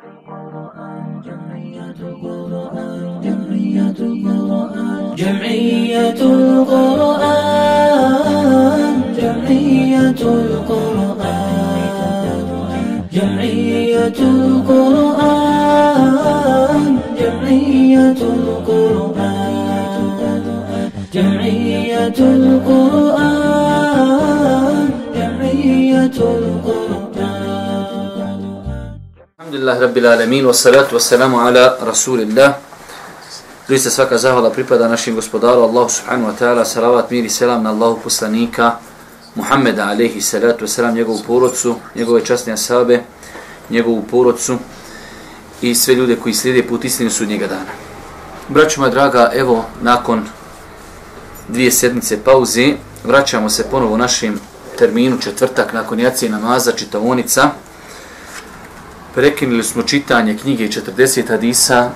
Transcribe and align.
جمعية 0.00 2.00
القرآن 2.00 3.20
جمعية 3.22 4.00
القرآن 4.00 5.14
جمعية 13.12 14.20
القرآن 14.30 15.44
جمعية 17.18 18.22
القرآن 18.22 19.60
جمعية 21.14 22.08
القرآن 22.08 22.90
جمعية 25.14 26.06
القرآن. 26.06 26.89
Alhamdulillah 29.60 29.88
Rabbil 29.88 30.06
Alamin, 30.06 30.44
wa 30.46 30.54
salatu 30.54 30.94
wa 30.94 31.00
salamu 31.00 31.36
ala 31.40 31.76
Rasulillah. 31.84 32.56
Doista 33.68 33.90
svaka 33.90 34.16
zahvala 34.16 34.48
pripada 34.50 34.88
našim 34.88 35.14
gospodaru 35.14 35.60
Allahu 35.68 35.88
subhanahu 35.92 36.32
wa 36.32 36.36
ta'ala, 36.38 36.64
salavat, 36.64 37.10
mir 37.10 37.24
i 37.24 37.28
selam 37.28 37.62
na 37.62 37.68
Allahu 37.70 38.00
poslanika 38.00 38.80
Muhammeda 39.36 39.92
alaihi 39.92 40.22
salatu 40.22 40.64
wa 40.64 40.68
salam, 40.68 40.94
njegovu 40.94 41.20
porodcu, 41.26 41.76
njegove 41.94 42.24
časne 42.24 42.52
asabe, 42.52 43.04
njegovu 43.70 44.02
porodcu 44.10 44.56
i 45.60 45.74
sve 45.74 45.94
ljude 45.94 46.16
koji 46.16 46.34
slijede 46.34 46.68
put 46.68 46.84
istinu 46.84 47.10
sudnjega 47.10 47.46
dana. 47.46 47.72
Braćo 48.48 48.80
moja 48.80 48.90
draga, 48.90 49.30
evo 49.34 49.64
nakon 49.82 50.24
dvije 51.48 51.70
sedmice 51.70 52.24
pauze, 52.24 52.74
vraćamo 53.04 53.50
se 53.50 53.68
ponovo 53.70 53.94
u 53.94 53.98
našem 53.98 54.40
terminu 54.78 55.18
četvrtak 55.18 55.72
nakon 55.72 56.00
jacije 56.00 56.30
namaza, 56.30 56.72
čitavonica, 56.72 57.50
Prekinili 59.14 59.64
smo 59.64 59.82
čitanje 59.82 60.36
knjige 60.36 60.68
40 60.68 61.28
hadisa 61.28 61.90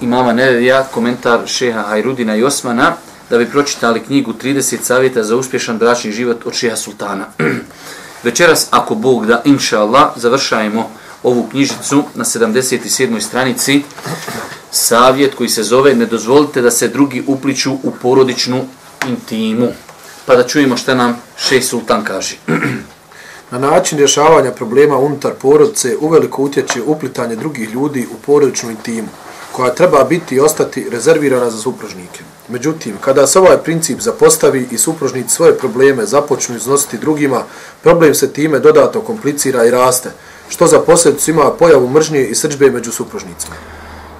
imama 0.00 0.32
Nevedija, 0.32 0.84
komentar 0.84 1.40
šeha 1.46 1.82
Hajrudina 1.82 2.36
i 2.36 2.42
Osmana, 2.44 2.92
da 3.30 3.38
bi 3.38 3.50
pročitali 3.50 4.02
knjigu 4.02 4.32
30 4.32 4.76
savjeta 4.82 5.22
za 5.22 5.36
uspješan 5.36 5.78
bračni 5.78 6.12
život 6.12 6.46
od 6.46 6.54
šeha 6.54 6.76
Sultana. 6.76 7.24
Večeras, 8.24 8.66
ako 8.70 8.94
Bog 8.94 9.26
da, 9.26 9.42
inša 9.44 9.80
Allah, 9.80 10.12
završajemo 10.16 10.90
ovu 11.22 11.48
knjižicu 11.50 12.04
na 12.14 12.24
77. 12.24 13.20
stranici. 13.20 13.82
Savjet 14.70 15.34
koji 15.34 15.48
se 15.48 15.62
zove 15.62 15.94
Ne 15.94 16.06
dozvolite 16.06 16.62
da 16.62 16.70
se 16.70 16.88
drugi 16.88 17.24
upliču 17.26 17.72
u 17.72 17.92
porodičnu 18.02 18.64
intimu. 19.08 19.68
Pa 20.26 20.36
da 20.36 20.46
čujemo 20.46 20.76
šta 20.76 20.94
nam 20.94 21.22
šeha 21.48 21.64
Sultan 21.64 22.04
kaže. 22.04 22.36
Na 23.50 23.58
način 23.58 23.98
rješavanja 23.98 24.50
problema 24.50 24.98
unutar 24.98 25.32
porodice 25.42 25.96
uveliko 26.00 26.42
utječe 26.42 26.82
uplitanje 26.82 27.36
drugih 27.36 27.70
ljudi 27.70 28.06
u 28.14 28.16
porodičnu 28.26 28.70
intimu, 28.70 29.08
koja 29.52 29.74
treba 29.74 30.04
biti 30.04 30.34
i 30.34 30.40
ostati 30.40 30.86
rezervirana 30.90 31.50
za 31.50 31.58
supružnike. 31.58 32.20
Međutim, 32.48 32.96
kada 33.00 33.26
se 33.26 33.38
ovaj 33.38 33.56
princip 33.56 34.00
zapostavi 34.00 34.68
i 34.70 34.78
supružnici 34.78 35.34
svoje 35.34 35.58
probleme 35.58 36.06
započnu 36.06 36.56
iznositi 36.56 36.98
drugima, 36.98 37.42
problem 37.82 38.14
se 38.14 38.32
time 38.32 38.58
dodatno 38.58 39.00
komplicira 39.00 39.64
i 39.64 39.70
raste, 39.70 40.10
što 40.48 40.66
za 40.66 40.80
posljedicu 40.80 41.30
ima 41.30 41.50
pojavu 41.58 41.88
mržnje 41.88 42.24
i 42.24 42.34
srđbe 42.34 42.70
među 42.70 42.92
supružnicima. 42.92 43.54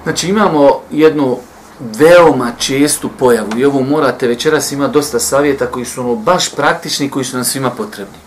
Znači 0.03 0.27
imamo 0.29 0.81
jednu 0.91 1.37
veoma 1.79 2.51
čestu 2.59 3.09
pojavu 3.19 3.49
i 3.57 3.65
ovo 3.65 3.81
morate 3.81 4.27
večeras 4.27 4.71
ima 4.71 4.87
dosta 4.87 5.19
savjeta 5.19 5.65
koji 5.65 5.85
su 5.85 6.01
ono 6.01 6.15
baš 6.15 6.55
praktični 6.55 7.09
koji 7.09 7.25
su 7.25 7.35
nam 7.35 7.45
svima 7.45 7.69
potrebni. 7.69 8.26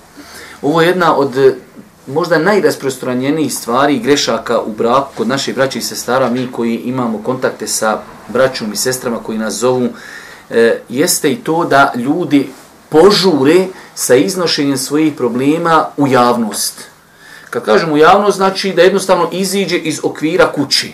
Ovo 0.62 0.80
je 0.80 0.88
jedna 0.88 1.16
od 1.16 1.38
e, 1.38 1.54
možda 2.06 2.38
najrasprostranjenijih 2.38 3.54
stvari 3.54 3.94
i 3.94 4.00
grešaka 4.00 4.60
u 4.60 4.72
braku 4.72 5.08
kod 5.16 5.28
naših 5.28 5.54
braća 5.54 5.78
i 5.78 5.82
sestara, 5.82 6.30
mi 6.30 6.48
koji 6.52 6.76
imamo 6.76 7.22
kontakte 7.22 7.66
sa 7.66 8.00
braćom 8.28 8.72
i 8.72 8.76
sestrama 8.76 9.18
koji 9.22 9.38
nas 9.38 9.54
zovu, 9.54 9.88
e, 10.50 10.80
jeste 10.88 11.32
i 11.32 11.36
to 11.36 11.64
da 11.64 11.92
ljudi 11.96 12.48
požure 12.88 13.66
sa 13.94 14.14
iznošenjem 14.14 14.76
svojih 14.76 15.14
problema 15.14 15.86
u 15.96 16.06
javnost. 16.06 16.90
Kad 17.50 17.64
kažem 17.64 17.92
u 17.92 17.96
javnost, 17.96 18.36
znači 18.36 18.72
da 18.72 18.82
jednostavno 18.82 19.28
iziđe 19.32 19.78
iz 19.78 20.00
okvira 20.02 20.52
kući. 20.52 20.92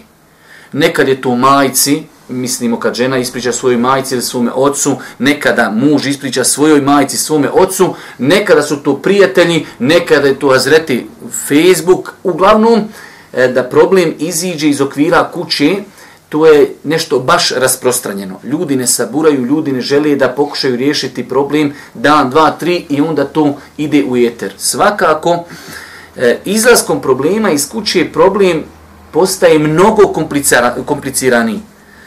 Nekad 0.72 1.08
je 1.08 1.20
to 1.20 1.34
majci, 1.34 2.02
mislimo 2.28 2.80
kad 2.80 2.94
žena 2.94 3.18
ispriča 3.18 3.52
svojoj 3.52 3.76
majci 3.76 4.14
ili 4.14 4.22
svome 4.22 4.50
ocu, 4.54 4.96
nekada 5.18 5.70
muž 5.70 6.06
ispriča 6.06 6.44
svojoj 6.44 6.80
majci, 6.80 7.16
svome 7.16 7.50
ocu, 7.50 7.94
nekada 8.18 8.62
su 8.62 8.76
to 8.76 8.96
prijatelji, 8.96 9.66
nekada 9.78 10.28
je 10.28 10.38
to 10.38 10.48
azreti 10.48 11.06
Facebook, 11.48 12.14
uglavnom 12.22 12.80
e, 13.32 13.48
da 13.48 13.62
problem 13.62 14.14
iziđe 14.18 14.68
iz 14.68 14.80
okvira 14.80 15.30
kuće, 15.34 15.76
to 16.28 16.46
je 16.46 16.74
nešto 16.84 17.18
baš 17.18 17.50
rasprostranjeno. 17.50 18.40
Ljudi 18.44 18.76
ne 18.76 18.86
saburaju, 18.86 19.44
ljudi 19.44 19.72
ne 19.72 19.80
žele 19.80 20.16
da 20.16 20.28
pokušaju 20.28 20.76
riješiti 20.76 21.28
problem 21.28 21.72
dan, 21.94 22.30
dva, 22.30 22.50
tri 22.50 22.86
i 22.88 23.00
onda 23.00 23.24
to 23.24 23.56
ide 23.76 24.04
u 24.08 24.16
eter. 24.16 24.52
Svakako, 24.56 25.44
e, 26.16 26.38
izlaskom 26.44 27.02
problema 27.02 27.50
iz 27.50 27.70
kuće 27.70 28.08
problem 28.12 28.64
postaje 29.12 29.58
mnogo 29.58 30.12
kompliciraniji. 30.86 31.60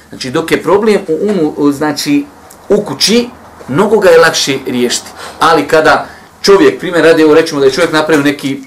Znači, 0.09 0.31
dok 0.31 0.51
je 0.51 0.63
problem 0.63 1.01
u 1.07 1.17
umu, 1.29 1.71
znači, 1.71 2.25
u 2.69 2.81
kući, 2.81 3.29
mnogo 3.67 3.99
ga 3.99 4.09
je 4.09 4.17
lakše 4.17 4.57
riješiti. 4.67 5.07
Ali 5.39 5.67
kada 5.67 6.07
čovjek, 6.41 6.79
primjer 6.79 7.05
radi, 7.05 7.21
evo 7.21 7.33
rećemo 7.33 7.59
da 7.59 7.65
je 7.65 7.71
čovjek 7.71 7.93
napravio 7.93 8.23
neki 8.23 8.59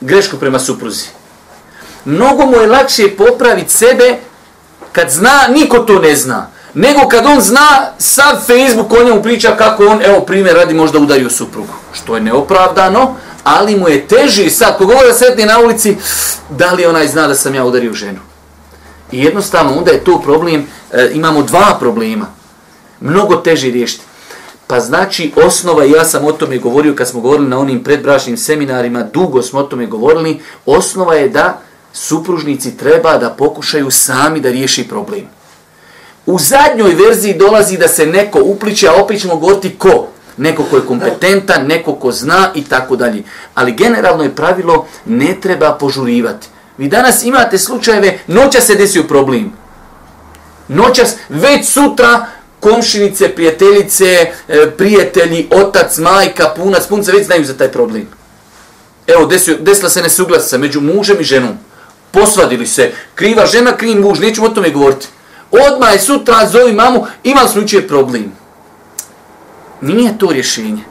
grešku 0.00 0.36
prema 0.36 0.58
supruzi. 0.58 1.06
Mnogo 2.04 2.46
mu 2.46 2.56
je 2.56 2.66
lakše 2.66 3.16
popraviti 3.16 3.72
sebe 3.72 4.16
kad 4.92 5.10
zna, 5.10 5.40
niko 5.48 5.78
to 5.78 5.98
ne 5.98 6.16
zna. 6.16 6.50
Nego 6.74 7.08
kad 7.08 7.26
on 7.26 7.40
zna, 7.40 7.92
sad 7.98 8.46
Facebook 8.46 8.92
o 8.92 9.04
njemu 9.04 9.22
priča 9.22 9.56
kako 9.56 9.86
on, 9.86 10.02
evo 10.04 10.20
primjer 10.20 10.56
radi, 10.56 10.74
možda 10.74 10.98
udario 10.98 11.30
suprugu. 11.30 11.72
Što 11.92 12.14
je 12.14 12.22
neopravdano, 12.22 13.16
ali 13.44 13.76
mu 13.76 13.88
je 13.88 14.06
teži 14.06 14.50
sad, 14.50 14.78
kogo 14.78 14.94
da 15.06 15.14
sretni 15.14 15.46
na 15.46 15.58
ulici, 15.58 15.96
da 16.50 16.72
li 16.72 16.86
onaj 16.86 17.08
zna 17.08 17.26
da 17.26 17.34
sam 17.34 17.54
ja 17.54 17.64
udario 17.64 17.92
ženu. 17.92 18.18
I 19.12 19.24
jednostavno 19.24 19.78
onda 19.78 19.90
je 19.90 20.04
to 20.04 20.20
problem, 20.20 20.66
e, 20.92 21.10
imamo 21.14 21.42
dva 21.42 21.76
problema. 21.80 22.26
Mnogo 23.00 23.36
teže 23.36 23.70
riješiti. 23.70 24.04
Pa 24.66 24.80
znači 24.80 25.32
osnova, 25.46 25.84
ja 25.84 26.04
sam 26.04 26.24
o 26.24 26.32
tome 26.32 26.58
govorio 26.58 26.94
kad 26.94 27.08
smo 27.08 27.20
govorili 27.20 27.48
na 27.48 27.58
onim 27.58 27.82
predbračnim 27.84 28.36
seminarima, 28.36 29.02
dugo 29.02 29.42
smo 29.42 29.60
o 29.60 29.62
tome 29.62 29.86
govorili, 29.86 30.40
osnova 30.66 31.14
je 31.14 31.28
da 31.28 31.60
supružnici 31.92 32.76
treba 32.76 33.18
da 33.18 33.30
pokušaju 33.30 33.90
sami 33.90 34.40
da 34.40 34.50
riješi 34.50 34.88
problem. 34.88 35.28
U 36.26 36.38
zadnjoj 36.38 36.94
verziji 36.94 37.34
dolazi 37.34 37.78
da 37.78 37.88
se 37.88 38.06
neko 38.06 38.40
upliče, 38.44 38.88
a 38.88 39.02
opet 39.02 39.20
ćemo 39.20 39.36
govoriti 39.36 39.74
ko. 39.78 40.08
Neko 40.36 40.64
ko 40.70 40.76
je 40.76 40.86
kompetentan, 40.86 41.66
neko 41.66 41.94
ko 41.94 42.12
zna 42.12 42.50
i 42.54 42.64
tako 42.64 42.96
dalje. 42.96 43.22
Ali 43.54 43.72
generalno 43.72 44.22
je 44.22 44.34
pravilo 44.34 44.86
ne 45.04 45.36
treba 45.40 45.72
požurivati. 45.72 46.48
Vi 46.82 46.88
danas 46.88 47.24
imate 47.24 47.58
slučajeve, 47.58 48.18
noća 48.26 48.60
se 48.60 48.74
desio 48.74 49.02
problem. 49.02 49.52
Noćas, 50.68 51.14
već 51.28 51.66
sutra, 51.66 52.26
komšinice, 52.60 53.28
prijateljice, 53.28 54.32
e, 54.48 54.70
prijatelji, 54.70 55.48
otac, 55.50 55.98
majka, 55.98 56.54
punac, 56.56 56.86
punca, 56.86 57.12
već 57.12 57.26
znaju 57.26 57.44
za 57.44 57.54
taj 57.54 57.72
problem. 57.72 58.08
Evo, 59.06 59.26
desio, 59.26 59.56
desila 59.60 59.90
se 59.90 60.02
nesuglasica 60.02 60.58
među 60.58 60.80
mužem 60.80 61.20
i 61.20 61.24
ženom. 61.24 61.58
Posvadili 62.10 62.66
se, 62.66 62.92
kriva 63.14 63.46
žena, 63.46 63.76
kriv 63.76 64.00
muž, 64.00 64.18
nećemo 64.18 64.46
o 64.46 64.50
tome 64.50 64.70
govoriti. 64.70 65.06
Odmah 65.50 65.92
je 65.92 66.00
sutra, 66.00 66.46
zovi 66.46 66.72
mamu, 66.72 67.06
imali 67.24 67.48
smo 67.48 67.62
učije 67.62 67.88
problem. 67.88 68.32
Nije 69.80 70.18
to 70.18 70.32
rješenje. 70.32 70.82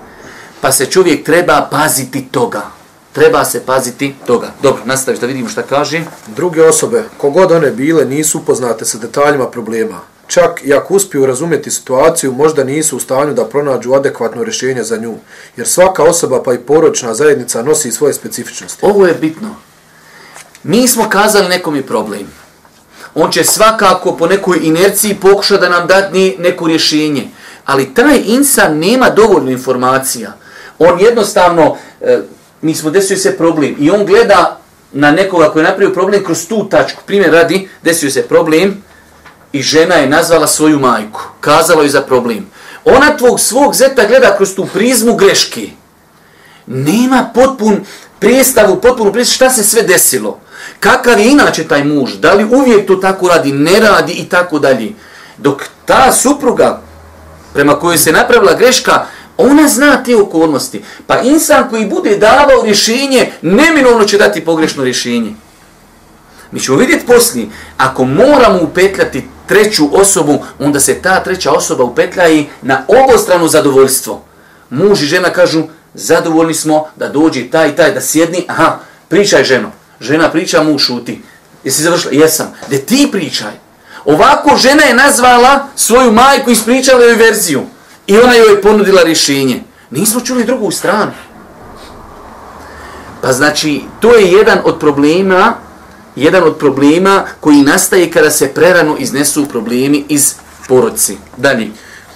Pa 0.62 0.72
se 0.72 0.86
čovjek 0.86 1.26
treba 1.26 1.68
paziti 1.72 2.28
toga 2.32 2.81
treba 3.14 3.46
se 3.46 3.66
paziti 3.66 4.16
toga. 4.28 4.52
Dobro, 4.64 4.82
nastaviš 4.86 5.20
da 5.20 5.28
vidimo 5.28 5.50
šta 5.50 5.62
kaže. 5.62 6.04
Druge 6.36 6.64
osobe, 6.64 7.04
kogod 7.18 7.52
one 7.52 7.72
bile, 7.72 8.06
nisu 8.06 8.40
upoznate 8.40 8.86
sa 8.86 8.98
detaljima 8.98 9.48
problema. 9.48 10.00
Čak 10.28 10.62
i 10.64 10.74
ako 10.74 10.94
uspiju 10.94 11.26
razumjeti 11.26 11.72
situaciju, 11.72 12.32
možda 12.32 12.64
nisu 12.64 12.98
u 12.98 13.00
stanju 13.00 13.34
da 13.34 13.46
pronađu 13.46 13.94
adekvatno 13.94 14.44
rješenje 14.44 14.84
za 14.84 14.98
nju. 14.98 15.16
Jer 15.58 15.68
svaka 15.68 16.04
osoba 16.04 16.44
pa 16.44 16.54
i 16.54 16.58
poročna 16.58 17.14
zajednica 17.14 17.64
nosi 17.64 17.92
svoje 17.92 18.14
specifičnosti. 18.14 18.86
Ovo 18.86 19.08
je 19.08 19.14
bitno. 19.14 19.56
Mi 20.64 20.88
smo 20.88 21.10
kazali 21.10 21.50
nekom 21.50 21.76
je 21.76 21.88
problem. 21.88 22.28
On 23.16 23.32
će 23.32 23.44
svakako 23.44 24.18
po 24.18 24.28
nekoj 24.28 24.60
inerciji 24.64 25.16
pokuša 25.22 25.58
da 25.58 25.70
nam 25.70 25.88
dati 25.88 26.36
neko 26.40 26.68
rješenje. 26.68 27.28
Ali 27.66 27.94
taj 27.94 28.22
insan 28.26 28.78
nema 28.78 29.10
dovoljno 29.10 29.52
informacija. 29.52 30.34
On 30.80 31.00
jednostavno, 31.00 31.78
e, 32.02 32.20
mi 32.62 32.76
smo 32.76 32.90
desio 32.90 33.18
se 33.18 33.38
problem 33.38 33.76
i 33.80 33.92
on 33.92 34.06
gleda 34.06 34.58
na 34.92 35.12
nekoga 35.12 35.50
koji 35.50 35.64
je 35.64 35.70
napravio 35.70 35.94
problem 35.94 36.24
kroz 36.24 36.48
tu 36.48 36.70
tačku. 36.70 37.02
Primjer 37.06 37.34
radi, 37.34 37.70
desio 37.84 38.12
se 38.12 38.22
problem 38.22 38.84
i 39.52 39.62
žena 39.62 39.96
je 39.96 40.10
nazvala 40.10 40.48
svoju 40.48 40.80
majku. 40.80 41.22
Kazala 41.40 41.82
joj 41.82 41.90
za 41.90 42.02
problem. 42.02 42.46
Ona 42.86 43.18
tvog 43.18 43.40
svog 43.40 43.76
zeta 43.76 44.06
gleda 44.08 44.36
kroz 44.38 44.56
tu 44.56 44.68
prizmu 44.74 45.16
greške. 45.16 45.70
Nema 46.68 47.32
potpun 47.34 47.86
predstavu, 48.20 48.82
potpunu 48.82 49.14
predstavu 49.14 49.36
šta 49.36 49.50
se 49.50 49.64
sve 49.64 49.84
desilo. 49.84 50.40
Kakav 50.80 51.20
je 51.20 51.32
inače 51.32 51.68
taj 51.68 51.84
muž? 51.84 52.14
Da 52.14 52.34
li 52.34 52.44
uvijek 52.46 52.88
to 52.88 52.96
tako 52.96 53.28
radi, 53.28 53.52
ne 53.52 53.80
radi 53.80 54.14
i 54.14 54.30
tako 54.30 54.60
dalje? 54.60 54.92
Dok 55.38 55.64
ta 55.86 56.12
supruga 56.12 56.82
prema 57.54 57.80
kojoj 57.80 57.98
se 57.98 58.12
napravila 58.12 58.54
greška, 58.54 59.06
ona 59.42 59.68
zna 59.68 60.04
te 60.04 60.16
okolnosti. 60.16 60.84
Pa 61.08 61.22
insan 61.22 61.70
koji 61.70 61.86
bude 61.86 62.18
davao 62.18 62.64
rješenje, 62.64 63.32
neminovno 63.42 64.06
će 64.06 64.18
dati 64.18 64.46
pogrešno 64.46 64.84
rješenje. 64.84 65.34
Mi 66.52 66.60
ćemo 66.60 66.78
vidjeti 66.78 67.06
poslije, 67.06 67.48
ako 67.78 68.06
moramo 68.06 68.60
upetljati 68.62 69.24
treću 69.48 69.90
osobu, 69.92 70.44
onda 70.60 70.80
se 70.80 71.02
ta 71.02 71.24
treća 71.24 71.52
osoba 71.52 71.84
upetlja 71.84 72.30
i 72.30 72.46
na 72.62 72.86
obostrano 72.88 73.48
zadovoljstvo. 73.48 74.24
Muž 74.70 75.04
i 75.04 75.06
žena 75.06 75.30
kažu, 75.30 75.64
zadovoljni 75.94 76.54
smo 76.54 76.86
da 76.96 77.10
dođe 77.10 77.50
taj 77.50 77.70
i 77.70 77.76
taj, 77.76 77.94
da 77.94 78.02
sjedni, 78.02 78.46
aha, 78.48 78.80
pričaj 79.08 79.44
ženo. 79.44 79.72
Žena 80.00 80.30
priča, 80.32 80.64
muž 80.64 80.82
šuti. 80.82 81.22
Jesi 81.64 81.84
završila? 81.84 82.14
Jesam. 82.14 82.54
De 82.70 82.78
ti 82.78 83.10
pričaj. 83.12 83.52
Ovako 84.06 84.58
žena 84.58 84.84
je 84.84 84.94
nazvala 84.94 85.68
svoju 85.76 86.12
majku 86.12 86.50
i 86.50 86.54
ispričala 86.54 87.04
joj 87.04 87.16
verziju. 87.16 87.62
I 88.08 88.18
ona 88.18 88.34
joj 88.34 88.54
je 88.54 88.62
ponudila 88.62 89.04
rješenje. 89.04 89.64
Nismo 89.90 90.22
čuli 90.22 90.44
drugu 90.44 90.72
stranu. 90.72 91.12
Pa 93.22 93.34
znači, 93.34 93.82
to 94.00 94.16
je 94.16 94.32
jedan 94.32 94.60
od 94.66 94.80
problema 94.80 95.56
jedan 96.16 96.44
od 96.44 96.58
problema 96.58 97.26
koji 97.40 97.62
nastaje 97.62 98.12
kada 98.12 98.32
se 98.32 98.48
prerano 98.48 98.98
iznesu 99.00 99.46
problemi 99.50 100.06
iz 100.10 100.34
porodci. 100.68 101.18
Dalje. 101.38 101.68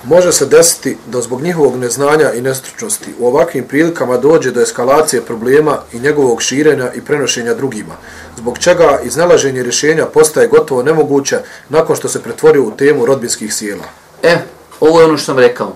Može 0.03 0.31
se 0.31 0.45
desiti 0.45 0.97
da 1.07 1.21
zbog 1.21 1.41
njihovog 1.41 1.75
neznanja 1.75 2.33
i 2.33 2.41
nestručnosti 2.41 3.13
u 3.19 3.27
ovakvim 3.27 3.63
prilikama 3.63 4.17
dođe 4.17 4.51
do 4.51 4.61
eskalacije 4.61 5.21
problema 5.21 5.77
i 5.93 5.99
njegovog 5.99 6.41
širenja 6.41 6.91
i 6.93 7.01
prenošenja 7.01 7.53
drugima, 7.53 7.95
zbog 8.37 8.59
čega 8.59 8.99
iznalaženje 9.03 9.63
rješenja 9.63 10.05
postaje 10.05 10.47
gotovo 10.47 10.83
nemoguće 10.83 11.39
nakon 11.69 11.95
što 11.95 12.09
se 12.09 12.21
pretvorio 12.23 12.63
u 12.63 12.71
temu 12.71 13.05
rodbinskih 13.05 13.53
sjela. 13.53 13.85
E, 14.23 14.37
ovo 14.79 14.99
je 14.99 15.05
ono 15.05 15.17
što 15.17 15.25
sam 15.25 15.39
rekao. 15.39 15.75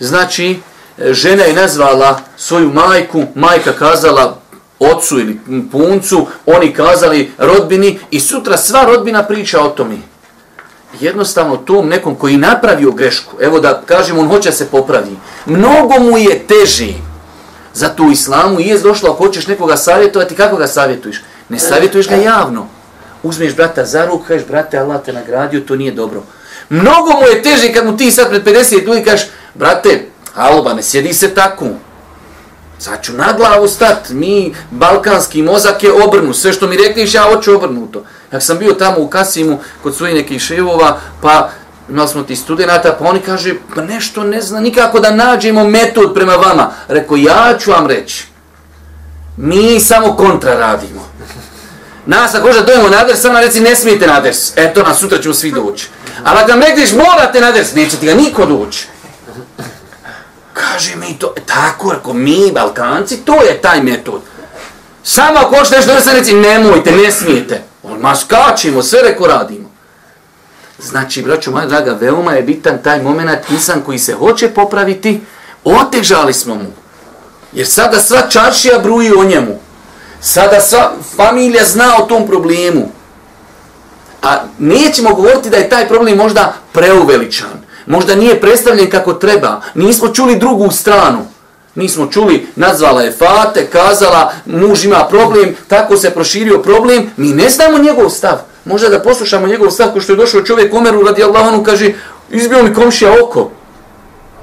Znači, 0.00 0.58
e, 0.98 1.12
žena 1.12 1.44
je 1.44 1.52
nazvala 1.52 2.20
svoju 2.36 2.72
majku, 2.72 3.24
majka 3.34 3.72
kazala 3.72 4.40
ocu 4.78 5.20
ili 5.20 5.40
puncu, 5.72 6.26
oni 6.46 6.74
kazali 6.74 7.32
rodbini 7.38 7.98
i 8.10 8.20
sutra 8.20 8.56
sva 8.56 8.84
rodbina 8.84 9.22
priča 9.22 9.60
o 9.60 9.68
tome. 9.68 9.96
Jednostavno 11.00 11.56
tom 11.56 11.88
nekom 11.88 12.14
koji 12.14 12.36
napravio 12.36 12.90
grešku, 12.90 13.36
evo 13.40 13.60
da 13.60 13.82
kažem 13.86 14.18
on 14.18 14.28
hoće 14.28 14.52
se 14.52 14.66
popravi, 14.66 15.16
mnogo 15.46 15.94
mu 16.00 16.18
je 16.18 16.46
teži 16.46 16.94
za 17.74 17.90
u 17.98 18.10
islamu 18.10 18.60
i 18.60 18.66
je 18.66 18.78
došlo 18.78 19.10
ako 19.10 19.24
hoćeš 19.24 19.46
nekoga 19.46 19.76
savjetovati, 19.76 20.34
kako 20.34 20.56
ga 20.56 20.66
savjetuješ? 20.66 21.22
Ne 21.48 21.58
savjetuješ 21.58 22.08
ga 22.08 22.14
javno. 22.14 22.66
Uzmeš 23.22 23.56
brata 23.56 23.84
za 23.84 24.06
ruku, 24.06 24.24
kažeš 24.28 24.46
brate 24.46 24.78
Allah 24.78 25.02
te 25.04 25.12
nagradio, 25.12 25.60
to 25.60 25.76
nije 25.76 25.92
dobro. 25.92 26.22
Mnogo 26.68 27.10
mu 27.20 27.26
je 27.26 27.42
teže 27.42 27.72
kad 27.72 27.86
mu 27.86 27.96
ti 27.96 28.10
sad 28.10 28.28
pred 28.28 28.44
50 28.44 28.86
ljudi 28.86 29.04
kažeš 29.04 29.26
brate, 29.54 30.06
aloba 30.34 30.74
ne 30.74 30.82
sjedi 30.82 31.14
se 31.14 31.34
tako. 31.34 31.66
Sad 32.78 33.02
ću 33.02 33.12
na 33.12 33.32
glavu 33.36 33.68
stat, 33.68 34.10
mi, 34.10 34.54
balkanski 34.70 35.42
mozak 35.42 35.82
je 35.82 35.92
obrnu, 35.92 36.34
sve 36.34 36.52
što 36.52 36.66
mi 36.66 36.76
rekliš, 36.76 37.14
ja 37.14 37.22
hoću 37.22 37.54
obrnuto. 37.54 38.04
Ja 38.32 38.40
sam 38.40 38.58
bio 38.58 38.72
tamo 38.72 39.00
u 39.00 39.08
Kasimu, 39.08 39.58
kod 39.82 39.96
svojih 39.96 40.14
nekih 40.14 40.42
ševova, 40.42 41.00
pa 41.22 41.50
imali 41.90 42.08
smo 42.08 42.22
ti 42.22 42.36
studenta, 42.36 42.96
pa 42.98 43.04
oni 43.04 43.20
kaže, 43.20 43.54
pa 43.74 43.82
nešto 43.82 44.24
ne 44.24 44.40
zna, 44.40 44.60
nikako 44.60 45.00
da 45.00 45.10
nađemo 45.10 45.64
metod 45.64 46.14
prema 46.14 46.32
vama. 46.32 46.72
Rekao, 46.88 47.16
ja 47.16 47.58
ću 47.60 47.70
vam 47.70 47.86
reći, 47.86 48.26
mi 49.36 49.80
samo 49.80 50.16
kontra 50.16 50.54
radimo. 50.54 51.09
Nas 52.06 52.34
ako 52.34 52.52
da 52.52 52.62
dojemo 52.62 52.88
na 52.88 52.98
adres, 52.98 53.20
samo 53.20 53.40
reci, 53.40 53.60
ne 53.60 53.76
smijete 53.76 54.06
na 54.06 54.16
adres. 54.16 54.52
Eto, 54.56 54.82
na 54.82 54.94
sutra 54.94 55.22
ćemo 55.22 55.34
svi 55.34 55.52
doći. 55.52 55.88
Ali 56.24 56.38
ako 56.38 56.50
nam 56.50 56.60
rekliš, 56.60 56.92
morate 56.92 57.40
na 57.40 57.48
adres, 57.48 57.74
neće 57.74 57.96
ti 57.96 58.06
ga 58.06 58.14
niko 58.14 58.46
doći. 58.46 58.86
Kaže 60.52 60.96
mi 60.96 61.18
to, 61.18 61.34
e, 61.36 61.40
tako, 61.46 61.92
ako 62.00 62.12
mi, 62.12 62.52
Balkanci, 62.54 63.16
to 63.16 63.42
je 63.42 63.60
taj 63.62 63.82
metod. 63.82 64.20
Samo 65.02 65.38
ako 65.38 65.56
hoćete 65.56 65.76
nešto 65.76 65.94
da 65.94 66.00
se 66.00 66.12
reci, 66.12 66.34
nemojte, 66.34 66.92
ne 66.92 67.12
smijete. 67.12 67.62
On, 67.82 67.98
ma 67.98 68.16
skačimo, 68.16 68.82
sve 68.82 69.02
reko 69.02 69.26
radimo. 69.26 69.70
Znači, 70.78 71.22
braću 71.22 71.50
moja 71.50 71.66
draga, 71.66 71.92
veoma 71.92 72.32
je 72.32 72.42
bitan 72.42 72.78
taj 72.84 73.02
moment, 73.02 73.50
insan 73.50 73.80
koji 73.80 73.98
se 73.98 74.12
hoće 74.14 74.48
popraviti, 74.48 75.20
otežali 75.64 76.32
smo 76.32 76.54
mu. 76.54 76.72
Jer 77.52 77.66
sada 77.66 78.00
sva 78.00 78.28
čaršija 78.28 78.78
bruji 78.78 79.12
o 79.12 79.24
njemu. 79.24 79.60
Sada 80.20 80.60
sva 80.60 80.92
familija 81.16 81.64
zna 81.64 81.96
o 82.02 82.06
tom 82.06 82.26
problemu. 82.26 82.88
A 84.22 84.36
nećemo 84.58 85.14
govoriti 85.14 85.50
da 85.50 85.56
je 85.56 85.68
taj 85.68 85.88
problem 85.88 86.16
možda 86.16 86.52
preuveličan 86.72 87.60
možda 87.90 88.14
nije 88.14 88.40
predstavljen 88.40 88.90
kako 88.90 89.12
treba, 89.12 89.60
nismo 89.74 90.08
čuli 90.08 90.38
drugu 90.38 90.70
stranu. 90.70 91.26
Nismo 91.74 92.06
čuli, 92.06 92.46
nazvala 92.56 93.02
je 93.02 93.12
Fate, 93.12 93.66
kazala, 93.66 94.32
muž 94.46 94.84
ima 94.84 95.06
problem, 95.10 95.54
tako 95.68 95.96
se 95.96 96.10
proširio 96.10 96.62
problem, 96.62 97.10
mi 97.16 97.28
ne 97.28 97.50
znamo 97.50 97.78
njegov 97.78 98.10
stav. 98.10 98.38
Možda 98.64 98.88
da 98.88 99.02
poslušamo 99.02 99.46
njegov 99.46 99.70
stav, 99.70 99.92
ko 99.92 100.00
što 100.00 100.12
je 100.12 100.16
došao 100.16 100.42
čovjek 100.42 100.74
Omeru 100.74 101.02
radi 101.02 101.22
Allahonu, 101.22 101.64
kaže, 101.64 101.92
izbio 102.30 102.62
mi 102.62 102.74
komšija 102.74 103.14
oko. 103.24 103.50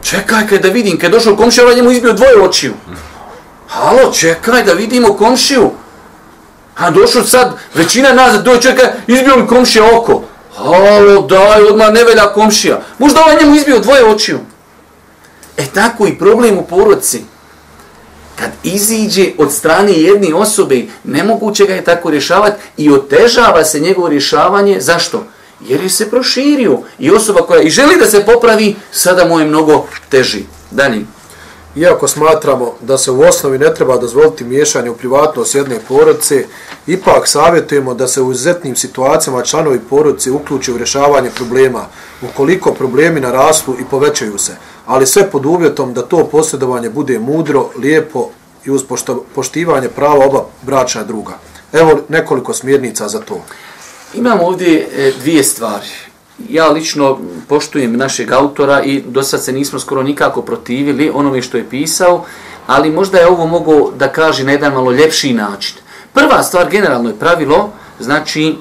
Čekaj, 0.03 0.47
kaj 0.47 0.59
da 0.59 0.69
vidim, 0.69 0.99
kad 0.99 1.03
je 1.03 1.17
došao 1.17 1.35
komšija, 1.35 1.63
ovaj 1.63 1.75
njemu 1.75 1.91
izbio 1.91 2.13
dvoje 2.13 2.41
očiju. 2.41 2.73
Halo, 3.67 4.11
čekaj 4.11 4.63
da 4.63 4.73
vidimo 4.73 5.13
komšiju. 5.13 5.71
A 6.75 6.91
došao 6.91 7.23
sad, 7.23 7.53
većina 7.73 8.13
nas 8.13 8.43
dođe 8.43 8.61
čovjeka, 8.61 8.91
izbio 9.07 9.37
mi 9.37 9.47
komšija 9.47 9.97
oko. 9.97 10.23
Halo, 10.55 11.21
daj, 11.21 11.61
odmah 11.61 11.91
ne 11.93 12.03
velja 12.03 12.33
komšija. 12.33 12.81
Možda 12.99 13.21
ovaj 13.21 13.37
njemu 13.41 13.55
izbio 13.55 13.79
dvoje 13.79 14.05
očiju. 14.05 14.39
E 15.57 15.65
tako 15.73 16.07
i 16.07 16.17
problem 16.17 16.57
u 16.57 16.65
porodci. 16.65 17.23
Kad 18.35 18.49
iziđe 18.63 19.25
od 19.37 19.53
strane 19.53 19.93
jedne 19.93 20.35
osobe, 20.35 20.85
nemoguće 21.03 21.65
ga 21.65 21.73
je 21.73 21.83
tako 21.83 22.09
rješavati 22.09 22.61
i 22.77 22.91
otežava 22.91 23.65
se 23.65 23.79
njegovo 23.79 24.09
rješavanje. 24.09 24.81
Zašto? 24.81 25.23
Jer 25.61 25.83
je 25.83 25.89
se 25.89 26.09
proširio. 26.09 26.79
I 26.99 27.11
osoba 27.11 27.41
koja 27.41 27.61
i 27.61 27.69
želi 27.69 27.97
da 27.99 28.05
se 28.05 28.25
popravi, 28.25 28.75
sada 28.91 29.25
mu 29.25 29.39
je 29.39 29.45
mnogo 29.45 29.87
teži. 30.09 30.43
Dalje. 30.71 31.16
Iako 31.77 32.07
smatramo 32.07 32.73
da 32.81 32.97
se 32.97 33.11
u 33.11 33.21
osnovi 33.21 33.59
ne 33.59 33.73
treba 33.73 33.97
dozvoliti 33.97 34.43
miješanje 34.43 34.89
u 34.89 34.95
privatnost 34.95 35.55
jedne 35.55 35.79
porodice, 35.87 36.45
ipak 36.87 37.27
savjetujemo 37.27 37.93
da 37.93 38.07
se 38.07 38.21
u 38.21 38.31
izuzetnim 38.31 38.75
situacijama 38.75 39.43
članovi 39.43 39.79
porodice 39.89 40.31
uključe 40.31 40.73
u 40.73 40.77
rješavanje 40.77 41.29
problema, 41.35 41.85
ukoliko 42.21 42.73
problemi 42.73 43.19
narastu 43.19 43.75
i 43.79 43.85
povećaju 43.91 44.37
se, 44.37 44.55
ali 44.85 45.07
sve 45.07 45.31
pod 45.31 45.45
uvjetom 45.45 45.93
da 45.93 46.01
to 46.01 46.27
posjedovanje 46.31 46.89
bude 46.89 47.19
mudro, 47.19 47.69
lijepo 47.79 48.29
i 48.65 48.71
uz 48.71 48.83
poštivanje 49.35 49.87
prava 49.87 50.25
oba 50.25 50.45
braća 50.61 51.03
druga. 51.03 51.37
Evo 51.73 51.99
nekoliko 52.09 52.53
smjernica 52.53 53.07
za 53.07 53.19
to. 53.19 53.41
Imamo 54.13 54.43
ovdje 54.43 54.87
e, 54.97 55.11
dvije 55.19 55.43
stvari 55.43 55.87
ja 56.49 56.69
lično 56.69 57.19
poštujem 57.47 57.97
našeg 57.97 58.31
autora 58.31 58.83
i 58.83 59.01
do 59.07 59.23
sad 59.23 59.43
se 59.43 59.51
nismo 59.53 59.79
skoro 59.79 60.03
nikako 60.03 60.41
protivili 60.41 61.11
onome 61.13 61.41
što 61.41 61.57
je 61.57 61.69
pisao, 61.69 62.25
ali 62.67 62.91
možda 62.91 63.17
je 63.17 63.27
ovo 63.27 63.45
mogo 63.47 63.91
da 63.91 64.07
kaže 64.07 64.43
na 64.43 64.51
jedan 64.51 64.73
malo 64.73 64.91
ljepši 64.91 65.33
način. 65.33 65.75
Prva 66.13 66.43
stvar, 66.43 66.69
generalno 66.69 67.09
je 67.09 67.19
pravilo, 67.19 67.69
znači, 67.99 68.55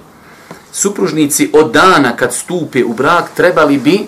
supružnici 0.73 1.51
od 1.53 1.73
dana 1.73 2.17
kad 2.17 2.35
stupe 2.35 2.85
u 2.85 2.93
brak 2.93 3.25
trebali 3.35 3.79
bi 3.79 4.07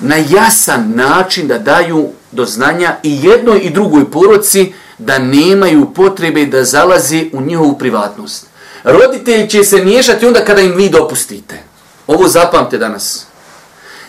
na 0.00 0.16
jasan 0.16 0.92
način 0.94 1.48
da 1.48 1.58
daju 1.58 2.08
do 2.32 2.44
znanja 2.44 2.96
i 3.02 3.18
jednoj 3.22 3.58
i 3.58 3.70
drugoj 3.70 4.10
poroci 4.10 4.72
da 4.98 5.18
nemaju 5.18 5.94
potrebe 5.94 6.46
da 6.46 6.64
zalaze 6.64 7.24
u 7.32 7.40
njihovu 7.40 7.78
privatnost. 7.78 8.46
Roditelji 8.84 9.48
će 9.48 9.64
se 9.64 9.84
miješati 9.84 10.26
onda 10.26 10.44
kada 10.44 10.60
im 10.60 10.74
vi 10.76 10.88
dopustite. 10.88 11.71
Ovo 12.12 12.28
zapamte 12.28 12.78
danas. 12.78 13.26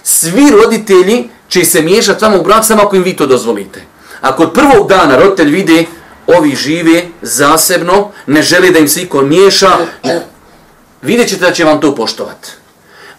Svi 0.03 0.49
roditelji 0.51 1.29
će 1.47 1.65
se 1.65 1.81
miješati 1.81 2.25
vama 2.25 2.37
u 2.37 2.43
brak 2.43 2.65
samo 2.65 2.81
ako 2.81 2.95
im 2.95 3.03
vi 3.03 3.15
to 3.15 3.25
dozvolite. 3.25 3.81
Ako 4.21 4.43
od 4.43 4.53
prvog 4.53 4.89
dana 4.89 5.17
roditelj 5.17 5.49
vide 5.49 5.85
ovi 6.27 6.55
žive 6.55 7.03
zasebno, 7.21 8.11
ne 8.27 8.41
želi 8.41 8.71
da 8.71 8.79
im 8.79 8.87
se 8.87 9.01
iko 9.01 9.21
miješa, 9.21 9.71
vidjet 11.01 11.29
ćete 11.29 11.45
da 11.45 11.51
će 11.53 11.65
vam 11.65 11.81
to 11.81 11.95
poštovati. 11.95 12.62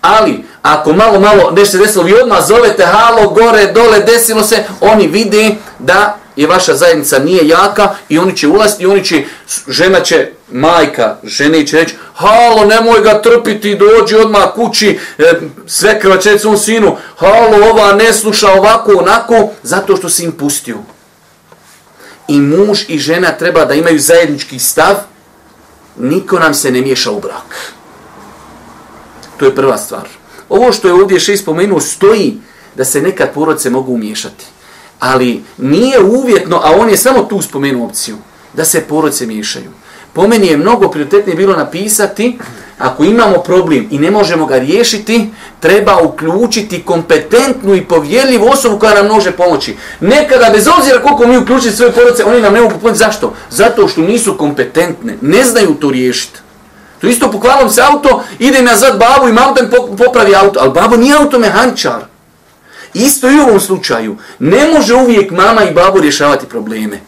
Ali, 0.04 0.44
ako 0.62 0.92
malo, 0.92 1.20
malo 1.20 1.50
nešto 1.50 1.72
se 1.72 1.78
desilo, 1.78 2.04
vi 2.04 2.14
odmah 2.14 2.46
zovete, 2.46 2.84
halo, 2.86 3.30
gore, 3.30 3.66
dole, 3.66 4.00
desilo 4.00 4.42
se, 4.42 4.64
oni 4.80 5.06
vide 5.06 5.54
da 5.78 6.16
je 6.36 6.46
vaša 6.46 6.74
zajednica 6.74 7.18
nije 7.18 7.48
jaka 7.48 7.94
i 8.08 8.18
oni 8.18 8.36
će 8.36 8.48
ulaziti 8.48 8.82
i 8.82 8.86
oni 8.86 9.04
će, 9.04 9.24
žena 9.68 10.00
će, 10.00 10.30
majka, 10.52 11.16
žene 11.22 11.66
će 11.66 11.76
reći, 11.76 11.94
halo, 12.14 12.64
nemoj 12.64 13.00
ga 13.00 13.22
trpiti, 13.22 13.78
dođi 13.78 14.16
odmah 14.16 14.52
kući, 14.54 14.98
e, 15.18 15.32
sve 15.66 16.00
krvače 16.00 16.38
svom 16.38 16.58
sinu, 16.58 16.96
halo, 17.16 17.70
ova 17.70 17.92
ne 17.92 18.12
sluša 18.12 18.52
ovako, 18.52 18.92
onako, 18.98 19.48
zato 19.62 19.96
što 19.96 20.08
si 20.08 20.24
im 20.24 20.32
pustio. 20.32 20.76
I 22.28 22.40
muž 22.40 22.80
i 22.88 22.98
žena 22.98 23.32
treba 23.32 23.64
da 23.64 23.74
imaju 23.74 23.98
zajednički 23.98 24.58
stav 24.58 24.94
niko 25.96 26.38
nam 26.38 26.54
se 26.54 26.70
ne 26.70 26.80
miješa 26.80 27.10
u 27.10 27.20
brak. 27.20 27.74
To 29.36 29.44
je 29.44 29.54
prva 29.54 29.78
stvar. 29.78 30.08
Ovo 30.48 30.72
što 30.72 30.88
je 30.88 30.94
ovdje 30.94 31.20
šest 31.20 31.42
spomenuo 31.42 31.80
stoji 31.80 32.38
da 32.76 32.84
se 32.84 33.02
nekad 33.02 33.32
porodice 33.34 33.70
mogu 33.70 33.92
umiješati. 33.92 34.44
Ali 35.00 35.42
nije 35.58 36.00
uvjetno, 36.02 36.60
a 36.64 36.72
on 36.78 36.90
je 36.90 36.96
samo 36.96 37.22
tu 37.22 37.42
spomenuo 37.42 37.86
opciju, 37.86 38.16
da 38.52 38.64
se 38.64 38.80
porodice 38.80 39.26
miješaju. 39.26 39.70
Po 40.12 40.26
meni 40.28 40.46
je 40.46 40.56
mnogo 40.56 40.88
prioritetnije 40.88 41.36
bilo 41.36 41.56
napisati, 41.56 42.38
ako 42.78 43.04
imamo 43.04 43.38
problem 43.38 43.88
i 43.90 43.98
ne 43.98 44.10
možemo 44.10 44.46
ga 44.46 44.58
riješiti, 44.58 45.30
treba 45.60 46.02
uključiti 46.02 46.82
kompetentnu 46.82 47.74
i 47.74 47.84
povjerljivu 47.84 48.46
osobu 48.46 48.78
koja 48.78 48.94
nam 48.94 49.06
može 49.06 49.30
pomoći. 49.30 49.76
Nekada, 50.00 50.50
bez 50.52 50.66
obzira 50.78 51.02
koliko 51.02 51.26
mi 51.26 51.38
uključiti 51.38 51.76
svoje 51.76 51.92
porodice, 51.92 52.24
oni 52.24 52.40
nam 52.40 52.52
ne 52.52 52.60
mogu 52.60 52.74
pomoći. 52.80 52.98
Zašto? 52.98 53.34
Zato 53.50 53.88
što 53.88 54.00
nisu 54.00 54.38
kompetentne, 54.38 55.18
ne 55.20 55.44
znaju 55.44 55.74
to 55.74 55.90
riješiti. 55.90 56.43
To 57.04 57.08
isto 57.08 57.30
pokvalom 57.30 57.70
se 57.70 57.82
auto, 57.82 58.24
ide 58.38 58.62
nazad 58.62 58.98
babu 58.98 59.28
i 59.28 59.32
malo 59.32 59.54
popravi 59.98 60.34
auto, 60.34 60.60
ali 60.60 60.72
babo 60.72 60.96
nije 60.96 61.16
automehaničar. 61.16 62.00
Isto 62.94 63.30
i 63.30 63.38
u 63.38 63.42
ovom 63.42 63.60
slučaju. 63.60 64.16
Ne 64.38 64.68
može 64.72 64.94
uvijek 64.94 65.30
mama 65.30 65.62
i 65.62 65.74
babo 65.74 66.00
rješavati 66.00 66.46
probleme. 66.46 67.00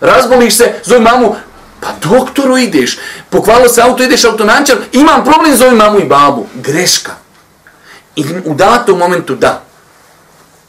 Razboliš 0.00 0.56
se, 0.56 0.72
zove 0.84 1.00
mamu, 1.00 1.34
pa 1.80 1.88
doktoru 2.08 2.58
ideš, 2.58 2.98
pokvalo 3.30 3.68
se 3.68 3.82
auto, 3.82 4.02
ideš 4.02 4.24
automehaničar, 4.24 4.76
imam 4.92 5.24
problem, 5.24 5.56
zove 5.56 5.72
mamu 5.72 5.98
i 5.98 6.04
babu. 6.04 6.46
Greška. 6.54 7.12
I 8.16 8.24
u 8.44 8.54
datom 8.54 8.98
momentu 8.98 9.34
da. 9.34 9.62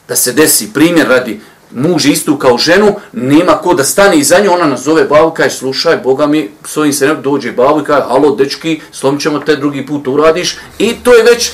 Da 0.08 0.15
se 0.15 0.34
desi, 0.34 0.74
primjer 0.74 1.08
radi, 1.08 1.41
muž 1.72 2.05
istu 2.05 2.38
kao 2.38 2.57
ženu, 2.57 2.95
nema 3.13 3.57
ko 3.57 3.74
da 3.74 3.84
stane 3.84 4.17
iza 4.17 4.39
nje, 4.39 4.50
ona 4.50 4.65
nazove 4.65 5.03
babu, 5.03 5.31
kaže, 5.31 5.55
slušaj, 5.55 5.98
Boga 5.98 6.27
mi, 6.27 6.50
svojim 6.63 6.93
se 6.93 7.07
ne 7.07 7.15
dođe 7.15 7.51
babu 7.51 7.81
i 7.81 7.84
kaže, 7.84 8.05
halo, 8.07 8.36
dečki, 8.36 8.81
slom 8.91 9.19
ćemo 9.19 9.39
te 9.39 9.55
drugi 9.55 9.86
put 9.86 10.07
uradiš. 10.07 10.57
I 10.79 10.93
to 11.03 11.13
je 11.13 11.24
već, 11.24 11.51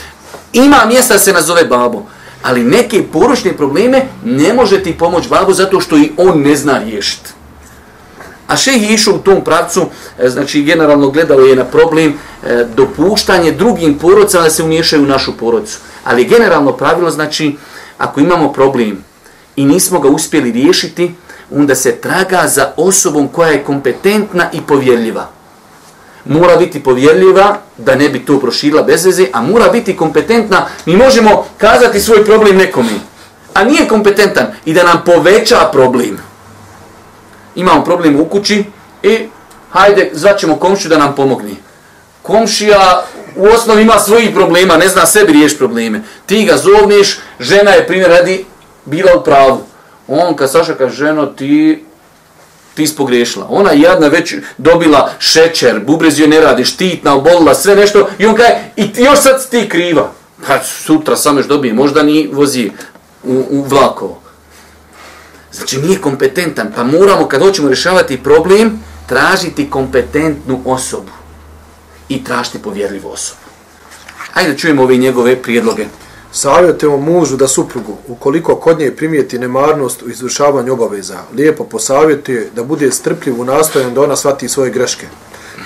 ima 0.53 0.85
mjesta 0.85 1.13
da 1.13 1.19
se 1.19 1.33
nazove 1.33 1.65
babo. 1.65 2.05
Ali 2.43 2.63
neke 2.63 3.03
poručne 3.13 3.57
probleme 3.57 4.05
ne 4.25 4.53
može 4.53 4.83
ti 4.83 4.97
pomoći 4.97 5.29
babu 5.29 5.53
zato 5.53 5.79
što 5.79 5.97
i 5.97 6.11
on 6.17 6.41
ne 6.41 6.55
zna 6.55 6.79
riješiti. 6.83 7.29
A 8.47 8.57
še 8.57 8.71
je 8.71 8.93
išao 8.93 9.13
u 9.15 9.23
tom 9.23 9.43
pravcu, 9.43 9.85
e, 10.19 10.29
znači 10.29 10.61
generalno 10.63 11.09
gledalo 11.09 11.45
je 11.45 11.55
na 11.55 11.63
problem 11.63 12.13
e, 12.13 12.65
dopuštanje 12.75 13.51
drugim 13.51 13.97
porodcama 13.97 14.43
da 14.43 14.49
se 14.49 14.63
umiješaju 14.63 15.03
u 15.03 15.07
našu 15.07 15.37
porodcu. 15.37 15.77
Ali 16.03 16.25
generalno 16.25 16.73
pravilo 16.73 17.11
znači, 17.11 17.55
ako 17.97 18.19
imamo 18.19 18.53
problem, 18.53 19.03
i 19.61 19.65
nismo 19.65 19.99
ga 19.99 20.09
uspjeli 20.09 20.51
riješiti, 20.51 21.15
onda 21.51 21.75
se 21.75 21.95
traga 21.95 22.47
za 22.47 22.73
osobom 22.77 23.27
koja 23.27 23.49
je 23.49 23.63
kompetentna 23.63 24.49
i 24.53 24.61
povjerljiva. 24.61 25.29
Mora 26.25 26.55
biti 26.55 26.83
povjerljiva 26.83 27.57
da 27.77 27.95
ne 27.95 28.09
bi 28.09 28.25
to 28.25 28.39
proširila 28.39 28.83
bez 28.83 29.05
veze, 29.05 29.27
a 29.33 29.41
mora 29.41 29.69
biti 29.69 29.97
kompetentna. 29.97 30.67
Mi 30.85 30.95
možemo 30.95 31.45
kazati 31.57 31.99
svoj 31.99 32.25
problem 32.25 32.57
nekome, 32.57 32.91
a 33.53 33.63
nije 33.63 33.87
kompetentan 33.87 34.45
i 34.65 34.73
da 34.73 34.83
nam 34.83 35.01
poveća 35.05 35.69
problem. 35.71 36.17
Imamo 37.55 37.83
problem 37.83 38.19
u 38.19 38.25
kući 38.25 38.63
i 39.03 39.17
hajde, 39.69 40.09
zvaćemo 40.13 40.55
komšiju 40.55 40.89
da 40.89 40.97
nam 40.97 41.15
pomogne. 41.15 41.55
Komšija 42.21 43.03
u 43.35 43.45
osnovi 43.45 43.81
ima 43.81 43.99
svojih 43.99 44.29
problema, 44.33 44.77
ne 44.77 44.87
zna 44.87 45.05
sebi 45.05 45.33
riješ 45.33 45.57
probleme. 45.57 46.01
Ti 46.25 46.45
ga 46.45 46.57
zovneš, 46.57 47.19
žena 47.39 47.71
je 47.71 47.87
primjer 47.87 48.09
radi 48.09 48.45
bila 48.85 49.11
u 49.19 49.23
pravu. 49.23 49.63
On 50.07 50.35
kad 50.35 50.51
Saša 50.51 50.75
kaže, 50.75 50.95
ženo, 50.95 51.25
ti 51.25 51.83
ti 52.73 52.87
si 52.87 52.95
pogrešila. 52.95 53.47
Ona 53.49 53.71
jadna 53.71 54.07
već 54.07 54.35
dobila 54.57 55.11
šećer, 55.19 55.79
bubrez 55.85 56.19
joj 56.19 56.27
ne 56.27 56.41
radi, 56.41 56.65
štitna, 56.65 57.15
obolila, 57.15 57.55
sve 57.55 57.75
nešto. 57.75 58.07
I 58.19 58.25
on 58.25 58.35
kaže, 58.35 58.53
i 58.75 58.91
još 59.03 59.19
sad 59.19 59.49
ti 59.49 59.69
kriva. 59.69 60.11
Pa 60.47 60.63
sutra 60.63 61.15
sam 61.15 61.37
još 61.37 61.47
dobije, 61.47 61.73
možda 61.73 62.03
ni 62.03 62.29
vozi 62.33 62.71
u, 63.23 63.43
u 63.49 63.63
vlakovo. 63.63 64.21
Znači 65.51 65.77
nije 65.77 66.01
kompetentan, 66.01 66.71
pa 66.75 66.83
moramo 66.83 67.27
kad 67.27 67.41
hoćemo 67.41 67.67
rješavati 67.67 68.23
problem, 68.23 68.83
tražiti 69.07 69.69
kompetentnu 69.69 70.61
osobu. 70.65 71.11
I 72.09 72.23
tražiti 72.23 72.61
povjerljivu 72.61 73.09
osobu. 73.09 73.41
Ajde 74.33 74.57
čujemo 74.57 74.83
ove 74.83 74.97
njegove 74.97 75.41
prijedloge. 75.41 75.85
Savjetujemo 76.33 76.97
mužu 76.97 77.37
da 77.37 77.47
suprugu, 77.47 77.97
ukoliko 78.07 78.55
kod 78.55 78.79
nje 78.79 78.91
primijeti 78.95 79.39
nemarnost 79.39 80.01
u 80.01 80.09
izvršavanju 80.09 80.73
obaveza, 80.73 81.17
lijepo 81.37 81.63
posavjetuje 81.63 82.49
da 82.55 82.63
bude 82.63 82.91
strpljiv 82.91 83.41
u 83.41 83.45
nastojanju 83.45 83.91
da 83.91 84.01
ona 84.01 84.15
shvati 84.15 84.49
svoje 84.49 84.71
greške. 84.71 85.07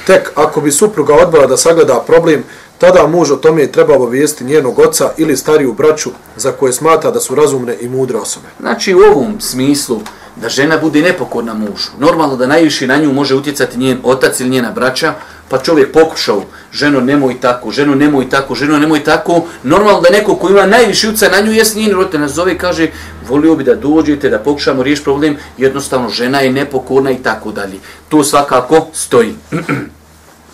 Tek 0.07 0.31
ako 0.35 0.61
bi 0.61 0.71
supruga 0.71 1.13
odbila 1.13 1.47
da 1.47 1.57
sagleda 1.57 2.03
problem, 2.07 2.43
tada 2.77 3.07
muž 3.07 3.31
o 3.31 3.35
tome 3.35 3.67
treba 3.67 3.95
obavijesti 3.95 4.43
njenog 4.43 4.79
oca 4.79 5.11
ili 5.17 5.37
stariju 5.37 5.73
braću 5.73 6.09
za 6.37 6.51
koje 6.51 6.73
smata 6.73 7.11
da 7.11 7.19
su 7.19 7.35
razumne 7.35 7.77
i 7.81 7.89
mudre 7.89 8.17
osobe. 8.17 8.47
Znači 8.59 8.93
u 8.93 8.99
ovom 8.99 9.41
smislu 9.41 10.01
da 10.35 10.49
žena 10.49 10.77
bude 10.77 11.01
nepokorna 11.01 11.53
mužu, 11.53 11.89
normalno 11.99 12.35
da 12.35 12.47
najviše 12.47 12.87
na 12.87 12.97
nju 12.97 13.13
može 13.13 13.35
utjecati 13.35 13.77
njen 13.79 13.99
otac 14.03 14.39
ili 14.39 14.49
njena 14.49 14.71
braća, 14.71 15.13
pa 15.55 15.63
čovjek 15.63 15.91
pokušao, 15.91 16.43
ženo 16.71 17.01
nemoj 17.01 17.39
tako, 17.41 17.71
ženo 17.71 17.95
nemoj 17.95 18.29
tako, 18.29 18.55
ženo 18.55 18.77
nemoj 18.79 19.03
tako, 19.03 19.45
normalno 19.63 20.01
da 20.01 20.09
neko 20.09 20.35
ko 20.35 20.49
ima 20.49 20.65
najviši 20.65 21.07
uca 21.09 21.29
na 21.29 21.41
nju, 21.41 21.51
jes 21.51 21.75
njen 21.75 21.91
roditelj 21.91 22.19
nas 22.19 22.31
zove 22.31 22.53
i 22.53 22.57
kaže, 22.57 22.87
volio 23.27 23.55
bi 23.55 23.63
da 23.63 23.75
dođete, 23.75 24.29
da 24.29 24.39
pokušamo 24.39 24.83
riješiti 24.83 25.03
problem, 25.03 25.37
jednostavno 25.57 26.09
žena 26.09 26.39
je 26.39 26.51
nepokorna 26.51 27.11
i 27.11 27.23
tako 27.23 27.51
dalje. 27.51 27.79
To 28.09 28.23
svakako 28.23 28.87
stoji. 28.93 29.35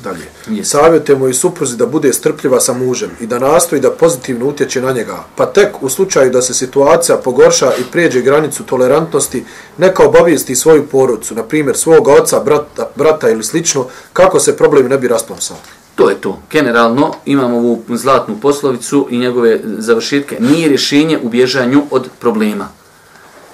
Dalje. 0.03 0.25
Yes. 0.47 0.63
Savjetujemo 0.63 1.27
i 1.27 1.33
supruzi 1.33 1.77
da 1.77 1.85
bude 1.85 2.13
strpljiva 2.13 2.59
sa 2.59 2.73
mužem 2.73 3.09
i 3.19 3.27
da 3.27 3.39
nastoji 3.39 3.81
da 3.81 3.91
pozitivno 3.91 4.47
utječe 4.47 4.81
na 4.81 4.91
njega. 4.91 5.23
Pa 5.35 5.45
tek 5.45 5.83
u 5.83 5.89
slučaju 5.89 6.31
da 6.31 6.41
se 6.41 6.53
situacija 6.53 7.17
pogorša 7.17 7.71
i 7.79 7.83
prijeđe 7.91 8.21
granicu 8.21 8.63
tolerantnosti, 8.63 9.43
neka 9.77 10.03
obavijesti 10.03 10.55
svoju 10.55 10.87
porodcu, 10.87 11.35
na 11.35 11.43
primjer 11.43 11.77
svoga 11.77 12.13
oca, 12.13 12.39
brata, 12.39 12.89
brata 12.95 13.29
ili 13.29 13.43
slično, 13.43 13.85
kako 14.13 14.39
se 14.39 14.57
problem 14.57 14.87
ne 14.87 14.97
bi 14.97 15.07
rasplomsao. 15.07 15.57
To 15.95 16.09
je 16.09 16.15
to. 16.15 16.39
Generalno 16.51 17.13
imamo 17.25 17.57
ovu 17.57 17.83
zlatnu 17.89 18.35
poslovicu 18.41 19.07
i 19.09 19.17
njegove 19.17 19.59
završitke. 19.63 20.37
Nije 20.39 20.69
rješenje 20.69 21.19
u 21.23 21.29
bježanju 21.29 21.83
od 21.91 22.09
problema. 22.19 22.69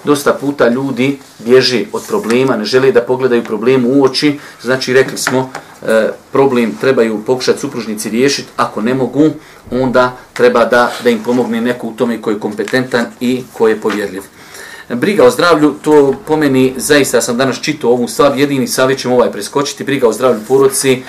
Dosta 0.04 0.34
puta 0.34 0.70
ljudi 0.70 1.20
bježe 1.40 1.86
od 1.94 2.04
problema, 2.08 2.58
ne 2.58 2.66
žele 2.66 2.92
da 2.92 3.02
pogledaju 3.02 3.44
problemu 3.44 3.90
u 3.94 4.04
oči. 4.04 4.40
Znači, 4.62 4.94
rekli 4.94 5.18
smo, 5.18 5.52
e, 5.82 6.10
problem 6.32 6.76
trebaju 6.82 7.24
pokušati 7.26 7.60
supružnici 7.60 8.10
riješiti. 8.10 8.50
Ako 8.58 8.82
ne 8.82 8.94
mogu, 8.94 9.30
onda 9.72 10.18
treba 10.34 10.66
da, 10.66 10.92
da 11.04 11.10
im 11.10 11.24
pomogne 11.24 11.62
neko 11.62 11.88
u 11.88 11.94
tome 11.94 12.22
koji 12.22 12.36
je 12.36 12.40
kompetentan 12.40 13.06
i 13.20 13.44
koji 13.54 13.72
je 13.72 13.82
povjerljiv. 13.82 14.22
Briga 14.90 15.24
o 15.24 15.32
zdravlju, 15.32 15.76
to 15.82 16.16
pomeni, 16.28 16.74
zaista 16.78 17.22
sam 17.22 17.38
danas 17.38 17.62
čitao 17.62 17.92
ovu 17.92 18.08
stvar, 18.08 18.38
jedini 18.38 18.68
savjet 18.68 19.00
ćemo 19.00 19.16
ovaj 19.16 19.32
preskočiti, 19.32 19.84
briga 19.84 20.08
o 20.08 20.14
zdravlju 20.14 20.42
porodci, 20.48 21.04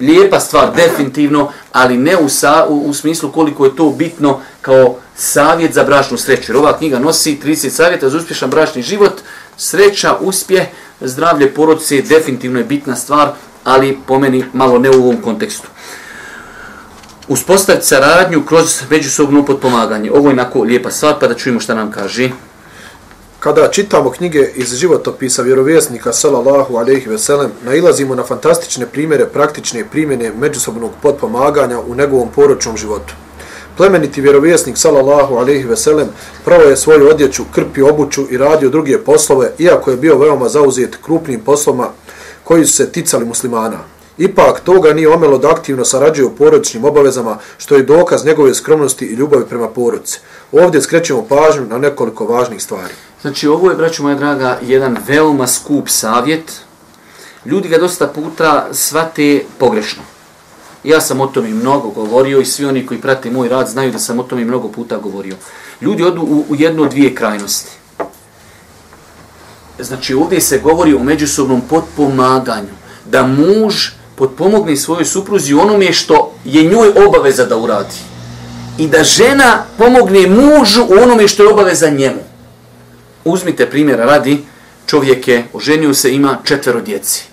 lijepa 0.00 0.40
stvar, 0.40 0.74
definitivno, 0.76 1.52
ali 1.72 1.96
ne 1.96 2.16
u, 2.16 2.28
sa, 2.28 2.66
u, 2.68 2.80
u 2.80 2.94
smislu 2.94 3.32
koliko 3.32 3.64
je 3.64 3.76
to 3.76 3.90
bitno 3.90 4.40
kao 4.60 4.96
savjet 5.16 5.74
za 5.74 5.84
bračnu 5.84 6.18
sreću. 6.18 6.52
Jer 6.52 6.56
ova 6.56 6.78
knjiga 6.78 6.98
nosi 6.98 7.38
30 7.44 7.68
savjeta 7.68 8.08
za 8.08 8.18
uspješan 8.18 8.50
bračni 8.50 8.82
život, 8.82 9.12
sreća, 9.56 10.16
uspjeh, 10.20 10.66
zdravlje 11.00 11.54
porodice 11.54 12.02
definitivno 12.02 12.58
je 12.58 12.64
bitna 12.64 12.96
stvar, 12.96 13.32
ali 13.66 13.98
po 14.06 14.18
meni 14.18 14.44
malo 14.52 14.78
ne 14.78 14.90
u 14.90 15.02
ovom 15.02 15.16
kontekstu. 15.22 15.68
Uspostaviti 17.28 17.86
saradnju 17.86 18.46
kroz 18.46 18.82
međusobno 18.90 19.44
potpomaganje. 19.44 20.10
Ovo 20.10 20.28
je 20.28 20.32
onako 20.32 20.62
lijepa 20.62 20.90
stvar, 20.90 21.14
pa 21.20 21.28
da 21.28 21.34
čujemo 21.34 21.60
šta 21.60 21.74
nam 21.74 21.90
kaže. 21.90 22.30
Kada 23.40 23.68
čitamo 23.70 24.10
knjige 24.10 24.50
iz 24.54 24.74
životopisa 24.74 25.42
vjerovjesnika 25.42 26.12
sallallahu 26.12 26.76
alejhi 26.76 27.10
ve 27.10 27.18
sellem, 27.18 27.50
nailazimo 27.64 28.14
na 28.14 28.22
fantastične 28.22 28.86
primjere 28.86 29.26
praktične 29.26 29.84
primjene 29.84 30.32
međusobnog 30.38 30.90
potpomaganja 31.02 31.80
u 31.80 31.94
njegovom 31.94 32.28
poročnom 32.34 32.76
životu. 32.76 33.14
Plemeniti 33.76 34.20
vjerovjesnik 34.20 34.78
sallallahu 34.78 35.34
alejhi 35.34 35.68
ve 35.68 35.76
sellem 35.76 36.08
pravo 36.44 36.62
je 36.62 36.76
svoju 36.76 37.08
odjeću, 37.08 37.42
krpio 37.54 37.88
obuću 37.88 38.26
i 38.30 38.38
radio 38.38 38.68
druge 38.68 38.98
poslove, 38.98 39.50
iako 39.58 39.90
je 39.90 39.96
bio 39.96 40.18
veoma 40.18 40.48
zauzet 40.48 40.96
krupnim 41.04 41.40
poslovima 41.40 41.88
koji 42.46 42.66
su 42.66 42.72
se 42.72 42.92
ticali 42.92 43.24
muslimana. 43.24 43.78
Ipak 44.18 44.60
toga 44.60 44.92
nije 44.92 45.08
omelo 45.08 45.38
da 45.38 45.50
aktivno 45.50 45.84
sarađuje 45.84 46.26
u 46.26 46.36
porodičnim 46.36 46.84
obavezama, 46.84 47.38
što 47.58 47.74
je 47.74 47.82
dokaz 47.82 48.24
njegove 48.24 48.54
skromnosti 48.54 49.04
i 49.04 49.14
ljubavi 49.14 49.44
prema 49.48 49.68
porodici. 49.68 50.20
Ovdje 50.52 50.82
skrećemo 50.82 51.26
pažnju 51.28 51.66
na 51.66 51.78
nekoliko 51.78 52.26
važnih 52.26 52.62
stvari. 52.62 52.94
Znači, 53.22 53.48
ovo 53.48 53.70
je, 53.70 53.76
braću 53.76 54.02
moja 54.02 54.14
draga, 54.14 54.58
jedan 54.62 54.96
veoma 55.08 55.46
skup 55.46 55.88
savjet. 55.88 56.52
Ljudi 57.44 57.68
ga 57.68 57.78
dosta 57.78 58.06
puta 58.06 58.68
svate 58.72 59.42
pogrešno. 59.58 60.02
Ja 60.84 61.00
sam 61.00 61.20
o 61.20 61.26
tome 61.26 61.48
mnogo 61.48 61.88
govorio 61.88 62.40
i 62.40 62.44
svi 62.44 62.64
oni 62.64 62.86
koji 62.86 63.00
prate 63.00 63.30
moj 63.30 63.48
rad 63.48 63.68
znaju 63.68 63.92
da 63.92 63.98
sam 63.98 64.18
o 64.18 64.22
tome 64.22 64.44
mnogo 64.44 64.68
puta 64.68 64.98
govorio. 64.98 65.34
Ljudi 65.80 66.04
odu 66.04 66.22
u, 66.22 66.44
u 66.48 66.54
jednu 66.54 66.88
dvije 66.88 67.14
krajnosti. 67.14 67.72
Znači, 69.78 70.14
ovdje 70.14 70.40
se 70.40 70.58
govori 70.58 70.94
o 70.94 71.02
međusobnom 71.02 71.60
potpomaganju. 71.60 72.76
da 73.10 73.26
muž 73.26 73.74
potpomogne 74.16 74.76
svojoj 74.76 75.04
supruzi 75.04 75.54
u 75.54 75.60
onome 75.60 75.92
što 75.92 76.32
je 76.44 76.62
njoj 76.62 76.92
obaveza 77.06 77.44
da 77.44 77.56
uradi. 77.56 77.96
I 78.78 78.88
da 78.88 79.04
žena 79.04 79.64
pomogne 79.78 80.26
mužu 80.26 80.82
u 80.82 81.02
onome 81.02 81.28
što 81.28 81.42
je 81.42 81.52
obaveza 81.52 81.90
njemu. 81.90 82.20
Uzmite 83.24 83.70
primjera 83.70 84.04
radi, 84.04 84.44
čovjek 84.86 85.28
je, 85.28 85.44
oženio 85.52 85.94
se, 85.94 86.14
ima 86.14 86.38
četvero 86.44 86.80
djeci. 86.80 87.24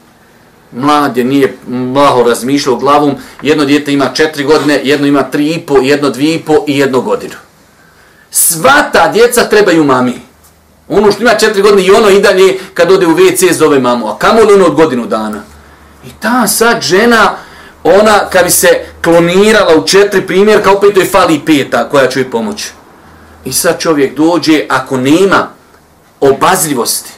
Mlad 0.72 1.18
je, 1.18 1.24
nije 1.24 1.58
mlaho 1.68 2.24
razmišljao 2.24 2.76
glavom, 2.76 3.16
jedno 3.42 3.66
djete 3.66 3.94
ima 3.94 4.10
četiri 4.14 4.44
godine, 4.44 4.82
jedno 4.84 5.08
ima 5.08 5.24
tri 5.24 5.52
i 5.52 5.60
po, 5.60 5.78
jedno 5.78 6.10
dvije 6.10 6.36
i 6.36 6.40
po 6.40 6.66
i 6.68 6.78
jedno 6.78 7.02
godinu. 7.02 7.36
Sva 8.32 8.90
ta 8.94 9.12
djeca 9.12 9.50
trebaju 9.50 9.84
mami. 9.84 10.33
Ono 10.90 11.12
što 11.12 11.22
ima 11.22 11.34
četiri 11.34 11.62
godine 11.62 11.84
i 11.84 11.92
ono 11.92 12.10
i 12.10 12.22
dalje 12.22 12.60
kad 12.74 12.92
ode 12.92 13.08
u 13.08 13.16
WC 13.16 13.54
zove 13.54 13.80
mamu. 13.80 14.08
A 14.08 14.18
kamo 14.18 14.42
li 14.42 14.54
ono 14.54 14.66
od 14.66 14.76
godinu 14.76 15.06
dana? 15.06 15.42
I 16.06 16.10
ta 16.20 16.48
sad 16.48 16.82
žena, 16.82 17.36
ona 17.84 18.30
kad 18.30 18.44
bi 18.44 18.52
se 18.52 18.86
klonirala 19.04 19.76
u 19.76 19.88
četiri 19.88 20.28
primjer, 20.28 20.64
kao 20.64 20.74
opet 20.74 20.98
joj 20.98 21.06
fali 21.06 21.42
peta 21.46 21.90
koja 21.90 22.08
će 22.08 22.20
joj 22.20 22.32
pomoći. 22.32 22.72
I 23.46 23.54
sad 23.54 23.80
čovjek 23.80 24.16
dođe, 24.16 24.66
ako 24.70 24.98
nema 24.98 25.48
obazljivosti, 26.20 27.12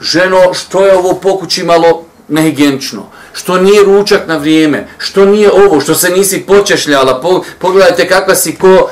ženo, 0.00 0.54
što 0.54 0.86
je 0.86 0.96
ovo 0.96 1.14
pokući 1.14 1.64
malo 1.64 2.04
nehigijenično, 2.28 3.06
što 3.32 3.58
nije 3.58 3.84
ručak 3.84 4.26
na 4.26 4.36
vrijeme, 4.36 4.88
što 4.98 5.24
nije 5.24 5.52
ovo, 5.52 5.80
što 5.80 5.94
se 5.94 6.10
nisi 6.10 6.40
počešljala, 6.40 7.22
pogledajte 7.58 8.08
kakva 8.08 8.34
si 8.34 8.54
ko, 8.56 8.90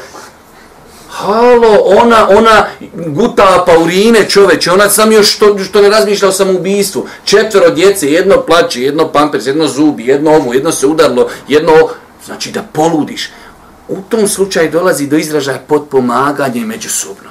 Halo, 1.17 1.81
ona, 1.85 2.29
ona 2.29 2.67
guta 3.07 3.65
paurine 3.67 4.29
čoveče, 4.29 4.73
ona 4.73 4.89
sam 4.89 5.13
još 5.13 5.35
što, 5.35 5.59
što 5.59 5.83
ne 5.83 5.89
razmišlja 5.89 6.29
o 6.29 6.33
samoubistvu. 6.33 7.07
Četvero 7.25 7.71
djece, 7.71 8.13
jedno 8.13 8.43
plaće, 8.47 8.83
jedno 8.83 9.13
pampers, 9.13 9.47
jedno 9.47 9.67
zubi, 9.67 10.07
jedno 10.07 10.31
ovo, 10.31 10.53
jedno 10.53 10.73
se 10.73 10.87
udarlo, 10.87 11.29
jedno 11.49 11.73
Znači 12.27 12.51
da 12.51 12.63
poludiš. 12.63 13.31
U 13.89 13.97
tom 14.09 14.29
slučaju 14.29 14.71
dolazi 14.71 15.07
do 15.07 15.17
izražaja 15.17 15.59
potpomaganje 15.67 16.61
međusobno 16.61 17.31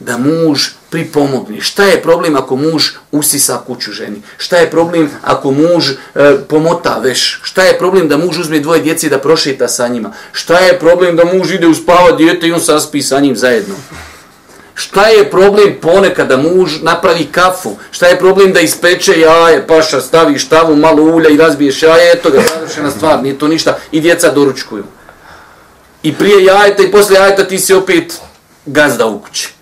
da 0.00 0.18
muž 0.18 0.68
pripomogni. 0.90 1.60
Šta 1.60 1.84
je 1.84 2.02
problem 2.02 2.36
ako 2.36 2.56
muž 2.56 2.84
usisa 3.12 3.62
kuću 3.66 3.92
ženi? 3.92 4.22
Šta 4.36 4.56
je 4.56 4.70
problem 4.70 5.10
ako 5.22 5.50
muž 5.50 5.90
e, 5.90 5.96
pomota 6.48 6.98
veš? 6.98 7.40
Šta 7.42 7.62
je 7.62 7.78
problem 7.78 8.08
da 8.08 8.16
muž 8.16 8.38
uzme 8.38 8.60
dvoje 8.60 8.80
djeci 8.80 9.08
da 9.08 9.18
prošeta 9.18 9.68
sa 9.68 9.88
njima? 9.88 10.12
Šta 10.32 10.58
je 10.58 10.78
problem 10.78 11.16
da 11.16 11.24
muž 11.24 11.52
ide 11.52 11.66
uspava 11.66 12.12
djete 12.12 12.48
i 12.48 12.52
on 12.52 12.60
saspi 12.60 13.02
sa 13.02 13.20
njim 13.20 13.36
zajedno? 13.36 13.74
Šta 14.74 15.06
je 15.06 15.30
problem 15.30 15.76
ponekad 15.82 16.28
da 16.28 16.36
muž 16.36 16.80
napravi 16.82 17.28
kafu? 17.32 17.76
Šta 17.90 18.06
je 18.06 18.18
problem 18.18 18.52
da 18.52 18.60
ispeče 18.60 19.20
jaje, 19.20 19.66
paša, 19.66 20.00
stavi 20.00 20.38
štavu, 20.38 20.76
malo 20.76 21.02
ulja 21.02 21.30
i 21.30 21.36
razbiješ 21.36 21.82
jaje? 21.82 22.12
Eto 22.12 22.30
ga, 22.30 22.40
završena 22.54 22.90
stvar, 22.90 23.22
nije 23.22 23.38
to 23.38 23.48
ništa. 23.48 23.78
I 23.92 24.00
djeca 24.00 24.30
doručkuju. 24.30 24.84
I 26.02 26.14
prije 26.14 26.44
jajeta 26.44 26.82
i 26.82 26.90
posle 26.90 27.16
jajeta 27.16 27.44
ti 27.44 27.58
si 27.58 27.74
opet 27.74 28.20
gazda 28.66 29.06
u 29.06 29.20
kući. 29.20 29.59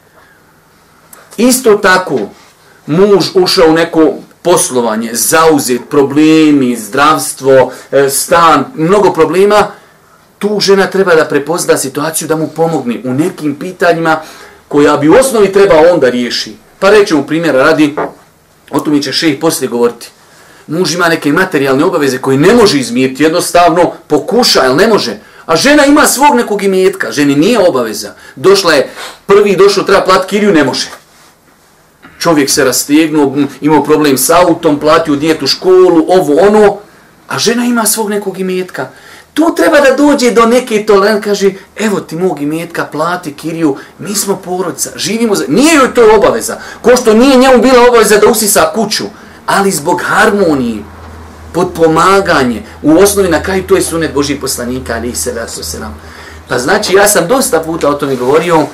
Isto 1.39 1.77
tako, 1.77 2.19
muž 2.87 3.27
ušao 3.35 3.69
u 3.69 3.73
neko 3.73 4.15
poslovanje, 4.43 5.11
zauzet, 5.15 5.81
problemi, 5.91 6.77
zdravstvo, 6.77 7.73
e, 7.93 8.11
stan, 8.11 8.65
mnogo 8.75 9.13
problema, 9.13 9.67
tu 10.39 10.61
žena 10.61 10.87
treba 10.87 11.15
da 11.15 11.25
prepozna 11.25 11.77
situaciju 11.77 12.29
da 12.29 12.37
mu 12.37 12.49
pomogne 12.49 13.01
u 13.05 13.13
nekim 13.13 13.55
pitanjima 13.55 14.21
koja 14.69 14.97
bi 14.97 15.09
u 15.09 15.15
osnovi 15.15 15.53
treba 15.53 15.75
onda 15.93 16.11
riješi. 16.11 16.57
Pa 16.79 16.91
rećemo 16.91 17.27
primjera 17.27 17.59
radi, 17.59 17.95
o 18.71 18.81
tom 18.81 19.03
će 19.03 19.13
še 19.13 19.31
i 19.31 19.41
poslije 19.41 19.69
govoriti. 19.69 20.11
Muž 20.67 20.95
ima 20.95 21.09
neke 21.09 21.33
materijalne 21.33 21.85
obaveze 21.85 22.19
koje 22.19 22.39
ne 22.39 22.55
može 22.55 22.79
izmiriti, 22.79 23.23
jednostavno 23.23 23.93
pokuša, 24.07 24.61
ali 24.65 24.77
ne 24.77 24.89
može. 24.89 25.19
A 25.47 25.57
žena 25.57 25.87
ima 25.87 26.07
svog 26.07 26.37
nekog 26.37 26.63
imetka, 26.63 27.13
ženi 27.13 27.37
nije 27.37 27.59
obaveza. 27.59 28.15
Došla 28.37 28.75
je, 28.75 28.91
prvi 29.27 29.57
došao, 29.57 29.85
treba 29.85 30.05
plat 30.05 30.27
kiriju, 30.27 30.53
ne 30.53 30.65
može 30.65 30.89
čovjek 32.19 32.51
se 32.51 32.65
rastegnuo, 32.65 33.37
imao 33.61 33.83
problem 33.83 34.19
s 34.19 34.31
autom, 34.31 34.81
platio 34.81 35.17
djetu 35.17 35.47
školu, 35.47 36.05
ovo 36.09 36.35
ono, 36.41 36.77
a 37.29 37.39
žena 37.39 37.65
ima 37.65 37.87
svog 37.87 38.11
nekog 38.11 38.39
imetka. 38.39 38.89
Tu 39.35 39.55
treba 39.57 39.81
da 39.81 39.97
dođe 39.97 40.31
do 40.31 40.47
neke 40.47 40.87
tolerant, 40.87 41.25
kaže, 41.25 41.53
evo 41.77 42.01
ti 42.01 42.17
mog 42.17 42.43
imetka, 42.43 42.85
plati 42.85 43.33
kiriju, 43.33 43.77
mi 43.99 44.15
smo 44.15 44.37
porodica, 44.37 44.91
živimo 44.97 45.35
za... 45.35 45.45
Nije 45.49 45.75
joj 45.75 45.95
to 45.95 46.17
obaveza, 46.17 46.59
ko 46.83 46.97
što 46.97 47.15
nije 47.15 47.37
njemu 47.37 47.63
bila 47.63 47.89
obaveza 47.89 48.19
da 48.19 48.29
usisa 48.29 48.71
kuću, 48.75 49.05
ali 49.47 49.71
zbog 49.71 50.03
harmonije, 50.05 50.83
podpomaganje, 51.53 52.63
u 52.83 52.99
osnovi 52.99 53.29
na 53.29 53.43
kraju 53.43 53.63
to 53.63 53.77
je 53.77 53.83
sunet 53.83 54.15
Božih 54.15 54.41
poslanika, 54.41 54.95
ali 54.95 55.15
se 55.15 55.33
verso 55.33 55.63
se 55.63 55.81
nam. 55.81 56.01
Pa 56.49 56.59
znači, 56.59 56.95
ja 56.95 57.09
sam 57.09 57.29
dosta 57.29 57.61
puta 57.61 57.89
o 57.89 57.95
tome 57.95 58.17
govorio, 58.17 58.67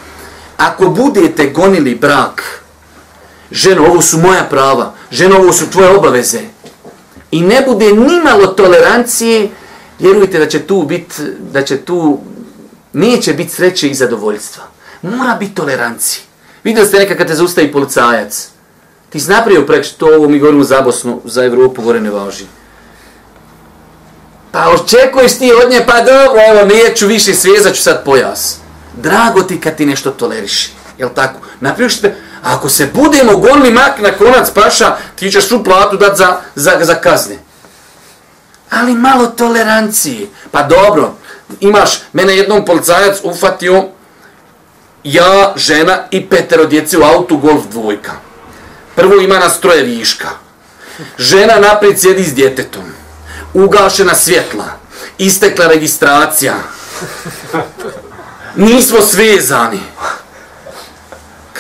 ako 0.56 0.88
budete 0.88 1.50
gonili 1.50 1.94
brak, 1.94 2.63
ženo, 3.54 3.86
ovo 3.86 4.02
su 4.02 4.18
moja 4.18 4.44
prava, 4.50 4.94
ženo, 5.10 5.36
ovo 5.36 5.52
su 5.52 5.70
tvoje 5.70 5.88
obaveze. 5.88 6.40
I 7.30 7.40
ne 7.40 7.62
bude 7.66 7.92
ni 7.92 8.20
malo 8.24 8.46
tolerancije, 8.46 9.48
vjerujte 9.98 10.38
da 10.38 10.48
će 10.48 10.60
tu 10.60 10.82
biti, 10.82 11.14
da 11.52 11.62
će 11.62 11.76
tu, 11.76 12.18
neće 12.92 13.32
biti 13.32 13.54
sreće 13.54 13.88
i 13.88 13.94
zadovoljstva. 13.94 14.64
Mora 15.02 15.34
biti 15.34 15.54
tolerancije. 15.54 16.22
Vidjeli 16.64 16.88
ste 16.88 16.98
nekad 16.98 17.16
kad 17.16 17.26
te 17.26 17.34
zaustavi 17.34 17.72
policajac, 17.72 18.48
ti 19.10 19.20
si 19.20 19.30
napravio 19.30 19.66
preč, 19.66 19.88
to 19.88 20.06
ovo 20.06 20.28
mi 20.28 20.38
govorimo 20.38 20.64
za 20.64 20.80
Bosnu, 20.80 21.20
za 21.24 21.44
Evropu, 21.44 21.82
gore 21.82 22.00
ne 22.00 22.10
važi. 22.10 22.44
Pa 24.50 24.68
očekuješ 24.70 25.38
ti 25.38 25.52
od 25.64 25.70
nje, 25.70 25.84
pa 25.86 25.98
dobro, 25.98 26.40
evo, 26.50 26.66
neću 26.74 27.06
više 27.06 27.34
svijezat 27.34 27.74
ću 27.74 27.82
sad 27.82 28.04
pojas. 28.04 28.58
Drago 29.02 29.42
ti 29.42 29.60
kad 29.60 29.76
ti 29.76 29.86
nešto 29.86 30.10
toleriši, 30.10 30.72
jel 30.98 31.08
tako? 31.14 31.40
Napravio 31.60 31.88
što 31.88 32.08
ako 32.44 32.68
se 32.68 32.86
budemo 32.86 33.36
gonili 33.36 33.70
mak 33.70 34.00
na 34.00 34.12
konac 34.12 34.50
paša, 34.50 34.96
ti 35.16 35.30
ćeš 35.30 35.48
tu 35.48 35.64
platu 35.64 35.96
dati 35.96 36.16
za, 36.16 36.36
za, 36.54 36.78
za 36.82 36.94
kazne. 36.94 37.38
Ali 38.70 38.94
malo 38.94 39.26
tolerancije. 39.26 40.26
Pa 40.50 40.62
dobro, 40.62 41.14
imaš, 41.60 41.90
mene 42.12 42.36
jednom 42.36 42.64
policajac 42.64 43.18
ufatio, 43.22 43.84
ja, 45.04 45.52
žena 45.56 45.98
i 46.10 46.28
petero 46.28 46.64
djece 46.64 46.98
u 46.98 47.02
autu 47.02 47.36
Golf 47.36 47.64
dvojka. 47.70 48.12
Prvo 48.94 49.14
ima 49.14 49.38
nas 49.38 49.60
troje 49.60 49.82
viška. 49.82 50.28
Žena 51.18 51.58
naprijed 51.58 52.00
sjedi 52.00 52.24
s 52.24 52.34
djetetom. 52.34 52.84
Ugašena 53.54 54.14
svjetla. 54.14 54.64
Istekla 55.18 55.66
registracija. 55.66 56.54
Nismo 58.56 59.00
svezani. 59.00 59.80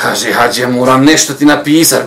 Kaže, 0.02 0.32
hađe, 0.32 0.66
moram 0.66 1.04
nešto 1.04 1.34
ti 1.34 1.44
napisat. 1.44 2.02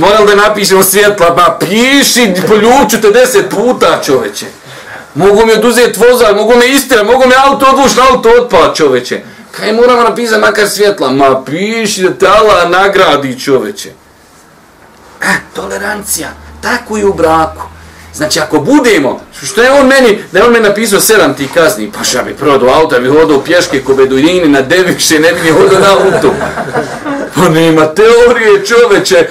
Moram 0.00 0.26
da 0.26 0.34
napišem 0.34 0.84
svjetla, 0.84 1.26
pa, 1.26 1.34
ba, 1.34 1.44
pa, 1.44 1.66
piši, 1.66 2.34
poljuču 2.48 3.00
te 3.02 3.10
deset 3.10 3.50
puta, 3.50 4.00
čoveče. 4.04 4.46
Mogu 5.14 5.46
mi 5.46 5.52
oduzeti 5.52 6.00
voza, 6.00 6.32
mogu 6.32 6.56
me 6.56 6.68
istira, 6.68 7.02
mogu 7.02 7.24
mi 7.26 7.34
auto 7.46 7.66
odvuš 7.66 7.96
na 7.96 8.02
auto 8.10 8.30
otpa, 8.40 8.74
čoveče. 8.74 9.22
Kaj 9.50 9.72
moramo 9.72 10.02
napisat 10.02 10.40
makar 10.40 10.68
svjetla? 10.68 11.10
Ma, 11.10 11.42
piši 11.44 12.02
da 12.02 12.14
te 12.14 12.26
Allah 12.26 12.70
nagradi, 12.70 13.40
čoveče. 13.40 13.90
E, 15.20 15.34
tolerancija, 15.54 16.28
tako 16.60 16.98
i 16.98 17.04
u 17.04 17.14
braku. 17.14 17.62
Znači, 18.14 18.40
ako 18.40 18.60
budemo, 18.60 19.20
što 19.42 19.62
je 19.62 19.70
on 19.70 19.86
meni, 19.86 20.22
da 20.32 20.38
je 20.38 20.44
on 20.44 20.52
meni 20.52 20.68
napisao 20.68 21.00
sedam 21.00 21.34
ti 21.34 21.48
kazni, 21.54 21.92
pa 21.98 22.04
šta 22.04 22.22
bi 22.22 22.34
prodao 22.34 22.68
auto, 22.68 23.00
bi 23.00 23.08
hodao 23.08 23.40
pješke 23.40 23.84
ko 23.84 23.94
beduljini 23.94 24.48
na 24.48 24.62
deviše, 24.62 25.18
ne 25.18 25.32
bi 25.32 25.40
ni 25.40 25.50
hodao 25.50 25.80
na 25.80 25.92
auto. 25.92 26.34
Pa 27.34 27.48
nema 27.48 27.86
teorije 27.86 28.66
čoveče. 28.66 29.28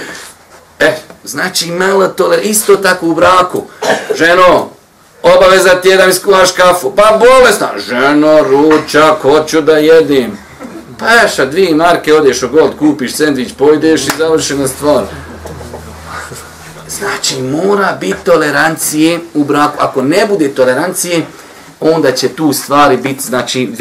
E, 0.80 0.96
znači 1.24 1.72
mala 1.72 2.08
tole, 2.08 2.42
isto 2.42 2.76
tako 2.76 3.08
u 3.08 3.16
braku. 3.16 3.64
Ženo, 4.18 4.70
obaveza 5.24 5.82
ti 5.82 5.90
je 5.90 5.98
da 5.98 6.06
mi 6.06 6.14
skuvaš 6.14 6.52
kafu. 6.52 6.96
Pa 6.96 7.20
bolesna. 7.20 7.70
Ženo, 7.78 8.44
ručak, 8.44 9.22
hoću 9.22 9.62
da 9.62 9.78
jedim. 9.78 10.38
Pa 11.00 11.10
ješa, 11.10 11.46
dvije 11.46 11.76
marke, 11.76 12.14
odeš 12.14 12.44
u 12.44 12.50
gold, 12.50 12.72
kupiš 12.80 13.16
sandvič, 13.16 13.50
pojdeš 13.58 14.02
i 14.02 14.12
završena 14.18 14.68
stvar. 14.68 15.04
Znači, 16.98 17.42
mora 17.42 17.98
biti 18.00 18.24
tolerancije 18.24 19.20
u 19.34 19.44
braku. 19.44 19.78
Ako 19.80 20.02
ne 20.02 20.26
bude 20.30 20.50
tolerancije, 20.50 21.26
onda 21.80 22.12
će 22.12 22.30
tu 22.30 22.54
stvari 22.54 22.98
biti, 22.98 23.24
znači, 23.24 23.72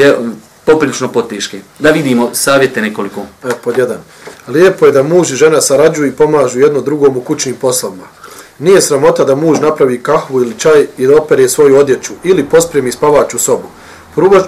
poprilično 0.64 1.08
poteške. 1.08 1.60
Da 1.78 1.90
vidimo 1.90 2.30
savjete 2.32 2.82
nekoliko. 2.82 3.22
Pa 3.42 3.48
evo, 3.48 3.58
pod 3.64 3.78
jedan. 3.78 3.98
Lijepo 4.48 4.86
je 4.86 4.92
da 4.92 5.02
muž 5.02 5.32
i 5.32 5.36
žena 5.36 5.60
sarađuju 5.60 6.08
i 6.08 6.12
pomažu 6.12 6.60
jedno 6.60 6.80
drugom 6.80 7.16
u 7.16 7.20
kućnim 7.20 7.54
poslovima. 7.54 8.04
Nije 8.58 8.80
sramota 8.80 9.24
da 9.24 9.34
muž 9.34 9.60
napravi 9.60 10.02
kahvu 10.02 10.40
ili 10.40 10.58
čaj 10.58 10.86
i 10.98 11.06
da 11.06 11.16
opere 11.16 11.48
svoju 11.48 11.76
odjeću 11.76 12.12
ili 12.24 12.44
pospremi 12.44 12.92
spavaču 12.92 13.38
sobu. 13.38 13.68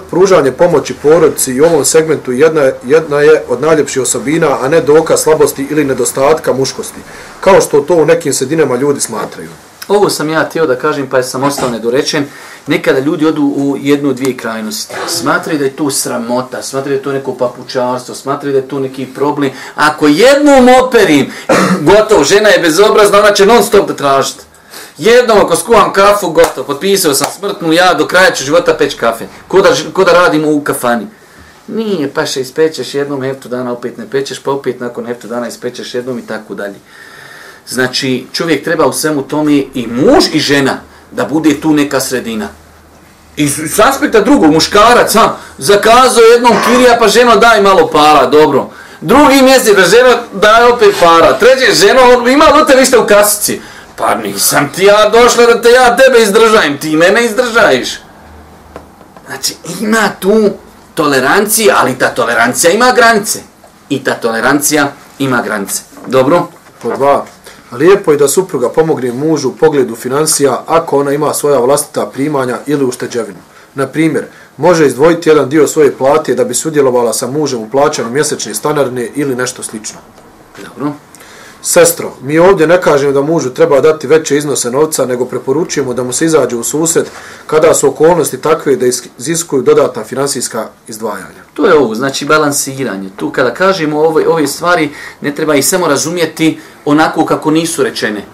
Pružanje 0.09 0.51
pomoći 0.51 0.93
porodici 0.93 1.53
i 1.53 1.61
ovom 1.61 1.85
segmentu 1.85 2.31
jedna, 2.31 2.71
jedna 2.85 3.21
je 3.21 3.43
od 3.49 3.61
najljepših 3.61 4.01
osobina, 4.01 4.57
a 4.61 4.67
ne 4.67 4.81
doka 4.81 5.17
slabosti 5.17 5.67
ili 5.69 5.85
nedostatka 5.85 6.53
muškosti, 6.53 6.99
kao 7.39 7.61
što 7.61 7.81
to 7.81 7.95
u 7.95 8.05
nekim 8.05 8.33
sredinama 8.33 8.75
ljudi 8.75 9.01
smatraju. 9.01 9.49
Ovo 9.87 10.09
sam 10.09 10.29
ja 10.29 10.45
htio 10.49 10.67
da 10.67 10.75
kažem, 10.75 11.07
pa 11.09 11.23
sam 11.23 11.43
ostao 11.43 11.69
nedorečen. 11.69 12.25
Nekada 12.67 12.99
ljudi 12.99 13.25
odu 13.25 13.43
u 13.43 13.77
jednu, 13.79 14.13
dvije 14.13 14.37
krajnosti. 14.37 14.95
Smatraju 15.07 15.59
da 15.59 15.65
je 15.65 15.75
to 15.75 15.91
sramota, 15.91 16.61
smatraju 16.61 16.95
da 16.95 16.99
je 16.99 17.03
to 17.03 17.11
neko 17.11 17.35
papučarstvo, 17.37 18.15
smatraju 18.15 18.53
da 18.53 18.59
je 18.59 18.67
to 18.67 18.79
neki 18.79 19.05
problem. 19.05 19.51
Ako 19.75 20.07
jednom 20.07 20.69
operim, 20.83 21.31
gotovo, 21.91 22.23
žena 22.23 22.49
je 22.49 22.59
bezobrazna, 22.59 23.19
ona 23.19 23.31
će 23.33 23.45
non 23.45 23.63
stop 23.63 23.87
da 23.87 23.95
tražiti. 23.95 24.43
Jednom 24.97 25.37
ako 25.37 25.55
skuvam 25.55 25.93
kafu, 25.93 26.29
gotovo, 26.29 26.67
potpisao 26.67 27.13
sam 27.13 27.27
smrtnu, 27.39 27.73
ja 27.73 27.93
do 27.93 28.07
kraja 28.07 28.31
ću 28.31 28.43
života 28.43 28.73
peć 28.73 28.95
kafe. 28.95 29.25
Ko 29.47 29.61
da, 29.61 29.69
ko 29.93 30.03
da 30.03 30.11
radim 30.11 30.45
u 30.45 30.61
kafani. 30.63 31.07
Nije, 31.67 32.09
pa 32.13 32.25
še 32.25 32.41
ispečeš 32.41 32.93
jednom, 32.93 33.21
heftu 33.21 33.49
dana 33.49 33.71
opet 33.71 33.97
ne 33.97 34.05
pečeš, 34.11 34.39
pa 34.39 34.51
opet 34.51 34.79
nakon 34.79 35.05
heftu 35.05 35.27
dana 35.27 35.47
ispečeš 35.47 35.93
jednom 35.95 36.19
i 36.19 36.27
tako 36.27 36.55
dalje. 36.55 36.75
Znači, 37.67 38.27
čovjek 38.33 38.63
treba 38.63 38.85
u 38.85 38.93
svemu 38.93 39.21
tome 39.21 39.53
i 39.73 39.87
muž 39.87 40.25
i 40.33 40.39
žena 40.39 40.77
da 41.11 41.25
bude 41.25 41.61
tu 41.61 41.73
neka 41.73 41.99
sredina. 41.99 42.47
I 43.35 43.49
s 43.49 43.79
aspekta 43.79 44.21
drugog, 44.21 44.53
muškarac, 44.53 45.13
ha, 45.13 45.35
zakazao 45.57 46.23
jednom 46.23 46.53
kirija, 46.65 46.97
pa 46.99 47.07
ženo 47.07 47.35
daj 47.35 47.61
malo 47.61 47.87
para, 47.87 48.25
dobro. 48.25 48.69
Drugi 49.01 49.41
mjesec 49.41 49.75
da 49.75 49.83
žena 49.83 50.17
daje 50.33 50.73
opet 50.73 50.95
para. 50.99 51.39
Treće, 51.39 51.73
ženo, 51.73 52.29
ima 52.29 52.45
do 52.45 52.65
te 52.65 52.75
ništa 52.75 52.99
u 52.99 53.07
kasici. 53.07 53.61
Pa 53.95 54.15
nisam 54.15 54.71
ti 54.75 54.83
ja 54.83 55.09
došla 55.09 55.45
da 55.45 55.61
te 55.61 55.69
ja 55.69 55.97
tebe 55.97 56.21
izdržajem, 56.21 56.77
ti 56.77 56.95
mene 56.95 57.25
izdržajiš. 57.25 57.99
Znači, 59.25 59.55
ima 59.81 60.09
tu 60.19 60.49
tolerancija, 60.93 61.75
ali 61.79 61.99
ta 61.99 62.09
tolerancija 62.09 62.73
ima 62.73 62.91
granice. 62.95 63.39
I 63.89 64.03
ta 64.03 64.13
tolerancija 64.13 64.91
ima 65.19 65.41
granice. 65.41 65.81
Dobro? 66.07 66.47
Po 66.81 66.95
dva. 66.95 67.25
Lijepo 67.71 68.11
je 68.11 68.17
da 68.17 68.27
supruga 68.27 68.69
pomogne 68.69 69.11
mužu 69.11 69.49
u 69.49 69.55
pogledu 69.55 69.95
financija 69.95 70.63
ako 70.67 70.99
ona 70.99 71.11
ima 71.11 71.33
svoja 71.33 71.59
vlastita 71.59 72.05
primanja 72.05 72.57
ili 72.65 72.85
ušteđevinu. 72.85 73.39
Na 73.75 73.87
primjer, 73.87 74.25
može 74.57 74.87
izdvojiti 74.87 75.29
jedan 75.29 75.49
dio 75.49 75.67
svoje 75.67 75.97
plate 75.97 76.35
da 76.35 76.43
bi 76.43 76.53
sudjelovala 76.53 77.13
sa 77.13 77.27
mužem 77.27 77.59
u 77.59 77.69
plaćanju 77.69 78.09
mjesečne 78.09 78.55
stanarne 78.55 79.09
ili 79.15 79.35
nešto 79.35 79.63
slično. 79.63 79.99
Dobro. 80.63 80.93
Sestro, 81.65 82.11
mi 82.21 82.39
ovdje 82.39 82.67
ne 82.67 82.81
kažemo 82.81 83.13
da 83.13 83.21
mužu 83.21 83.49
treba 83.49 83.81
dati 83.81 84.07
veće 84.07 84.37
iznose 84.37 84.71
novca, 84.71 85.05
nego 85.05 85.25
preporučujemo 85.25 85.93
da 85.93 86.03
mu 86.03 86.13
se 86.13 86.25
izađe 86.25 86.55
u 86.55 86.63
susret 86.63 87.11
kada 87.47 87.73
su 87.73 87.87
okolnosti 87.87 88.41
takve 88.41 88.75
da 88.75 88.85
iziskuju 89.17 89.61
dodatna 89.61 90.03
finansijska 90.03 90.67
izdvajanja. 90.87 91.43
To 91.53 91.65
je 91.65 91.73
ovo, 91.73 91.95
znači 91.95 92.25
balansiranje. 92.25 93.09
Tu 93.15 93.29
kada 93.29 93.53
kažemo 93.53 93.99
ove, 93.99 94.27
ove 94.27 94.47
stvari, 94.47 94.89
ne 95.21 95.35
treba 95.35 95.55
ih 95.55 95.65
samo 95.65 95.87
razumjeti 95.87 96.59
onako 96.85 97.25
kako 97.25 97.51
nisu 97.51 97.83
rečene. 97.83 98.25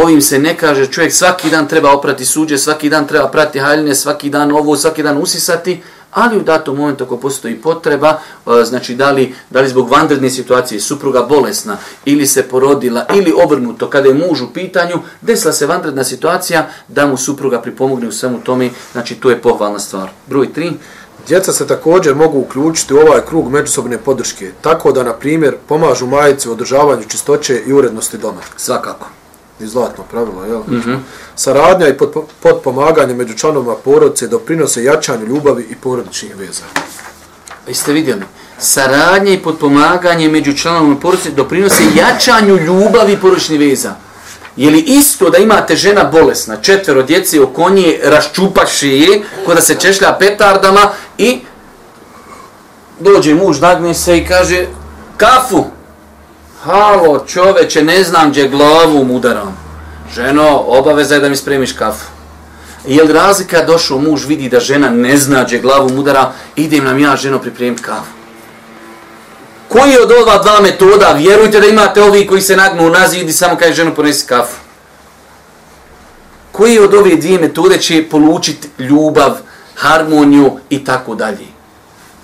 Ovim 0.00 0.20
se 0.22 0.38
ne 0.38 0.56
kaže, 0.56 0.86
čovjek 0.86 1.12
svaki 1.12 1.50
dan 1.50 1.68
treba 1.68 1.92
oprati 1.92 2.24
suđe, 2.24 2.58
svaki 2.58 2.90
dan 2.90 3.06
treba 3.06 3.28
prati 3.28 3.58
haljine, 3.58 3.94
svaki 3.94 4.30
dan 4.30 4.52
ovo, 4.52 4.76
svaki 4.76 5.02
dan 5.02 5.18
usisati, 5.18 5.80
ali 6.10 6.36
u 6.36 6.42
datom 6.42 6.76
momentu 6.76 7.04
ako 7.04 7.16
postoji 7.16 7.56
potreba, 7.56 8.08
e, 8.46 8.64
znači 8.64 8.94
da 8.94 9.10
li, 9.10 9.34
da 9.50 9.60
li 9.60 9.68
zbog 9.68 9.90
vanredne 9.90 10.30
situacije 10.30 10.80
supruga 10.80 11.22
bolesna 11.22 11.76
ili 12.04 12.26
se 12.26 12.42
porodila 12.42 13.06
ili 13.14 13.34
obrnuto 13.44 13.90
kada 13.90 14.08
je 14.08 14.14
muž 14.14 14.40
u 14.40 14.52
pitanju, 14.52 15.00
desila 15.20 15.52
se 15.52 15.66
vanredna 15.66 16.04
situacija 16.04 16.68
da 16.88 17.06
mu 17.06 17.16
supruga 17.16 17.60
pripomogne 17.60 18.08
u 18.08 18.12
svemu 18.12 18.40
tome, 18.40 18.70
znači 18.92 19.14
to 19.14 19.30
je 19.30 19.42
pohvalna 19.42 19.78
stvar. 19.78 20.10
Broj 20.26 20.48
3. 20.56 20.72
Djeca 21.28 21.52
se 21.52 21.66
također 21.66 22.14
mogu 22.14 22.38
uključiti 22.38 22.94
u 22.94 22.98
ovaj 22.98 23.20
krug 23.26 23.50
međusobne 23.50 23.98
podrške, 23.98 24.52
tako 24.60 24.92
da, 24.92 25.02
na 25.02 25.12
primjer, 25.12 25.56
pomažu 25.68 26.06
majice 26.06 26.48
u 26.48 26.52
održavanju 26.52 27.02
čistoće 27.08 27.62
i 27.66 27.72
urednosti 27.72 28.18
doma. 28.18 28.40
Svakako 28.56 29.17
i 29.60 29.66
zlatno 29.66 30.04
pravilo, 30.10 30.44
jel? 30.44 30.58
Mm 30.58 30.82
-hmm. 30.86 30.98
Saradnja 31.36 31.88
i 31.88 31.96
podpomaganje 32.42 33.14
među 33.14 33.34
članovima 33.34 33.74
porodice 33.74 34.26
doprinose 34.26 34.84
jačanju 34.84 35.26
ljubavi 35.26 35.66
i 35.70 35.74
porodičnih 35.74 36.36
veza. 36.36 36.64
Pa 37.66 37.74
ste 37.74 37.92
vidjeli? 37.92 38.22
Saradnja 38.58 39.32
i 39.32 39.42
podpomaganje 39.42 40.28
među 40.28 40.52
članovima 40.52 40.96
porodice 40.96 41.30
doprinose 41.30 41.82
jačanju 41.96 42.56
ljubavi 42.56 43.12
i 43.12 43.16
porodičnih 43.16 43.60
veza. 43.60 43.94
Je 44.56 44.70
li 44.70 44.80
isto 44.80 45.30
da 45.30 45.38
imate 45.38 45.76
žena 45.76 46.04
bolesna, 46.04 46.56
četvero 46.56 47.02
djece 47.02 47.42
oko 47.42 47.70
nje 47.70 48.00
raščupaše 48.04 48.98
je, 48.98 49.22
ko 49.46 49.54
da 49.54 49.60
se 49.60 49.74
češlja 49.74 50.16
petardama 50.18 50.90
i 51.18 51.40
dođe 53.00 53.34
muž, 53.34 53.60
nagne 53.60 53.94
se 53.94 54.18
i 54.18 54.26
kaže 54.26 54.66
kafu, 55.16 55.64
Halo, 56.64 57.24
čoveče, 57.26 57.82
ne 57.82 58.04
znam 58.04 58.30
gdje 58.30 58.48
glavu 58.48 59.06
udaram. 59.10 59.56
Ženo, 60.14 60.64
obaveza 60.66 61.14
je 61.14 61.20
da 61.20 61.28
mi 61.28 61.36
spremiš 61.36 61.72
kafu. 61.72 62.04
Je 62.86 63.04
li 63.04 63.12
razlika 63.12 63.64
došao 63.64 63.98
muž 63.98 64.26
vidi 64.26 64.48
da 64.48 64.60
žena 64.60 64.90
ne 64.90 65.16
zna 65.16 65.44
gdje 65.44 65.58
glavu 65.58 65.98
udara, 65.98 66.32
idem 66.56 66.84
nam 66.84 66.98
ja 66.98 67.16
ženo 67.16 67.38
pripremiti 67.38 67.82
kafu. 67.82 68.10
Koji 69.68 69.98
od 69.98 70.12
ova 70.12 70.38
dva 70.38 70.60
metoda, 70.60 71.12
vjerujte 71.12 71.60
da 71.60 71.66
imate 71.66 72.02
ovi 72.02 72.26
koji 72.26 72.40
se 72.40 72.56
nagnu 72.56 72.86
u 72.86 72.90
nazid 72.90 73.28
i 73.28 73.32
samo 73.32 73.56
kaže 73.56 73.72
ženu 73.74 73.94
ponesi 73.94 74.26
kafu. 74.26 74.56
Koji 76.52 76.78
od 76.78 76.94
ove 76.94 77.16
dvije 77.16 77.38
metode 77.38 77.78
će 77.78 78.08
polučiti 78.10 78.68
ljubav, 78.78 79.36
harmoniju 79.74 80.58
i 80.70 80.84
tako 80.84 81.14
dalje? 81.14 81.57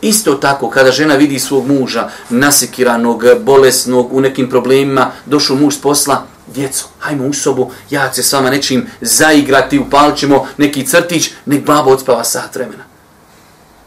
Isto 0.04 0.34
tako, 0.34 0.70
kada 0.70 0.90
žena 0.92 1.14
vidi 1.14 1.38
svog 1.38 1.66
muža 1.66 2.08
nasekiranog, 2.30 3.24
bolesnog, 3.40 4.12
u 4.12 4.20
nekim 4.20 4.50
problemima, 4.50 5.10
došao 5.26 5.56
muž 5.56 5.74
s 5.74 5.80
posla, 5.80 6.22
djeco, 6.46 6.84
hajmo 6.98 7.26
u 7.26 7.32
sobu, 7.32 7.70
ja 7.90 8.10
će 8.10 8.22
s 8.22 8.32
vama 8.32 8.50
nečim 8.50 8.86
zaigrati, 9.00 9.78
upalit 9.78 10.16
ćemo 10.16 10.46
neki 10.56 10.86
crtić, 10.86 11.30
nek 11.46 11.64
babo 11.64 11.90
odspava 11.90 12.24
sat 12.24 12.54
vremena. 12.54 12.84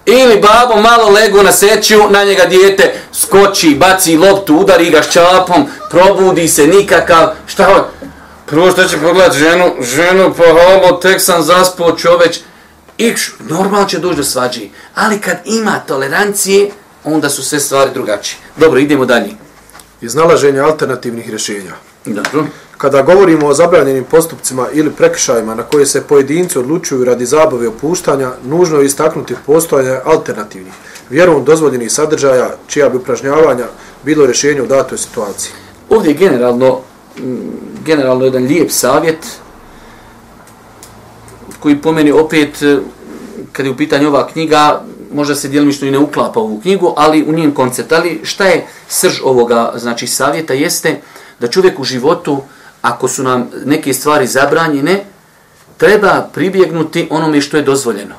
Ili 0.05 0.41
babo 0.41 0.81
malo 0.81 1.09
lego 1.09 1.43
na 1.43 1.51
seću, 1.51 1.95
na 2.09 2.23
njega 2.23 2.45
dijete 2.45 2.93
skoči, 3.13 3.75
baci 3.75 4.17
loptu, 4.17 4.55
udari 4.55 4.89
ga 4.89 5.01
šćapom, 5.01 5.65
probudi 5.89 6.47
se 6.47 6.67
nikakav, 6.67 7.29
šta 7.47 7.65
ho? 7.65 7.85
Prvo 8.45 8.71
što 8.71 8.83
će 8.83 8.97
pogledat 8.97 9.33
ženu, 9.33 9.75
ženu, 9.81 10.33
pa 10.37 10.43
halo, 10.43 10.91
tek 10.91 11.21
sam 11.21 11.43
zaspao 11.43 11.95
čoveč, 11.95 12.39
Ikš, 12.97 13.33
normalno 13.49 13.87
će 13.87 13.99
doći 13.99 14.17
do 14.17 14.23
svađe. 14.23 14.61
Ali 14.95 15.19
kad 15.19 15.37
ima 15.45 15.79
tolerancije, 15.87 16.71
onda 17.03 17.29
su 17.29 17.43
sve 17.43 17.59
stvari 17.59 17.91
drugačije. 17.93 18.39
Dobro, 18.57 18.79
idemo 18.79 19.05
dalje. 19.05 19.31
Iznalaženje 20.01 20.59
alternativnih 20.59 21.29
rješenja. 21.29 21.73
Dobro. 22.05 22.45
Kada 22.77 23.01
govorimo 23.01 23.47
o 23.47 23.53
zabranjenim 23.53 24.03
postupcima 24.03 24.67
ili 24.73 24.91
prekršajima 24.91 25.55
na 25.55 25.63
koje 25.63 25.85
se 25.85 26.01
pojedinci 26.01 26.59
odlučuju 26.59 27.05
radi 27.05 27.25
zabave 27.25 27.67
opuštanja, 27.67 28.31
nužno 28.43 28.79
je 28.79 28.85
istaknuti 28.85 29.35
postojanje 29.45 29.99
alternativnih, 30.05 30.73
vjerovom 31.09 31.45
dozvoljenih 31.45 31.91
sadržaja, 31.91 32.49
čija 32.67 32.89
bi 32.89 32.97
upražnjavanja 32.97 33.65
bilo 34.03 34.25
rješenje 34.25 34.61
u 34.61 34.67
datoj 34.67 34.97
situaciji. 34.97 35.51
Ovdje 35.89 36.09
je 36.09 36.17
generalno, 36.17 36.81
generalno 37.85 38.25
jedan 38.25 38.43
lijep 38.43 38.71
savjet, 38.71 39.17
koji 41.59 41.81
po 41.81 41.91
meni 41.91 42.11
opet, 42.11 42.61
e, 42.61 42.77
kad 43.51 43.65
je 43.65 43.71
u 43.71 43.77
pitanju 43.77 44.07
ova 44.07 44.27
knjiga, 44.27 44.81
možda 45.13 45.35
se 45.35 45.47
djelimično 45.47 45.87
i 45.87 45.91
ne 45.91 45.97
uklapa 45.97 46.39
u 46.39 46.43
ovu 46.43 46.59
knjigu, 46.61 46.93
ali 46.97 47.23
u 47.23 47.33
njen 47.33 47.51
koncept. 47.51 47.91
Ali 47.91 48.21
šta 48.23 48.45
je 48.45 48.67
srž 48.87 49.19
ovoga 49.23 49.73
znači, 49.75 50.07
savjeta 50.07 50.53
jeste 50.53 51.01
da 51.39 51.47
čovjek 51.47 51.79
u 51.79 51.83
životu, 51.83 52.41
ako 52.81 53.07
su 53.07 53.23
nam 53.23 53.49
neke 53.65 53.93
stvari 53.93 54.27
zabranjene, 54.27 55.03
treba 55.77 56.29
pribjegnuti 56.33 57.07
onome 57.09 57.41
što 57.41 57.57
je 57.57 57.63
dozvoljeno. 57.63 58.15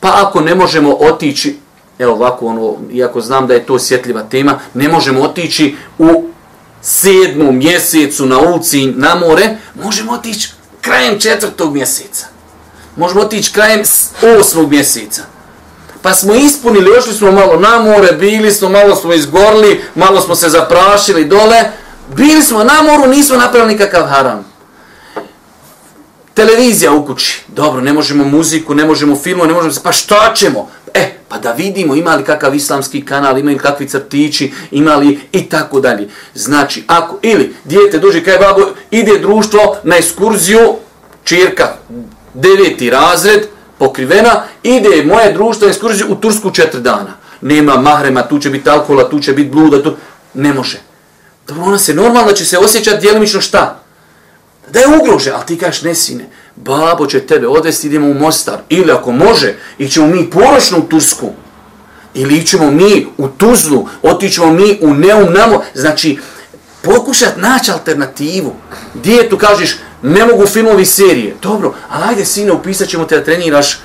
Pa 0.00 0.22
ako 0.26 0.40
ne 0.40 0.54
možemo 0.54 0.94
otići, 0.94 1.58
evo 1.98 2.12
ovako, 2.12 2.46
ono, 2.46 2.76
iako 2.92 3.20
znam 3.20 3.46
da 3.46 3.54
je 3.54 3.66
to 3.66 3.74
osjetljiva 3.74 4.22
tema, 4.22 4.58
ne 4.74 4.88
možemo 4.88 5.22
otići 5.22 5.76
u 5.98 6.28
sedmom 6.82 7.56
mjesecu 7.56 8.26
na 8.26 8.38
ulici 8.38 8.86
na 8.86 9.14
more, 9.14 9.56
možemo 9.84 10.12
otići 10.12 10.52
krajem 10.80 11.20
četvrtog 11.20 11.72
mjeseca 11.72 12.33
možemo 12.96 13.20
otići 13.20 13.52
krajem 13.52 13.82
osmog 14.40 14.70
mjeseca. 14.70 15.22
Pa 16.02 16.14
smo 16.14 16.34
ispunili, 16.34 16.98
ošli 16.98 17.12
smo 17.12 17.32
malo 17.32 17.60
na 17.60 17.78
more, 17.78 18.12
bili 18.12 18.50
smo, 18.50 18.68
malo 18.68 18.96
smo 18.96 19.12
izgorli, 19.12 19.84
malo 19.94 20.20
smo 20.20 20.34
se 20.34 20.48
zaprašili 20.48 21.24
dole, 21.24 21.64
bili 22.16 22.42
smo 22.42 22.64
na 22.64 22.82
moru, 22.82 23.10
nismo 23.10 23.36
napravili 23.36 23.72
nikakav 23.72 24.06
haram. 24.06 24.44
Televizija 26.34 26.92
u 26.92 27.06
kući, 27.06 27.42
dobro, 27.48 27.80
ne 27.80 27.92
možemo 27.92 28.24
muziku, 28.24 28.74
ne 28.74 28.84
možemo 28.84 29.16
filmu, 29.16 29.44
ne 29.44 29.52
možemo 29.52 29.72
se, 29.72 29.80
pa 29.82 29.92
šta 29.92 30.32
ćemo? 30.34 30.68
E, 30.94 31.18
pa 31.28 31.38
da 31.38 31.52
vidimo 31.52 31.94
ima 31.94 32.14
li 32.14 32.24
kakav 32.24 32.54
islamski 32.54 33.04
kanal, 33.04 33.38
ima 33.38 33.50
li 33.50 33.58
kakvi 33.58 33.88
crtići, 33.88 34.52
ima 34.70 34.96
li 34.96 35.20
i 35.32 35.48
tako 35.48 35.80
dalje. 35.80 36.08
Znači, 36.34 36.84
ako, 36.86 37.18
ili 37.22 37.54
dijete 37.64 37.98
duže 37.98 38.24
kaj 38.24 38.38
babo, 38.38 38.62
ide 38.90 39.18
društvo 39.18 39.76
na 39.82 39.96
ekskurziju, 39.96 40.74
čirka, 41.24 41.76
deveti 42.34 42.90
razred, 42.90 43.42
pokrivena, 43.78 44.42
ide 44.62 45.04
moje 45.04 45.32
društvo 45.32 45.68
ekskurziju 45.68 46.06
u 46.08 46.14
Tursku 46.14 46.50
četiri 46.50 46.80
dana. 46.80 47.14
Nema 47.40 47.76
mahrema, 47.76 48.22
tu 48.22 48.38
će 48.38 48.50
biti 48.50 48.70
alkohola, 48.70 49.10
tu 49.10 49.20
će 49.20 49.32
biti 49.32 49.50
bluda, 49.50 49.82
tu... 49.82 49.96
Ne 50.34 50.52
može. 50.52 50.80
Dobro, 51.48 51.64
ona 51.64 51.78
se 51.78 51.94
normalno 51.94 52.32
će 52.32 52.44
se 52.44 52.58
osjećati 52.58 53.00
djelimično 53.00 53.40
šta? 53.40 53.84
da 54.72 54.80
je 54.80 54.86
ugrožen, 55.00 55.32
ali 55.34 55.46
ti 55.46 55.58
kažeš, 55.58 55.82
ne 55.82 55.94
sine, 55.94 56.28
babo 56.56 57.06
će 57.06 57.20
tebe 57.20 57.46
odvesti, 57.46 57.86
idemo 57.86 58.06
u 58.06 58.14
Mostar, 58.14 58.58
ili 58.68 58.92
ako 58.92 59.12
može, 59.12 59.54
ićemo 59.78 60.06
mi 60.06 60.30
poročno 60.30 60.78
u 60.78 60.82
Tursku, 60.82 61.30
ili 62.14 62.36
ićemo 62.36 62.70
mi 62.70 63.06
u 63.18 63.28
Tuzlu, 63.28 63.88
otićemo 64.02 64.52
mi 64.52 64.78
u 64.80 64.94
Neum 64.94 65.32
Namo, 65.32 65.62
znači, 65.74 66.18
pokušat 66.84 67.36
naći 67.36 67.70
alternativu. 67.70 68.52
Dijetu 68.94 69.38
kažeš, 69.38 69.76
ne 70.02 70.26
mogu 70.26 70.46
filmovi 70.46 70.86
serije. 70.86 71.36
Dobro, 71.42 71.74
ali 71.88 72.04
ajde 72.08 72.24
sine, 72.24 72.52
upisat 72.52 72.88
ćemo 72.88 73.04
te 73.04 73.16
da 73.16 73.24
treniraš 73.24 73.72
e, 73.74 73.78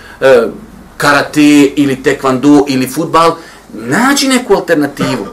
karate 0.98 1.42
ili 1.76 2.04
tekvando 2.04 2.66
ili 2.68 2.88
futbal. 2.88 3.36
Nađi 3.74 4.28
neku 4.28 4.54
alternativu. 4.54 5.28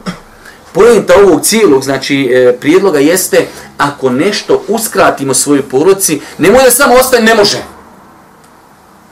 Pojenta 0.71 1.13
ovog 1.23 1.41
cijelog, 1.41 1.83
znači, 1.83 2.29
e, 2.33 2.57
prijedloga 2.59 2.99
jeste, 2.99 3.47
ako 3.77 4.09
nešto 4.09 4.63
uskratimo 4.67 5.33
svojoj 5.33 5.61
poroci, 5.61 6.21
nemoj 6.37 6.63
da 6.63 6.71
samo 6.71 6.95
ostane, 6.95 7.25
ne 7.25 7.35
može 7.35 7.76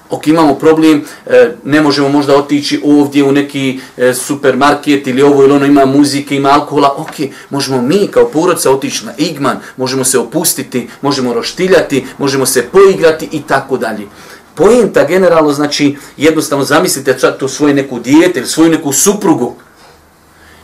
ok, 0.10 0.28
imamo 0.28 0.56
problem, 0.56 1.06
e, 1.26 1.52
ne 1.64 1.82
možemo 1.82 2.10
možda 2.10 2.36
otići 2.36 2.82
ovdje 2.86 3.24
u 3.24 3.32
neki 3.32 3.80
e, 3.98 4.14
supermarket 4.14 5.08
ili 5.08 5.22
ovo 5.22 5.44
ili 5.44 5.54
ono, 5.54 5.66
ima 5.66 5.86
muzike, 5.86 6.36
ima 6.36 6.50
alkohola, 6.50 6.94
ok, 6.98 7.14
možemo 7.50 7.82
mi 7.82 8.08
kao 8.08 8.28
porodca 8.28 8.72
otići 8.72 9.06
na 9.06 9.14
igman, 9.18 9.58
možemo 9.78 10.04
se 10.04 10.20
opustiti, 10.20 10.90
možemo 11.02 11.34
roštiljati, 11.34 12.06
možemo 12.18 12.46
se 12.46 12.64
poigrati 12.72 13.30
i 13.32 13.42
tako 13.42 13.78
dalje. 13.78 14.08
Pojenta 14.56 15.04
generalno 15.04 15.54
znači 15.54 15.98
jednostavno 16.18 16.66
zamislite 16.66 17.18
to 17.40 17.48
svoje 17.48 17.74
neku 17.74 18.00
dijete 18.00 18.40
ili 18.40 18.48
svoju 18.48 18.72
neku 18.72 18.94
suprugu. 18.94 19.56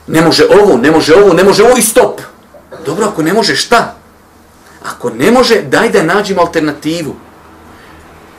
Ne 0.07 0.21
može 0.21 0.45
ovo, 0.61 0.77
ne 0.77 0.91
može 0.91 1.15
ovo, 1.15 1.33
ne 1.33 1.43
može 1.43 1.63
ovo 1.63 1.77
i 1.77 1.81
stop. 1.81 2.21
Dobro, 2.85 3.05
ako 3.05 3.21
ne 3.21 3.33
može 3.33 3.55
šta? 3.55 3.95
Ako 4.83 5.09
ne 5.09 5.31
može, 5.31 5.61
daj 5.61 5.89
da 5.89 6.03
nađemo 6.03 6.41
alternativu 6.41 7.15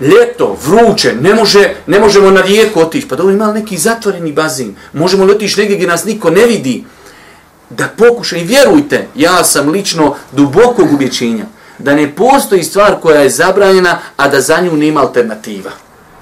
ljeto, 0.00 0.56
vruće, 0.66 1.14
ne, 1.20 1.34
može, 1.34 1.74
ne 1.86 2.00
možemo 2.00 2.30
na 2.30 2.40
rijeku 2.40 2.80
otići. 2.80 3.08
Pa 3.08 3.16
dobro, 3.16 3.34
ima 3.34 3.52
neki 3.52 3.76
zatvoreni 3.76 4.32
bazin. 4.32 4.76
Možemo 4.92 5.24
li 5.24 5.32
otići 5.32 5.60
negdje 5.60 5.76
gdje 5.76 5.88
nas 5.88 6.04
niko 6.04 6.30
ne 6.30 6.46
vidi? 6.46 6.84
Da 7.70 7.88
pokušaj, 7.88 8.40
i 8.40 8.44
vjerujte, 8.44 9.06
ja 9.14 9.44
sam 9.44 9.68
lično 9.68 10.14
dubokog 10.32 10.92
ubjećenja, 10.92 11.44
da 11.78 11.94
ne 11.94 12.14
postoji 12.14 12.62
stvar 12.62 13.00
koja 13.00 13.20
je 13.20 13.30
zabranjena, 13.30 13.98
a 14.16 14.28
da 14.28 14.40
za 14.40 14.60
nju 14.60 14.76
nema 14.76 15.00
alternativa. 15.00 15.70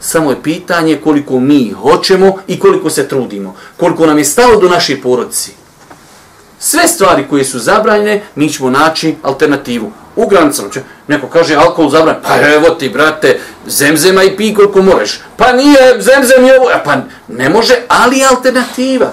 Samo 0.01 0.31
je 0.31 0.43
pitanje 0.43 0.97
koliko 1.05 1.41
mi 1.41 1.71
hoćemo 1.71 2.37
i 2.47 2.59
koliko 2.59 2.91
se 2.91 3.09
trudimo. 3.09 3.57
Koliko 3.77 4.07
nam 4.07 4.19
je 4.19 4.25
stalo 4.25 4.61
do 4.61 4.69
naše 4.69 5.01
porodici. 5.01 5.53
Sve 6.59 6.89
stvari 6.89 7.25
koje 7.31 7.45
su 7.45 7.59
zabranjene, 7.59 8.23
mi 8.35 8.49
ćemo 8.49 8.71
naći 8.71 9.15
alternativu 9.23 9.93
u 10.16 10.27
granicama. 10.29 10.70
Če, 10.70 10.83
neko 11.09 11.29
kaže 11.29 11.57
alkohol 11.57 11.90
zabran, 11.90 12.16
pa 12.23 12.40
evo 12.40 12.70
ti 12.70 12.88
brate, 12.88 13.40
zemzema 13.66 14.23
i 14.23 14.37
pi 14.37 14.55
koliko 14.55 14.83
možeš. 14.83 15.20
Pa 15.37 15.53
nije 15.53 16.01
zemzem 16.01 16.46
i 16.46 16.53
ovo, 16.53 16.70
pa 16.85 16.96
ne 17.29 17.49
može, 17.49 17.75
ali 17.88 18.18
je 18.18 18.27
alternativa. 18.27 19.12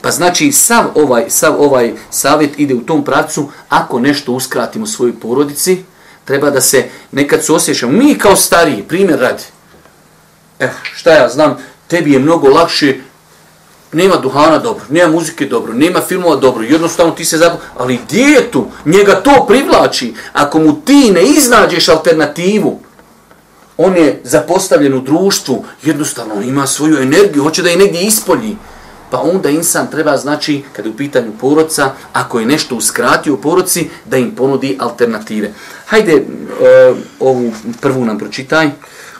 Pa 0.00 0.10
znači 0.10 0.52
sav 0.52 0.84
ovaj, 0.94 1.24
sav 1.28 1.62
ovaj 1.62 1.92
savjet 2.10 2.58
ide 2.58 2.74
u 2.74 2.80
tom 2.80 3.04
pracu, 3.04 3.48
ako 3.68 3.98
nešto 3.98 4.32
uskratimo 4.32 4.86
svojoj 4.86 5.20
porodici, 5.20 5.84
treba 6.24 6.50
da 6.50 6.60
se 6.60 6.84
nekad 7.12 7.44
su 7.44 7.54
osjećamo, 7.54 7.92
mi 7.92 8.18
kao 8.18 8.36
stariji, 8.36 8.84
primjer 8.88 9.20
radi, 9.20 9.42
eh, 10.58 10.70
šta 10.94 11.12
ja 11.12 11.28
znam, 11.28 11.56
tebi 11.86 12.12
je 12.12 12.18
mnogo 12.18 12.48
lakše 12.48 12.96
nema 13.92 14.16
duhana 14.16 14.58
dobro, 14.58 14.84
nema 14.90 15.12
muzike 15.12 15.46
dobro, 15.46 15.72
nema 15.74 16.00
filmova 16.00 16.36
dobro, 16.36 16.62
jednostavno 16.62 17.12
ti 17.12 17.24
se 17.24 17.38
zapravo, 17.38 17.62
ali 17.76 17.98
gdje 18.06 18.22
je 18.22 18.50
tu? 18.50 18.66
Njega 18.84 19.14
to 19.14 19.44
privlači. 19.48 20.14
Ako 20.32 20.58
mu 20.58 20.80
ti 20.80 21.10
ne 21.10 21.22
iznađeš 21.22 21.88
alternativu, 21.88 22.80
on 23.76 23.96
je 23.96 24.20
zapostavljen 24.24 24.94
u 24.94 25.00
društvu, 25.00 25.64
jednostavno 25.82 26.34
on 26.34 26.44
ima 26.44 26.66
svoju 26.66 26.98
energiju, 26.98 27.42
hoće 27.42 27.62
da 27.62 27.70
je 27.70 27.76
negdje 27.76 28.02
ispolji. 28.02 28.56
Pa 29.10 29.20
onda 29.20 29.50
insan 29.50 29.86
treba, 29.90 30.16
znači, 30.16 30.62
kad 30.72 30.84
je 30.84 30.90
u 30.90 30.96
pitanju 30.96 31.32
porodca, 31.40 31.92
ako 32.12 32.40
je 32.40 32.46
nešto 32.46 32.76
uskratio 32.76 33.34
u 33.34 33.36
porodci, 33.36 33.90
da 34.04 34.16
im 34.16 34.34
ponudi 34.34 34.76
alternative. 34.80 35.52
Hajde, 35.86 36.12
e, 36.12 36.22
ovu 37.20 37.52
prvu 37.80 38.04
nam 38.04 38.18
pročitaj. 38.18 38.70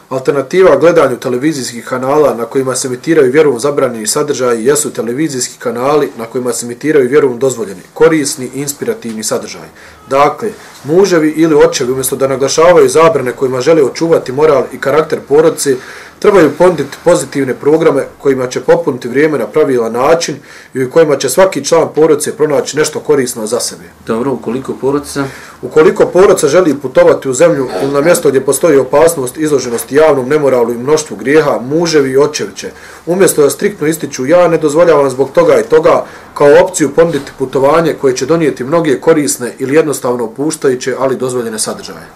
Alternativa 0.08 0.76
gledanju 0.76 1.16
televizijskih 1.16 1.84
kanala 1.84 2.34
na 2.34 2.44
kojima 2.44 2.74
se 2.76 2.88
emitiraju 2.88 3.32
vjerom 3.32 3.58
zabranjeni 3.58 4.06
sadržaji 4.06 4.64
jesu 4.64 4.90
televizijski 4.90 5.58
kanali 5.58 6.10
na 6.18 6.24
kojima 6.24 6.52
se 6.52 6.66
emitiraju 6.66 7.08
vjerom 7.08 7.38
dozvoljeni, 7.38 7.80
korisni 7.94 8.50
i 8.54 8.60
inspirativni 8.60 9.24
sadržaji. 9.24 9.68
Dakle, 10.10 10.48
muževi 10.84 11.30
ili 11.30 11.54
očevi 11.54 11.92
umjesto 11.92 12.16
da 12.16 12.28
naglašavaju 12.28 12.88
zabrane 12.88 13.32
kojima 13.32 13.60
žele 13.60 13.82
očuvati 13.82 14.32
moral 14.32 14.64
i 14.72 14.78
karakter 14.78 15.18
porodice, 15.28 15.76
trebaju 16.18 16.50
ponuditi 16.58 16.96
pozitivne 17.04 17.54
programe 17.54 18.04
kojima 18.18 18.46
će 18.46 18.60
popuniti 18.60 19.08
vrijeme 19.08 19.38
na 19.38 19.46
pravilan 19.46 19.92
način 19.92 20.36
i 20.74 20.84
u 20.84 20.90
kojima 20.90 21.16
će 21.16 21.28
svaki 21.28 21.64
član 21.64 21.88
porodice 21.94 22.36
pronaći 22.36 22.76
nešto 22.76 23.00
korisno 23.00 23.46
za 23.46 23.60
sebe. 23.60 23.84
Dobro, 24.06 24.32
ukoliko 24.32 24.72
porodica? 24.80 25.24
Ukoliko 25.62 26.06
porodica 26.06 26.48
želi 26.48 26.74
putovati 26.74 27.28
u 27.28 27.32
zemlju 27.32 27.68
ili 27.82 27.92
na 27.92 28.00
mjesto 28.00 28.28
gdje 28.28 28.40
postoji 28.40 28.78
opasnost 28.78 29.36
izloženosti 29.36 29.94
javnom 29.94 30.28
nemoralu 30.28 30.72
i 30.72 30.78
mnoštvu 30.78 31.16
grijeha, 31.16 31.60
muževi 31.62 32.10
i 32.10 32.18
očevi 32.18 32.50
će, 32.54 32.70
umjesto 33.06 33.42
da 33.42 33.50
striktno 33.50 33.86
ističu 33.86 34.26
ja 34.26 34.48
ne 34.48 34.58
dozvoljavam 34.58 35.10
zbog 35.10 35.30
toga 35.30 35.60
i 35.60 35.68
toga, 35.68 36.04
kao 36.34 36.48
opciju 36.64 36.94
ponuditi 36.94 37.32
putovanje 37.38 37.94
koje 38.00 38.16
će 38.16 38.26
donijeti 38.26 38.64
mnoge 38.64 39.00
korisne 39.00 39.52
ili 39.58 39.74
jednostavno 39.74 40.24
opuštajuće, 40.24 40.94
ali 40.98 41.16
dozvoljene 41.16 41.58
sadržaje. 41.58 42.06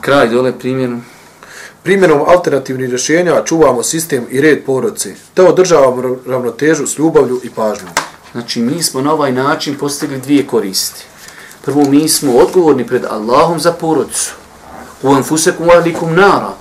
Kraj 0.00 0.28
dole 0.28 0.52
primjerom. 0.58 1.13
Primjenom 1.84 2.22
alternativnih 2.26 2.88
rješenja 2.90 3.42
čuvamo 3.44 3.82
sistem 3.82 4.26
i 4.30 4.40
red 4.40 4.64
porodice, 4.66 5.14
te 5.34 5.42
održavamo 5.42 6.16
ravnotežu 6.26 6.86
s 6.86 6.98
ljubavlju 6.98 7.40
i 7.42 7.50
pažnjom. 7.50 7.90
Znači, 8.32 8.60
mi 8.60 8.82
smo 8.82 9.00
na 9.00 9.12
ovaj 9.12 9.32
način 9.32 9.74
postigli 9.78 10.20
dvije 10.20 10.46
koristi. 10.46 11.04
Prvo, 11.64 11.84
mi 11.88 12.08
smo 12.08 12.32
odgovorni 12.32 12.86
pred 12.86 13.04
Allahom 13.04 13.60
za 13.60 13.72
porodicu. 13.72 14.32
U 15.02 15.12
anfusekum 15.12 15.70
alikum 15.70 16.14
nara. 16.14 16.52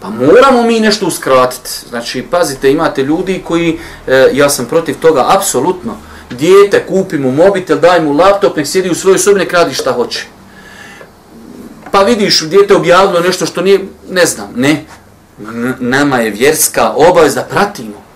Pa 0.00 0.10
moramo 0.10 0.62
mi 0.62 0.80
nešto 0.80 1.06
uskratiti. 1.06 1.70
Znači, 1.88 2.26
pazite, 2.30 2.72
imate 2.72 3.02
ljudi 3.02 3.42
koji, 3.44 3.78
e, 4.06 4.30
ja 4.32 4.50
sam 4.50 4.66
protiv 4.66 4.98
toga, 5.00 5.24
apsolutno, 5.36 5.96
dijete, 6.30 6.86
kupi 6.86 7.18
mu 7.18 7.32
mobitel, 7.32 7.78
daj 7.78 8.00
mu 8.00 8.12
laptop, 8.12 8.56
nek 8.56 8.66
sjedi 8.66 8.90
u 8.90 8.94
svojoj 8.94 9.18
sobi, 9.18 9.38
nek 9.38 9.52
radi 9.52 9.74
šta 9.74 9.92
hoće 9.92 10.37
pa 11.92 12.02
vidiš 12.02 12.42
djete 12.42 12.76
objavilo 12.76 13.20
nešto 13.20 13.46
što 13.46 13.62
nije, 13.62 13.80
ne 14.10 14.26
znam, 14.26 14.48
ne. 14.56 14.84
N 15.40 15.74
nama 15.78 16.18
je 16.18 16.30
vjerska 16.30 16.92
obavez 16.96 17.34
da 17.34 17.42
pratimo. 17.42 18.08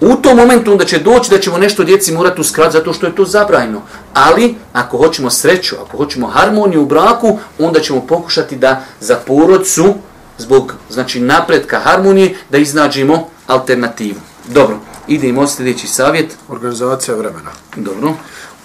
U 0.00 0.14
tom 0.16 0.36
momentu 0.36 0.72
onda 0.72 0.84
će 0.84 0.98
doći 0.98 1.30
da 1.30 1.38
ćemo 1.38 1.58
nešto 1.58 1.84
djeci 1.84 2.12
morati 2.12 2.40
uskrat 2.40 2.72
zato 2.72 2.92
što 2.92 3.06
je 3.06 3.14
to 3.14 3.24
zabrajno. 3.24 3.82
Ali 4.14 4.54
ako 4.72 4.96
hoćemo 4.96 5.30
sreću, 5.30 5.76
ako 5.86 5.96
hoćemo 5.96 6.26
harmoniju 6.26 6.82
u 6.82 6.86
braku, 6.86 7.38
onda 7.58 7.80
ćemo 7.80 8.00
pokušati 8.00 8.56
da 8.56 8.84
za 9.00 9.16
porodcu, 9.26 9.94
zbog 10.38 10.74
znači 10.90 11.20
napretka 11.20 11.78
harmonije, 11.78 12.36
da 12.50 12.58
iznađemo 12.58 13.28
alternativu. 13.46 14.20
Dobro, 14.48 14.78
idemo 15.08 15.46
sljedeći 15.46 15.86
savjet. 15.86 16.36
Organizacija 16.48 17.16
vremena. 17.16 17.50
Dobro. 17.76 18.14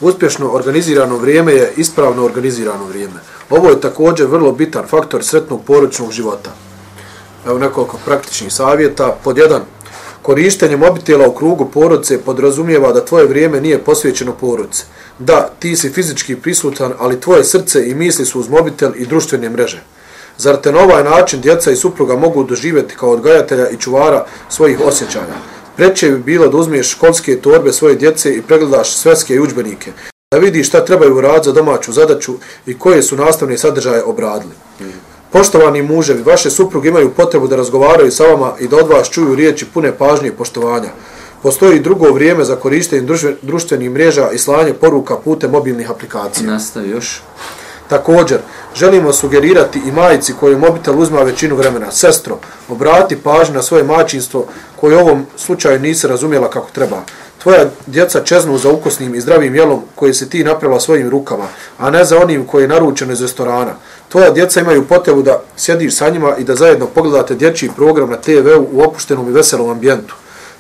Uspješno 0.02 0.52
organizirano 0.52 1.18
vrijeme 1.18 1.54
je 1.54 1.74
ispravno 1.78 2.26
organizirano 2.26 2.86
vrijeme. 2.86 3.20
Ovo 3.50 3.70
je 3.70 3.82
također 3.82 4.28
vrlo 4.28 4.52
bitan 4.52 4.88
faktor 4.88 5.24
sretnog 5.24 5.62
poručnog 5.66 6.12
života. 6.12 6.52
Evo 7.48 7.60
nekoliko 7.60 7.98
praktičnih 8.06 8.54
savjeta. 8.54 9.16
Pod 9.24 9.38
jedan, 9.38 9.62
korištenje 10.22 10.78
mobitela 10.78 11.28
u 11.28 11.34
krugu 11.34 11.66
porodice 11.66 12.22
podrazumijeva 12.22 12.94
da 12.94 13.06
tvoje 13.06 13.28
vrijeme 13.28 13.62
nije 13.62 13.84
posvećeno 13.84 14.34
porodice. 14.34 14.84
Da, 15.20 15.50
ti 15.60 15.76
si 15.76 15.90
fizički 15.90 16.36
prisutan, 16.36 16.94
ali 17.00 17.20
tvoje 17.20 17.44
srce 17.44 17.90
i 17.90 17.96
misli 17.96 18.26
su 18.26 18.40
uz 18.40 18.50
mobitel 18.50 18.92
i 18.96 19.06
društvene 19.06 19.50
mreže. 19.50 19.84
Zar 20.38 20.58
te 20.58 20.72
na 20.72 20.80
ovaj 20.80 21.04
način 21.04 21.42
djeca 21.42 21.72
i 21.72 21.76
supruga 21.76 22.16
mogu 22.16 22.44
doživjeti 22.44 22.96
kao 22.96 23.10
odgajatelja 23.10 23.70
i 23.70 23.78
čuvara 23.78 24.26
svojih 24.50 24.80
osjećanja? 24.86 25.61
Preče 25.82 26.12
bi 26.12 26.18
bilo 26.18 26.48
da 26.48 26.58
uzmiješ 26.58 26.92
školske 26.92 27.36
torbe 27.42 27.74
svoje 27.74 27.96
djece 27.96 28.34
i 28.36 28.42
pregledaš 28.42 28.96
svetske 28.96 29.40
učbenike, 29.42 29.92
da 30.34 30.38
vidiš 30.38 30.68
šta 30.68 30.86
trebaju 30.86 31.22
rad 31.22 31.44
za 31.44 31.52
domaću 31.52 31.94
zadaću 31.94 32.34
i 32.66 32.78
koje 32.80 33.04
su 33.04 33.16
nastavne 33.16 33.58
sadržaje 33.58 34.04
obradili. 34.04 34.54
Poštovani 35.32 35.82
muževi, 35.82 36.24
vaše 36.24 36.50
supruge 36.50 36.90
imaju 36.90 37.10
potrebu 37.10 37.48
da 37.48 37.56
razgovaraju 37.56 38.12
sa 38.12 38.24
vama 38.24 38.54
i 38.60 38.68
da 38.68 38.78
od 38.78 38.88
vas 38.90 39.10
čuju 39.10 39.36
riječi 39.36 39.66
pune 39.74 39.92
pažnje 39.98 40.28
i 40.28 40.32
poštovanja. 40.32 40.90
Postoji 41.44 41.80
drugo 41.80 42.12
vrijeme 42.12 42.44
za 42.44 42.56
korištenje 42.56 43.08
društvenih 43.42 43.92
mreža 43.92 44.30
i 44.32 44.38
slanje 44.38 44.74
poruka 44.74 45.18
putem 45.18 45.52
mobilnih 45.52 45.92
aplikacija. 45.92 46.52
Nastavi 46.52 46.90
još. 46.90 47.22
Također, 47.92 48.38
želimo 48.76 49.14
sugerirati 49.14 49.82
i 49.86 49.92
majici 49.92 50.34
koju 50.40 50.58
mobitel 50.58 51.00
uzma 51.00 51.22
većinu 51.22 51.56
vremena. 51.56 51.92
Sestro, 51.92 52.38
obrati 52.70 53.16
pažnju 53.16 53.56
na 53.56 53.62
svoje 53.62 53.84
mačinstvo 53.84 54.46
koje 54.76 54.98
u 54.98 55.00
ovom 55.00 55.26
slučaju 55.38 55.80
nisi 55.80 56.08
razumjela 56.08 56.50
kako 56.50 56.68
treba. 56.72 57.02
Tvoja 57.44 57.66
djeca 57.88 58.24
čeznu 58.24 58.58
za 58.58 58.70
ukusnim 58.72 59.16
i 59.16 59.22
zdravim 59.22 59.56
jelom 59.56 59.82
koje 59.96 60.14
si 60.14 60.30
ti 60.30 60.44
napravila 60.44 60.80
svojim 60.80 61.10
rukama, 61.10 61.48
a 61.78 61.90
ne 61.90 62.06
za 62.06 62.18
onim 62.18 62.46
koji 62.46 62.64
je 62.64 62.68
naručeno 62.68 63.14
iz 63.14 63.22
restorana. 63.22 63.74
Tvoja 64.10 64.30
djeca 64.30 64.60
imaju 64.62 64.88
potrebu 64.88 65.22
da 65.22 65.42
sjediš 65.58 65.96
sa 65.96 66.10
njima 66.10 66.38
i 66.38 66.44
da 66.44 66.56
zajedno 66.56 66.86
pogledate 66.86 67.36
dječji 67.36 67.72
program 67.76 68.10
na 68.10 68.18
TV-u 68.18 68.68
u 68.72 68.82
opuštenom 68.82 69.28
i 69.30 69.34
veselom 69.34 69.70
ambijentu. 69.70 70.16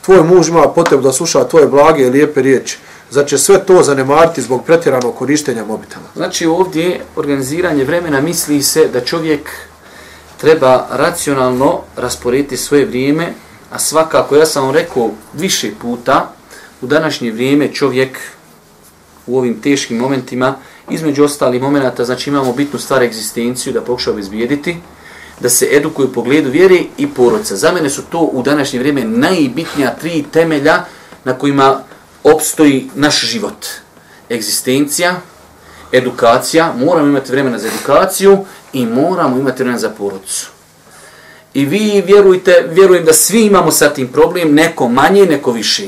Tvoj 0.05 0.23
muž 0.23 0.49
ima 0.49 0.67
potrebu 0.67 1.03
da 1.03 1.11
sluša 1.11 1.43
tvoje 1.43 1.67
blage 1.67 2.03
i 2.03 2.09
lijepe 2.09 2.41
riječi. 2.41 2.77
Znači 3.11 3.29
će 3.29 3.37
sve 3.37 3.65
to 3.65 3.83
zanemariti 3.83 4.41
zbog 4.41 4.65
pretjeranog 4.65 5.15
korištenja 5.15 5.65
mobitela? 5.65 6.05
Znači 6.15 6.45
ovdje 6.45 7.01
organiziranje 7.15 7.83
vremena 7.83 8.21
misli 8.21 8.63
se 8.63 8.87
da 8.93 9.01
čovjek 9.01 9.49
treba 10.37 10.87
racionalno 10.91 11.79
rasporediti 11.95 12.57
svoje 12.57 12.85
vrijeme, 12.85 13.33
a 13.71 13.79
svakako, 13.79 14.35
ja 14.35 14.45
sam 14.45 14.63
vam 14.63 14.73
rekao 14.73 15.09
više 15.33 15.71
puta, 15.81 16.33
u 16.81 16.87
današnje 16.87 17.31
vrijeme 17.31 17.73
čovjek 17.73 18.19
u 19.27 19.37
ovim 19.37 19.61
teškim 19.61 19.97
momentima, 19.97 20.55
između 20.89 21.23
ostalih 21.23 21.61
momenta, 21.61 22.05
znači 22.05 22.29
imamo 22.29 22.53
bitnu 22.53 22.79
stvar 22.79 23.03
egzistenciju 23.03 23.73
da 23.73 23.81
pokuša 23.81 24.11
obezbijediti, 24.11 24.77
da 25.39 25.49
se 25.49 25.67
edukuju 25.71 26.07
u 26.07 26.13
pogledu 26.13 26.49
vjere 26.49 26.79
i 26.97 27.07
porodca. 27.07 27.55
Za 27.55 27.71
mene 27.71 27.89
su 27.89 28.01
to 28.01 28.19
u 28.19 28.43
današnje 28.43 28.79
vrijeme 28.79 29.03
najbitnija 29.03 29.95
tri 30.01 30.25
temelja 30.31 30.83
na 31.23 31.33
kojima 31.33 31.83
opstoji 32.23 32.89
naš 32.95 33.25
život. 33.25 33.65
Egzistencija, 34.29 35.21
edukacija, 35.91 36.73
moramo 36.77 37.07
imati 37.07 37.31
vremena 37.31 37.59
za 37.59 37.67
edukaciju 37.67 38.45
i 38.73 38.85
moramo 38.85 39.37
imati 39.37 39.63
vremena 39.63 39.79
za 39.79 39.89
porodcu. 39.89 40.47
I 41.53 41.65
vi 41.65 42.03
vjerujte, 42.05 42.65
vjerujem 42.69 43.05
da 43.05 43.13
svi 43.13 43.45
imamo 43.45 43.71
sa 43.71 43.89
tim 43.89 44.07
problem, 44.07 44.53
neko 44.53 44.87
manje, 44.87 45.25
neko 45.25 45.51
više. 45.51 45.87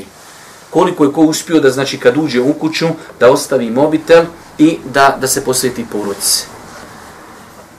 Koliko 0.70 1.04
je 1.04 1.12
ko 1.12 1.20
uspio 1.20 1.60
da 1.60 1.70
znači 1.70 1.98
kad 1.98 2.16
uđe 2.16 2.40
u 2.40 2.52
kuću, 2.52 2.88
da 3.20 3.30
ostavi 3.30 3.70
mobitel 3.70 4.24
i 4.58 4.78
da, 4.92 5.16
da 5.20 5.28
se 5.28 5.44
posveti 5.44 5.86
porodci. 5.92 6.44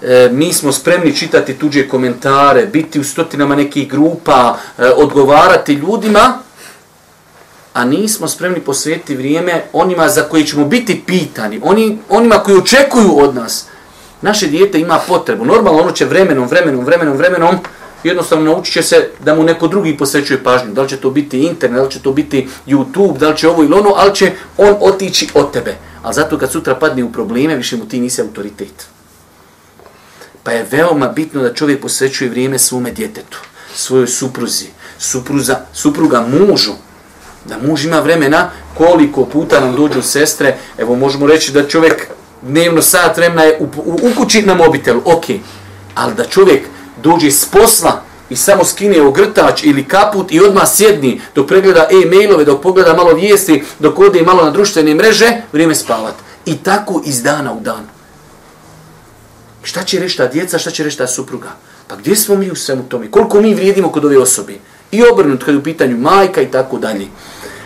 E, 0.01 0.29
mi 0.31 0.53
smo 0.53 0.71
spremni 0.71 1.15
čitati 1.15 1.53
tuđe 1.53 1.87
komentare, 1.87 2.65
biti 2.65 2.99
u 2.99 3.03
stotinama 3.03 3.55
nekih 3.55 3.91
grupa, 3.91 4.57
e, 4.77 4.89
odgovarati 4.89 5.73
ljudima, 5.73 6.39
a 7.75 7.85
nismo 7.85 8.27
spremni 8.27 8.59
posvetiti 8.59 9.15
vrijeme 9.15 9.63
onima 9.73 10.09
za 10.09 10.21
koji 10.21 10.45
ćemo 10.45 10.65
biti 10.65 11.03
pitani, 11.05 11.59
oni, 11.63 11.97
onima 12.09 12.35
koji 12.35 12.57
očekuju 12.57 13.19
od 13.19 13.35
nas. 13.35 13.65
Naše 14.21 14.47
dijete 14.47 14.79
ima 14.79 14.99
potrebu. 15.07 15.45
Normalno 15.45 15.81
ono 15.81 15.91
će 15.91 16.05
vremenom, 16.05 16.47
vremenom, 16.47 16.85
vremenom, 16.85 17.17
vremenom, 17.17 17.55
jednostavno 18.03 18.45
naučit 18.45 18.73
će 18.73 18.83
se 18.83 19.09
da 19.23 19.35
mu 19.35 19.43
neko 19.43 19.67
drugi 19.67 19.97
posvećuje 19.97 20.43
pažnju. 20.43 20.73
Da 20.73 20.81
li 20.81 20.89
će 20.89 20.97
to 20.97 21.09
biti 21.09 21.39
internet, 21.39 21.77
da 21.77 21.83
li 21.85 21.91
će 21.91 21.99
to 21.99 22.11
biti 22.11 22.47
YouTube, 22.67 23.17
da 23.17 23.29
li 23.29 23.37
će 23.37 23.49
ovo 23.49 23.63
ili 23.63 23.73
ono, 23.73 23.93
ali 23.95 24.15
će 24.15 24.31
on 24.57 24.75
otići 24.79 25.27
od 25.33 25.51
tebe. 25.51 25.75
Ali 26.03 26.13
zato 26.13 26.37
kad 26.37 26.51
sutra 26.51 26.75
padne 26.75 27.03
u 27.03 27.11
probleme, 27.11 27.55
više 27.55 27.77
mu 27.77 27.85
ti 27.85 27.99
nisi 27.99 28.21
autoritet. 28.21 28.87
Pa 30.43 30.51
je 30.51 30.67
veoma 30.71 31.07
bitno 31.07 31.41
da 31.41 31.53
čovjek 31.53 31.81
posvećuje 31.81 32.29
vrijeme 32.29 32.59
svome 32.59 32.91
djetetu, 32.91 33.37
svojoj 33.75 34.07
supruzi, 34.07 34.67
supruza, 34.99 35.59
supruga 35.73 36.27
mužu, 36.27 36.73
da 37.45 37.57
muž 37.67 37.85
ima 37.85 37.99
vremena 37.99 38.49
koliko 38.77 39.25
puta 39.25 39.59
nam 39.59 39.75
dođu 39.75 40.01
sestre, 40.01 40.57
evo 40.77 40.95
možemo 40.95 41.27
reći 41.27 41.51
da 41.51 41.67
čovjek 41.67 42.07
dnevno 42.41 42.81
sat 42.81 43.17
vremena 43.17 43.43
je 43.43 43.57
u, 43.59 43.63
u, 43.63 43.93
u 43.93 44.15
kući 44.17 44.41
na 44.41 44.53
mobitelu, 44.53 45.01
ok, 45.05 45.25
ali 45.95 46.15
da 46.15 46.23
čovjek 46.23 46.67
dođe 47.03 47.31
s 47.31 47.45
posla 47.45 48.01
i 48.29 48.35
samo 48.35 48.63
skine 48.63 49.01
ogrtač 49.01 49.63
ili 49.63 49.87
kaput 49.87 50.31
i 50.31 50.39
odmah 50.39 50.69
sjedni 50.75 51.21
dok 51.35 51.47
pregleda 51.47 51.87
e-mailove, 51.91 52.45
dok 52.45 52.61
pogleda 52.61 52.93
malo 52.93 53.13
vijesti, 53.13 53.63
dok 53.79 53.99
ode 53.99 54.21
malo 54.21 54.43
na 54.43 54.51
društvene 54.51 54.95
mreže, 54.95 55.41
vrijeme 55.53 55.75
spavat. 55.75 56.15
I 56.45 56.57
tako 56.57 57.01
iz 57.05 57.23
dana 57.23 57.53
u 57.53 57.59
dan. 57.59 57.87
Šta 59.63 59.83
će 59.83 59.99
reći 59.99 60.17
ta 60.17 60.27
djeca, 60.27 60.59
šta 60.59 60.71
će 60.71 60.83
reći 60.83 60.97
ta 60.97 61.07
supruga? 61.07 61.49
Pa 61.87 61.95
gdje 61.95 62.15
smo 62.15 62.35
mi 62.35 62.51
u 62.51 62.55
svemu 62.55 62.83
tome? 62.83 63.11
Koliko 63.11 63.41
mi 63.41 63.53
vrijedimo 63.53 63.91
kod 63.91 64.05
ove 64.05 64.17
osobe? 64.17 64.53
I 64.91 65.03
obrnut 65.11 65.43
kad 65.43 65.53
je 65.53 65.59
u 65.59 65.63
pitanju 65.63 65.97
majka 65.97 66.41
i 66.41 66.51
tako 66.51 66.77
dalje. 66.77 67.07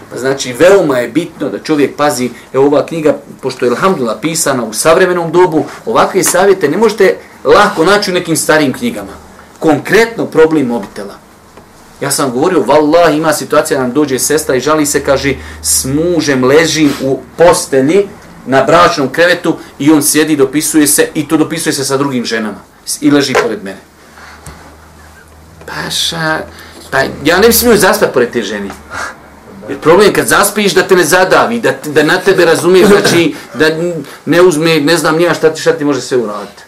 Pa 0.10 0.18
znači, 0.18 0.54
veoma 0.54 0.98
je 0.98 1.08
bitno 1.08 1.50
da 1.50 1.60
čovjek 1.60 1.96
pazi, 1.96 2.30
evo 2.54 2.66
ova 2.66 2.86
knjiga, 2.86 3.18
pošto 3.42 3.66
je 3.66 3.72
Alhamdulillah 3.72 4.18
pisana 4.22 4.64
u 4.64 4.74
savremenom 4.74 5.32
dobu, 5.32 5.66
ovakve 5.86 6.24
savjete 6.24 6.70
ne 6.70 6.78
možete 6.78 7.18
lako 7.44 7.86
naći 7.86 8.12
u 8.12 8.14
nekim 8.14 8.38
starim 8.38 8.74
knjigama. 8.74 9.12
Konkretno 9.60 10.26
problem 10.26 10.68
mobitela. 10.68 11.14
Ja 12.02 12.12
sam 12.12 12.32
govorio, 12.32 12.64
vallah, 12.64 13.16
ima 13.16 13.34
situacija 13.34 13.82
nam 13.82 13.92
dođe 13.92 14.20
sestra 14.20 14.56
i 14.56 14.60
žali 14.60 14.86
se, 14.86 15.04
kaže, 15.04 15.36
s 15.62 15.86
mužem 15.86 16.44
ležim 16.44 16.94
u 17.02 17.20
postelji 17.38 18.08
na 18.46 18.64
bračnom 18.64 19.10
krevetu 19.10 19.58
i 19.80 19.92
on 19.92 20.04
sjedi, 20.04 20.36
dopisuje 20.36 20.88
se 20.88 21.08
i 21.14 21.28
to 21.28 21.38
dopisuje 21.38 21.74
se 21.74 21.86
sa 21.86 21.98
drugim 21.98 22.26
ženama. 22.26 22.60
I 23.02 23.12
leži 23.12 23.34
pored 23.34 23.64
mene. 23.64 23.80
Paša, 25.66 26.40
pa 26.92 27.00
ja 27.26 27.40
ne 27.40 27.48
mislim 27.48 27.78
zaspati 27.78 28.14
pored 28.14 28.32
te 28.32 28.42
ženi. 28.42 28.72
Jer 29.70 29.80
problem 29.80 30.08
je 30.08 30.14
kad 30.14 30.28
zaspiš 30.28 30.74
da 30.74 30.88
te 30.88 30.96
ne 30.96 31.04
zadavi, 31.04 31.60
da, 31.60 31.74
da 31.86 32.04
na 32.04 32.18
tebe 32.18 32.46
razumije, 32.46 32.88
znači 32.88 33.36
da 33.54 33.70
ne 34.26 34.42
uzme, 34.42 34.82
ne 34.82 34.98
znam 34.98 35.18
nija 35.18 35.34
šta 35.34 35.54
ti, 35.54 35.62
šta 35.62 35.74
ti 35.74 35.86
može 35.86 36.02
sve 36.02 36.18
uraditi. 36.18 36.64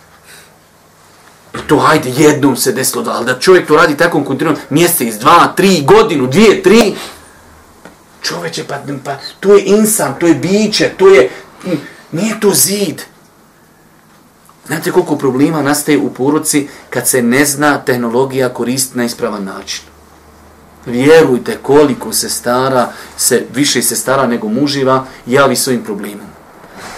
I 1.56 1.68
to 1.68 1.78
hajde 1.78 2.10
jednom 2.18 2.56
se 2.56 2.72
desilo, 2.72 3.06
ali 3.08 3.26
da 3.26 3.40
čovjek 3.40 3.68
to 3.68 3.76
radi 3.76 3.98
tako 3.98 4.24
kontinuo, 4.24 4.56
mjesec, 4.70 5.16
dva, 5.16 5.54
tri, 5.58 5.84
godinu, 5.86 6.28
dvije, 6.28 6.64
tri, 6.64 6.96
čovječe, 8.22 8.64
pa, 8.64 8.76
pa 9.06 9.16
to 9.40 9.54
je 9.54 9.64
insan, 9.66 10.16
to 10.20 10.28
je 10.28 10.36
biće, 10.36 10.92
to 10.98 11.08
je, 11.08 11.30
nije 12.12 12.40
to 12.40 12.52
zid. 12.54 13.02
Znate 14.68 14.92
koliko 14.92 15.16
problema 15.16 15.62
nastaje 15.62 15.98
u 15.98 16.14
poruci 16.14 16.68
kad 16.90 17.08
se 17.08 17.22
ne 17.22 17.46
zna 17.46 17.78
tehnologija 17.78 18.50
koristiti 18.50 18.98
na 18.98 19.04
ispravan 19.04 19.44
način. 19.44 19.91
Vjerujte 20.86 21.58
koliko 21.62 22.14
se 22.14 22.30
stara, 22.30 22.92
se 23.18 23.46
više 23.56 23.82
se 23.82 23.96
stara 23.96 24.28
nego 24.28 24.50
muživa, 24.50 25.06
javi 25.26 25.56
svojim 25.56 25.84
problemom 25.84 26.31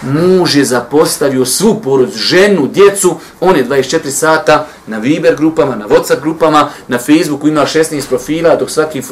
muž 0.02 0.56
je 0.56 0.64
zapostavio 0.64 1.44
svu 1.44 1.80
porod, 1.80 2.12
ženu, 2.16 2.66
djecu, 2.66 3.18
on 3.40 3.56
je 3.56 3.64
24 3.64 4.10
sata 4.10 4.66
na 4.86 4.98
Viber 4.98 5.36
grupama, 5.36 5.76
na 5.76 5.86
Whatsapp 5.88 6.20
grupama, 6.20 6.68
na 6.88 6.98
Facebooku 6.98 7.48
ima 7.48 7.60
16 7.60 8.08
profila, 8.08 8.56
dok 8.56 8.70
svaki 8.70 9.02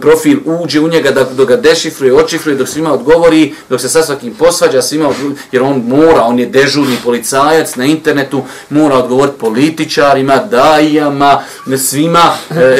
profil 0.00 0.38
uđe 0.44 0.80
u 0.80 0.88
njega, 0.88 1.10
dok 1.36 1.48
ga 1.48 1.56
dešifruje, 1.56 2.14
očifruje, 2.14 2.56
dok 2.56 2.68
svima 2.68 2.92
odgovori, 2.92 3.54
dok 3.70 3.80
se 3.80 3.88
sa 3.88 4.02
svakim 4.02 4.34
posvađa, 4.34 4.82
svima 4.82 5.08
odgovori, 5.08 5.36
jer 5.52 5.62
on 5.62 5.82
mora, 5.86 6.22
on 6.22 6.38
je 6.38 6.46
dežurni 6.46 6.96
policajac 7.04 7.76
na 7.76 7.84
internetu, 7.84 8.42
mora 8.70 8.96
odgovoriti 8.96 9.38
političarima, 9.38 10.36
dajama, 10.36 11.42
svima, 11.78 12.32
e, 12.50 12.76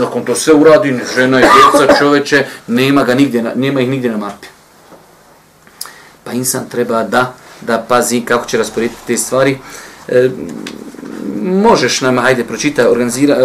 dok 0.00 0.16
on 0.16 0.24
to 0.24 0.34
sve 0.34 0.54
uradi, 0.54 1.00
žena 1.16 1.38
je 1.38 1.48
djeca, 1.54 1.94
čoveče, 1.98 2.46
nema, 2.66 3.04
ga 3.04 3.14
nigdje, 3.14 3.52
nema 3.54 3.80
ih 3.80 3.88
nigdje 3.88 4.10
na 4.10 4.16
mapi 4.16 4.53
pa 6.24 6.32
insan 6.32 6.68
treba 6.68 7.02
da 7.02 7.34
da 7.66 7.84
pazi 7.88 8.20
kako 8.20 8.46
će 8.46 8.58
rasporediti 8.58 9.00
te 9.06 9.16
stvari. 9.16 9.58
E, 10.08 10.30
možeš 11.42 12.00
nam, 12.00 12.18
hajde, 12.18 12.44
pročita 12.44 12.90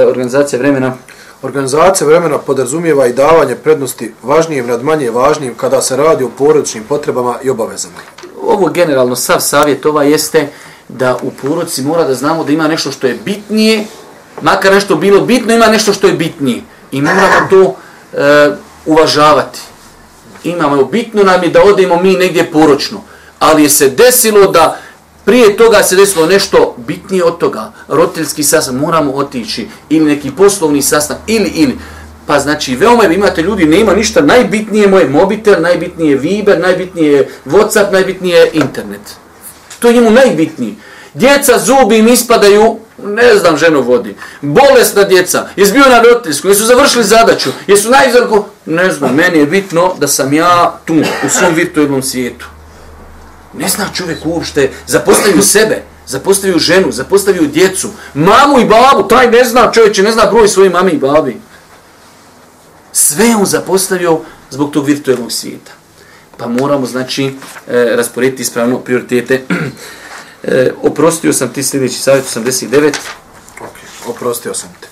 organizacija 0.07 0.59
vremena. 0.59 0.93
Organizacija 1.41 2.07
vremena 2.07 2.37
podrazumijeva 2.37 3.07
i 3.07 3.13
davanje 3.13 3.55
prednosti 3.55 4.13
važnijim 4.23 4.67
nad 4.67 4.83
manje 4.83 5.11
važnijim 5.11 5.55
kada 5.55 5.81
se 5.81 5.97
radi 5.97 6.23
o 6.23 6.29
porodičnim 6.37 6.83
potrebama 6.83 7.35
i 7.43 7.49
obavezama. 7.49 7.95
Ovo 8.41 8.69
generalno 8.69 9.15
sav 9.15 9.39
savjet 9.39 9.85
ova 9.85 10.03
jeste 10.03 10.47
da 10.87 11.17
u 11.23 11.31
porodici 11.31 11.81
mora 11.81 12.03
da 12.03 12.13
znamo 12.13 12.43
da 12.43 12.51
ima 12.51 12.67
nešto 12.67 12.91
što 12.91 13.07
je 13.07 13.17
bitnije, 13.25 13.85
makar 14.41 14.73
nešto 14.73 14.95
bilo 14.95 15.21
bitno, 15.21 15.53
ima 15.53 15.67
nešto 15.67 15.93
što 15.93 16.07
je 16.07 16.13
bitnije. 16.13 16.61
I 16.91 17.01
moramo 17.01 17.47
to 17.49 17.75
e, 18.13 18.51
uvažavati 18.85 19.59
imamo, 20.43 20.83
bitno 20.83 21.23
nam 21.23 21.43
je 21.43 21.49
da 21.49 21.63
odemo 21.63 22.01
mi 22.01 22.13
negdje 22.13 22.51
poročno, 22.51 23.01
ali 23.39 23.63
je 23.63 23.69
se 23.69 23.89
desilo 23.89 24.51
da 24.51 24.79
prije 25.25 25.57
toga 25.57 25.83
se 25.83 25.95
desilo 25.95 26.25
nešto 26.25 26.75
bitnije 26.77 27.23
od 27.23 27.37
toga, 27.37 27.71
roditeljski 27.87 28.43
sastav, 28.43 28.75
moramo 28.75 29.11
otići, 29.11 29.67
ili 29.89 30.05
neki 30.05 30.31
poslovni 30.31 30.81
sastav, 30.81 31.17
ili, 31.27 31.49
ili, 31.55 31.77
pa 32.27 32.39
znači, 32.39 32.75
veoma 32.75 33.03
je, 33.03 33.15
imate 33.15 33.41
ljudi, 33.41 33.65
nema 33.65 33.93
ništa, 33.93 34.21
najbitnije 34.21 34.81
je 34.81 34.87
moj 34.87 35.05
mobitel, 35.09 35.61
najbitnije 35.61 36.11
je 36.11 36.17
Viber, 36.17 36.59
najbitnije 36.59 37.11
je 37.11 37.29
Whatsapp, 37.45 37.91
najbitnije 37.91 38.37
je 38.37 38.49
internet. 38.53 39.01
To 39.79 39.87
je 39.87 39.93
njemu 39.93 40.09
najbitnije. 40.09 40.73
Djeca 41.13 41.59
zubi 41.59 41.97
im 41.97 42.07
ispadaju, 42.07 42.77
ne 43.03 43.35
znam, 43.35 43.57
ženu 43.57 43.81
vodi. 43.81 44.15
Bolesna 44.41 45.03
djeca, 45.03 45.47
izbio 45.55 45.83
na 45.89 46.01
roditeljsku, 46.01 46.47
jesu 46.47 46.65
završili 46.65 47.03
zadaću, 47.03 47.49
jesu 47.67 47.89
najzorko, 47.89 48.45
ne 48.65 48.91
znam, 48.91 49.15
meni 49.15 49.39
je 49.39 49.45
bitno 49.45 49.93
da 49.99 50.07
sam 50.07 50.33
ja 50.33 50.79
tu, 50.85 50.95
u 51.25 51.29
svom 51.29 51.53
virtualnom 51.53 52.03
svijetu. 52.03 52.45
Ne 53.53 53.67
zna 53.67 53.85
čovjek 53.93 54.25
uopšte, 54.25 54.71
zapostavio 54.87 55.41
sebe, 55.41 55.83
zapostavio 56.07 56.59
ženu, 56.59 56.91
zapostavio 56.91 57.47
djecu, 57.47 57.89
mamu 58.13 58.59
i 58.59 58.65
babu, 58.65 59.07
taj 59.07 59.31
ne 59.31 59.43
zna 59.43 59.71
čovječe, 59.71 60.03
ne 60.03 60.11
zna 60.11 60.25
broj 60.25 60.47
svoje 60.47 60.69
mami 60.69 60.91
i 60.91 60.97
babi. 60.97 61.41
Sve 62.91 63.35
on 63.35 63.45
zapostavio 63.45 64.19
zbog 64.49 64.71
tog 64.71 64.85
virtualnog 64.85 65.31
svijeta. 65.31 65.71
Pa 66.37 66.47
moramo, 66.47 66.85
znači, 66.85 67.25
e, 67.25 67.31
rasporediti 67.95 68.41
ispravno 68.41 68.79
prioritete. 68.79 69.41
E, 70.43 70.71
oprostio 70.83 71.33
sam 71.33 71.53
ti 71.53 71.63
sljedeći 71.63 71.99
savjet 71.99 72.25
89. 72.25 72.93
Ok, 73.61 73.75
oprostio 74.07 74.53
sam 74.53 74.69
te. 74.81 74.87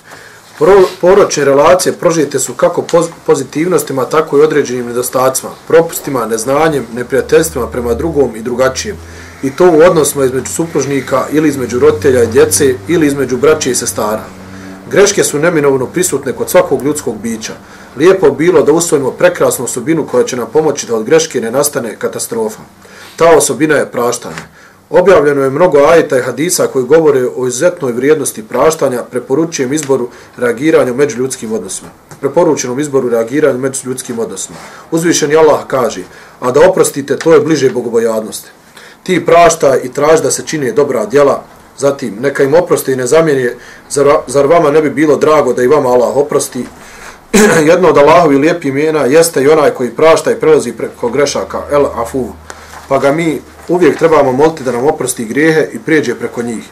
Pro, 0.58 0.74
poročne 1.00 1.44
relacije 1.44 1.92
prožijete 1.92 2.38
su 2.38 2.54
kako 2.54 2.82
poz, 2.82 3.06
pozitivnostima, 3.26 4.04
tako 4.04 4.38
i 4.38 4.42
određenim 4.42 4.86
nedostacima, 4.86 5.50
propustima, 5.68 6.26
neznanjem, 6.26 6.86
neprijateljstvima 6.94 7.66
prema 7.66 7.94
drugom 7.94 8.36
i 8.36 8.42
drugačijem. 8.42 8.96
I 9.42 9.50
to 9.50 9.70
u 9.70 9.80
odnosima 9.80 10.24
između 10.24 10.52
supružnika 10.52 11.26
ili 11.32 11.48
između 11.48 11.78
roditelja 11.78 12.22
i 12.22 12.26
djece 12.26 12.74
ili 12.88 13.06
između 13.06 13.36
braće 13.36 13.70
i 13.70 13.74
sestara. 13.74 14.24
Greške 14.90 15.24
su 15.24 15.38
neminovno 15.38 15.86
prisutne 15.86 16.32
kod 16.32 16.50
svakog 16.50 16.82
ljudskog 16.82 17.20
bića. 17.22 17.52
Lijepo 17.96 18.30
bilo 18.30 18.62
da 18.62 18.72
usvojimo 18.72 19.10
prekrasnu 19.10 19.64
osobinu 19.64 20.06
koja 20.06 20.24
će 20.24 20.36
nam 20.36 20.46
pomoći 20.52 20.86
da 20.86 20.96
od 20.96 21.04
greške 21.04 21.40
ne 21.40 21.50
nastane 21.50 21.96
katastrofa. 21.96 22.60
Ta 23.16 23.36
osobina 23.36 23.74
je 23.74 23.90
praštanje. 23.90 24.42
Objavljeno 24.90 25.42
je 25.42 25.50
mnogo 25.50 25.78
ajeta 25.78 26.18
i 26.18 26.22
hadisa 26.22 26.66
koji 26.66 26.84
govore 26.84 27.26
o 27.36 27.46
izuzetnoj 27.46 27.92
vrijednosti 27.92 28.42
praštanja, 28.42 29.02
preporučujem 29.02 29.72
izboru 29.72 30.08
reagiranja 30.36 30.92
među 30.92 31.18
ljudskim 31.18 31.52
odnosima. 31.52 31.88
Preporučenom 32.20 32.80
izboru 32.80 33.08
reagiranja 33.08 33.58
među 33.58 33.80
ljudskim 33.84 34.18
odnosima. 34.18 34.56
Uzvišeni 34.90 35.36
Allah 35.36 35.60
kaže, 35.66 36.02
a 36.40 36.50
da 36.50 36.70
oprostite, 36.70 37.16
to 37.16 37.34
je 37.34 37.40
bliže 37.40 37.70
bogobojadnosti. 37.70 38.48
Ti 39.02 39.26
prašta 39.26 39.76
i 39.76 39.92
traž 39.92 40.20
da 40.20 40.30
se 40.30 40.46
čine 40.46 40.72
dobra 40.72 41.06
djela, 41.06 41.42
zatim 41.78 42.16
neka 42.20 42.42
im 42.42 42.54
oprosti 42.54 42.92
i 42.92 42.96
ne 42.96 43.06
zamijeni, 43.06 43.50
zar, 43.90 44.06
zar 44.26 44.46
vama 44.46 44.70
ne 44.70 44.82
bi 44.82 44.90
bilo 44.90 45.16
drago 45.16 45.52
da 45.52 45.62
i 45.62 45.66
vama 45.66 45.88
Allah 45.88 46.16
oprosti? 46.16 46.66
Jedno 47.70 47.88
od 47.88 47.98
Allahovi 47.98 48.36
lijepi 48.36 48.68
imena 48.68 49.04
jeste 49.04 49.42
i 49.42 49.48
onaj 49.48 49.70
koji 49.70 49.90
prašta 49.90 50.32
i 50.32 50.40
prelazi 50.40 50.72
preko 50.72 51.08
grešaka, 51.08 51.62
El 51.70 51.86
Afu, 51.86 52.26
pa 52.88 52.98
ga 52.98 53.12
mi 53.12 53.40
uvijek 53.68 53.98
trebamo 53.98 54.32
moliti 54.32 54.64
da 54.64 54.72
nam 54.72 54.86
oprosti 54.86 55.24
grijehe 55.24 55.68
i 55.72 55.78
prijeđe 55.78 56.14
preko 56.14 56.42
njih. 56.42 56.64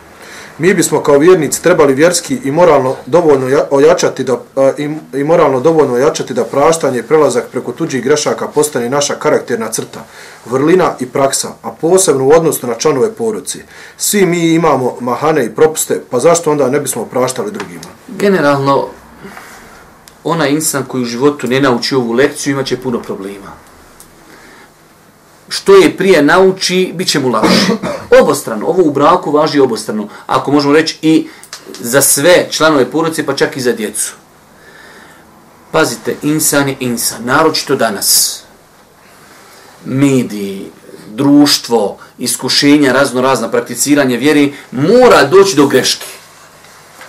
Mi 0.59 0.75
bismo 0.75 1.01
kao 1.01 1.19
vjernici 1.19 1.63
trebali 1.63 1.95
vjerski 1.95 2.39
i 2.45 2.51
moralno 2.51 2.97
dovoljno 3.07 3.63
ojačati 3.71 4.25
da 4.25 4.41
i, 4.79 4.91
i 5.15 5.25
moralno 5.25 5.61
dovoljno 5.61 5.95
ojačati 5.95 6.35
da 6.35 6.45
praštanje 6.45 6.99
i 6.99 7.03
prelazak 7.03 7.45
preko 7.53 7.73
tuđih 7.73 8.05
grešaka 8.05 8.49
postane 8.49 8.91
naša 8.91 9.15
karakterna 9.15 9.69
crta, 9.73 10.05
vrlina 10.47 10.95
i 11.01 11.07
praksa, 11.07 11.49
a 11.63 11.71
posebno 11.71 12.25
u 12.25 12.31
odnosu 12.31 12.67
na 12.67 12.75
članove 12.75 13.13
porodice. 13.13 13.59
Svi 13.97 14.27
mi 14.27 14.55
imamo 14.55 14.97
mahane 15.01 15.45
i 15.45 15.55
propuste, 15.55 16.01
pa 16.11 16.19
zašto 16.19 16.51
onda 16.51 16.71
ne 16.71 16.81
bismo 16.81 17.05
praštali 17.05 17.51
drugima? 17.51 17.91
Generalno, 18.09 18.89
ona 20.25 20.47
insan 20.47 20.85
koji 20.89 21.03
u 21.03 21.07
životu 21.07 21.47
ne 21.47 21.61
nauči 21.61 21.95
ovu 21.95 22.13
lekciju 22.13 22.53
imaće 22.53 22.77
puno 22.77 23.03
problema 23.03 23.66
što 25.49 25.75
je 25.75 25.97
prije 25.97 26.23
nauči, 26.23 26.93
bit 26.95 27.09
će 27.09 27.19
mu 27.19 27.29
lakše. 27.29 27.73
Obostrano, 28.21 28.67
ovo 28.67 28.83
u 28.83 28.91
braku 28.91 29.31
važi 29.31 29.61
obostrano. 29.61 30.09
Ako 30.27 30.53
možemo 30.53 30.75
reći 30.75 30.99
i 31.03 31.29
za 31.81 32.03
sve 32.03 32.49
članove 32.51 32.91
porodice, 32.91 33.27
pa 33.27 33.35
čak 33.35 33.57
i 33.57 33.61
za 33.61 33.73
djecu. 33.73 34.15
Pazite, 35.71 36.17
insan 36.23 36.69
je 36.69 36.77
insan, 36.81 37.25
naročito 37.25 37.77
danas. 37.77 38.41
Mediji, 39.85 40.71
društvo, 41.09 41.99
iskušenja, 42.19 42.93
razno 42.93 43.21
razna 43.21 43.51
prakticiranje 43.51 44.17
vjeri, 44.17 44.55
mora 44.71 45.25
doći 45.25 45.57
do 45.57 45.67
greške. 45.67 46.07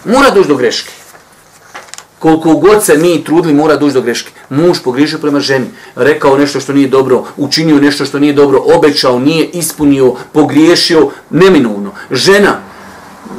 Mora 0.05 0.29
doći 0.29 0.47
do 0.47 0.55
greške 0.55 0.96
koliko 2.19 2.53
god 2.53 2.83
se 2.83 2.97
mi 2.97 3.23
trudili, 3.23 3.53
mora 3.53 3.75
doći 3.75 3.93
do 3.93 4.01
greške. 4.01 4.31
Muž 4.49 4.77
pogriješio 4.83 5.19
prema 5.19 5.39
ženi, 5.39 5.65
rekao 5.95 6.37
nešto 6.37 6.59
što 6.59 6.73
nije 6.73 6.87
dobro, 6.87 7.23
učinio 7.37 7.79
nešto 7.79 8.05
što 8.05 8.19
nije 8.19 8.33
dobro, 8.33 8.61
obećao, 8.75 9.19
nije 9.19 9.45
ispunio, 9.45 10.15
pogriješio, 10.33 11.09
neminovno. 11.29 11.91
Žena 12.11 12.59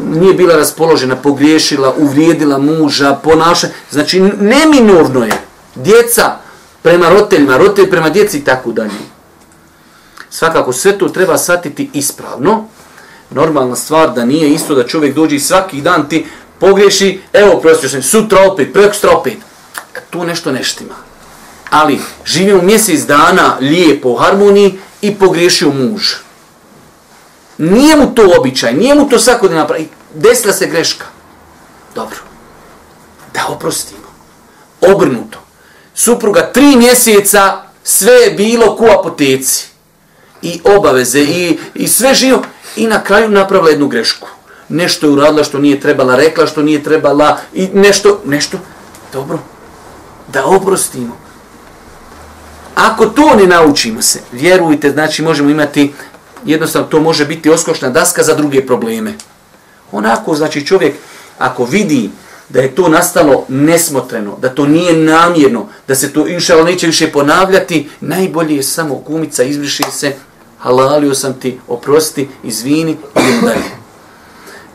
nije 0.05 0.35
bila 0.35 0.57
raspoložena, 0.57 1.17
pogriješila, 1.17 1.95
uvrijedila 1.99 2.59
muža, 2.59 3.21
ponaša, 3.25 3.69
znači 3.91 4.21
neminovno 4.21 5.25
je. 5.25 5.33
Djeca 5.75 6.37
prema 6.83 7.09
roditeljima, 7.09 7.57
roditelj 7.57 7.91
prema 7.91 8.11
djeci 8.11 8.39
i 8.39 8.45
tako 8.45 8.73
dalje. 8.73 8.91
Svakako 10.31 10.73
sve 10.73 10.99
to 10.99 11.09
treba 11.09 11.39
shvatiti 11.39 11.91
ispravno. 11.93 12.65
Normalna 13.31 13.77
stvar 13.77 14.13
da 14.15 14.25
nije 14.25 14.51
isto 14.51 14.75
da 14.75 14.87
čovjek 14.87 15.15
dođe 15.15 15.37
i 15.37 15.41
svaki 15.41 15.81
dan 15.81 16.09
ti 16.09 16.27
pogriješi, 16.61 17.21
evo 17.33 17.61
prostio 17.61 17.89
sam, 17.89 18.03
sutra 18.03 18.41
opet, 18.53 18.73
prekstra 18.73 19.11
opet. 19.11 19.37
Tu 20.11 20.25
nešto 20.25 20.53
neštima. 20.53 20.95
Ali 21.71 22.01
živimo 22.25 22.63
mjesec 22.63 23.01
dana 23.01 23.57
lijepo 23.61 24.09
u 24.09 24.17
harmoniji 24.17 24.79
i 25.01 25.15
pogriješio 25.15 25.71
muž. 25.71 26.03
Nije 27.59 27.97
mu 27.97 28.15
to 28.15 28.23
običaj, 28.39 28.75
nije 28.75 28.95
mu 28.95 29.09
to 29.09 29.19
svako 29.19 29.49
da 29.49 29.55
napravi. 29.55 29.89
Desila 30.15 30.53
se 30.53 30.67
greška. 30.67 31.05
Dobro. 31.95 32.19
Da 33.35 33.47
oprostimo. 33.49 34.09
Obrnuto. 34.81 35.39
Supruga 35.95 36.53
tri 36.53 36.77
mjeseca 36.77 37.63
sve 37.85 38.13
je 38.13 38.31
bilo 38.31 38.77
ku 38.77 38.85
apoteci. 38.85 39.69
I 40.43 40.61
obaveze, 40.65 41.21
i, 41.21 41.59
i 41.75 41.89
sve 41.89 42.15
živo. 42.15 42.43
I 42.77 42.87
na 42.87 43.05
kraju 43.05 43.29
napravila 43.29 43.71
jednu 43.71 43.89
grešku 43.89 44.29
nešto 44.69 45.07
je 45.07 45.13
uradila 45.13 45.45
što 45.45 45.59
nije 45.59 45.81
trebala, 45.81 46.17
rekla 46.17 46.47
što 46.47 46.63
nije 46.63 46.83
trebala 46.83 47.39
i 47.55 47.69
nešto, 47.75 48.21
nešto, 48.25 48.59
dobro, 49.13 49.39
da 50.33 50.47
oprostimo. 50.47 51.17
Ako 52.75 53.07
to 53.07 53.35
ne 53.37 53.47
naučimo 53.47 54.03
se, 54.03 54.21
vjerujte, 54.33 54.91
znači 54.91 55.23
možemo 55.23 55.51
imati, 55.51 55.93
jednostavno 56.45 56.89
to 56.89 57.01
može 57.01 57.25
biti 57.25 57.51
oskošna 57.51 57.89
daska 57.89 58.23
za 58.23 58.35
druge 58.35 58.67
probleme. 58.67 59.15
Onako, 59.93 60.35
znači 60.35 60.67
čovjek, 60.67 60.95
ako 61.39 61.65
vidi 61.65 62.11
da 62.49 62.61
je 62.61 62.75
to 62.75 62.89
nastalo 62.89 63.45
nesmotreno, 63.49 64.37
da 64.41 64.49
to 64.49 64.67
nije 64.67 64.93
namjerno, 64.93 65.69
da 65.89 65.95
se 65.95 66.13
to 66.13 66.27
inšalo 66.29 66.65
neće 66.65 66.87
više 66.87 67.13
ponavljati, 67.13 67.89
najbolje 68.01 68.57
je 68.57 68.63
samo 68.63 68.95
gumica, 68.95 69.43
izbriši 69.43 69.85
se, 69.91 70.15
halalio 70.59 71.15
sam 71.15 71.35
ti, 71.35 71.61
oprosti, 71.69 72.29
izvini, 72.43 72.97
idem 73.17 73.41
dalje. 73.43 73.78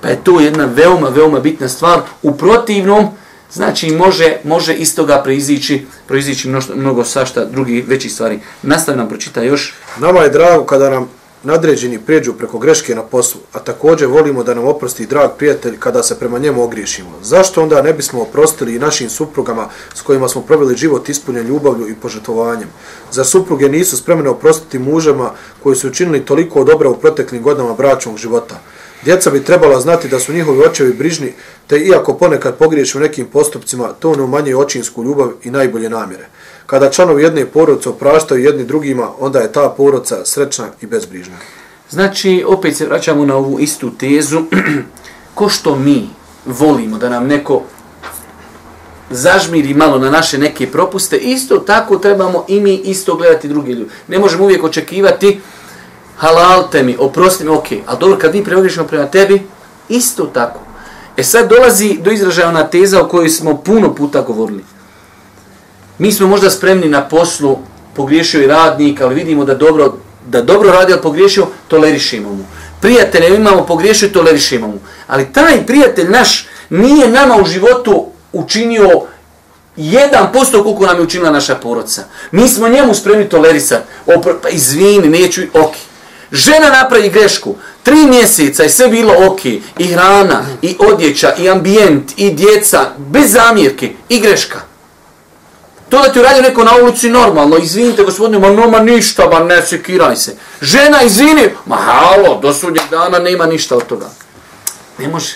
Pa 0.03 0.09
je 0.09 0.23
to 0.23 0.39
jedna 0.39 0.65
veoma, 0.65 1.09
veoma 1.09 1.39
bitna 1.39 1.69
stvar. 1.69 2.01
U 2.21 2.37
protivnom, 2.37 3.07
znači 3.51 3.91
može, 3.91 4.37
može 4.43 4.73
iz 4.73 4.95
toga 4.95 5.21
proizići, 5.23 5.85
proizići 6.07 6.49
mnogo, 6.49 6.65
mnogo 6.75 7.03
sašta 7.03 7.45
drugi 7.45 7.81
veći 7.87 8.09
stvari. 8.09 8.39
Nastavi 8.61 8.97
nam 8.97 9.09
pročita 9.09 9.41
još. 9.41 9.73
Nama 9.99 10.19
je 10.19 10.29
drago 10.29 10.65
kada 10.65 10.89
nam 10.89 11.09
nadređeni 11.43 11.99
prijeđu 11.99 12.33
preko 12.33 12.59
greške 12.59 12.95
na 12.95 13.01
poslu, 13.01 13.41
a 13.53 13.59
također 13.59 14.07
volimo 14.07 14.43
da 14.43 14.53
nam 14.53 14.67
oprosti 14.67 15.05
drag 15.05 15.29
prijatelj 15.37 15.79
kada 15.79 16.03
se 16.03 16.19
prema 16.19 16.39
njemu 16.39 16.63
ogriješimo. 16.63 17.09
Zašto 17.21 17.63
onda 17.63 17.81
ne 17.81 17.93
bismo 17.93 18.21
oprostili 18.21 18.75
i 18.75 18.79
našim 18.79 19.09
suprugama 19.09 19.69
s 19.95 20.01
kojima 20.01 20.29
smo 20.29 20.41
proveli 20.41 20.77
život 20.77 21.09
ispunjen 21.09 21.47
ljubavlju 21.47 21.89
i 21.89 21.95
požetovanjem? 21.95 22.69
Za 23.11 23.23
supruge 23.23 23.69
nisu 23.69 23.97
spremne 23.97 24.29
oprostiti 24.29 24.79
mužama 24.79 25.31
koji 25.63 25.75
su 25.75 25.87
učinili 25.87 26.25
toliko 26.25 26.63
dobra 26.63 26.89
u 26.89 26.97
proteklim 26.97 27.43
godinama 27.43 27.73
bračnog 27.73 28.17
života? 28.17 28.59
Djeca 29.05 29.29
bi 29.29 29.43
trebala 29.43 29.79
znati 29.79 30.07
da 30.07 30.19
su 30.19 30.33
njihovi 30.33 30.59
očevi 30.59 30.93
brižni, 30.93 31.33
te 31.67 31.79
iako 31.79 32.13
ponekad 32.13 32.57
pogriješi 32.57 32.97
u 32.97 33.01
nekim 33.01 33.25
postupcima, 33.25 33.87
to 33.99 34.15
ne 34.15 34.23
umanjuje 34.23 34.57
očinsku 34.57 35.03
ljubav 35.03 35.31
i 35.43 35.51
najbolje 35.51 35.89
namjere. 35.89 36.27
Kada 36.65 36.89
članovi 36.89 37.23
jedne 37.23 37.45
porodice 37.45 37.89
opraštaju 37.89 38.43
jedni 38.43 38.63
drugima, 38.63 39.09
onda 39.19 39.39
je 39.39 39.51
ta 39.51 39.73
porodica 39.77 40.25
srećna 40.25 40.67
i 40.81 40.85
bezbrižna. 40.85 41.35
Znači, 41.89 42.43
opet 42.47 42.77
se 42.77 42.85
vraćamo 42.85 43.25
na 43.25 43.35
ovu 43.35 43.59
istu 43.59 43.91
tezu. 43.97 44.41
Ko 45.35 45.49
što 45.49 45.75
mi 45.75 46.09
volimo 46.45 46.97
da 46.97 47.09
nam 47.09 47.27
neko 47.27 47.63
zažmiri 49.09 49.73
malo 49.73 49.99
na 49.99 50.09
naše 50.09 50.37
neke 50.37 50.71
propuste, 50.71 51.17
isto 51.17 51.57
tako 51.57 51.97
trebamo 51.97 52.45
i 52.47 52.59
mi 52.59 52.75
isto 52.75 53.15
gledati 53.15 53.47
druge 53.47 53.71
ljude. 53.71 53.91
Ne 54.07 54.19
možemo 54.19 54.43
uvijek 54.43 54.63
očekivati 54.63 55.39
halal 56.23 56.69
te 56.71 56.83
mi, 56.83 56.95
oprosti 56.99 57.43
mi, 57.43 57.49
ok. 57.49 57.67
Ali 57.85 57.99
dobro, 57.99 58.17
kad 58.17 58.35
mi 58.35 58.43
preogrišemo 58.43 58.87
prema 58.87 59.05
tebi, 59.05 59.41
isto 59.89 60.25
tako. 60.25 60.59
E 61.17 61.23
sad 61.23 61.49
dolazi 61.49 61.97
do 62.01 62.11
izražaja 62.11 62.49
ona 62.49 62.67
teza 62.67 63.01
o 63.01 63.07
kojoj 63.07 63.29
smo 63.29 63.57
puno 63.57 63.95
puta 63.95 64.21
govorili. 64.21 64.63
Mi 65.97 66.11
smo 66.11 66.27
možda 66.27 66.49
spremni 66.49 66.89
na 66.89 67.01
poslu, 67.01 67.57
pogriješio 67.95 68.43
i 68.43 68.47
radnik, 68.47 69.01
ali 69.01 69.15
vidimo 69.15 69.45
da 69.45 69.55
dobro, 69.55 69.93
da 70.27 70.41
dobro 70.41 70.71
radi, 70.71 70.93
ali 70.93 71.01
pogriješio, 71.01 71.47
tolerišimo 71.67 72.29
mu. 72.29 72.45
Prijatelje 72.81 73.35
imamo 73.35 73.65
pogriješio, 73.65 74.09
tolerišimo 74.09 74.67
mu. 74.67 74.79
Ali 75.07 75.33
taj 75.33 75.65
prijatelj 75.65 76.09
naš 76.09 76.47
nije 76.69 77.09
nama 77.09 77.35
u 77.35 77.45
životu 77.45 78.05
učinio 78.33 79.01
jedan 79.75 80.31
posto 80.33 80.63
koliko 80.63 80.85
nam 80.85 80.97
je 80.97 81.03
učinila 81.03 81.31
naša 81.31 81.55
poroca. 81.55 82.03
Mi 82.31 82.47
smo 82.47 82.69
njemu 82.69 82.93
spremni 82.93 83.29
tolerisati. 83.29 83.85
Pa 84.41 84.49
izvini, 84.49 85.09
neću, 85.09 85.41
okej. 85.41 85.61
Okay. 85.61 85.92
Žena 86.33 86.69
napravi 86.69 87.09
grešku, 87.09 87.55
tri 87.83 88.05
mjeseca 88.05 88.63
je 88.63 88.69
sve 88.69 88.87
bilo 88.87 89.13
ok, 89.27 89.45
i 89.77 89.87
hrana, 89.87 90.45
i 90.61 90.75
odjeća, 90.79 91.33
i 91.35 91.49
ambijent, 91.49 92.11
i 92.17 92.31
djeca, 92.31 92.89
bez 92.97 93.31
zamjerke, 93.31 93.91
i 94.09 94.19
greška. 94.19 94.61
To 95.89 96.01
da 96.01 96.11
ti 96.11 96.19
uradio 96.19 96.41
neko 96.41 96.63
na 96.63 96.71
ulici 96.83 97.09
normalno, 97.09 97.57
izvinite 97.57 98.03
gospodine, 98.03 98.39
ma 98.39 98.49
noma 98.49 98.79
ništa, 98.79 99.29
ma 99.29 99.39
ne 99.39 99.61
sekiraj 99.61 100.15
se. 100.15 100.35
Žena, 100.61 101.03
izvini, 101.03 101.49
ma 101.65 101.75
halo, 101.75 102.39
do 102.41 102.53
sudnjeg 102.53 102.83
dana 102.91 103.19
nema 103.19 103.45
ništa 103.45 103.75
od 103.75 103.85
toga. 103.85 104.09
Ne 104.97 105.07
može. 105.07 105.35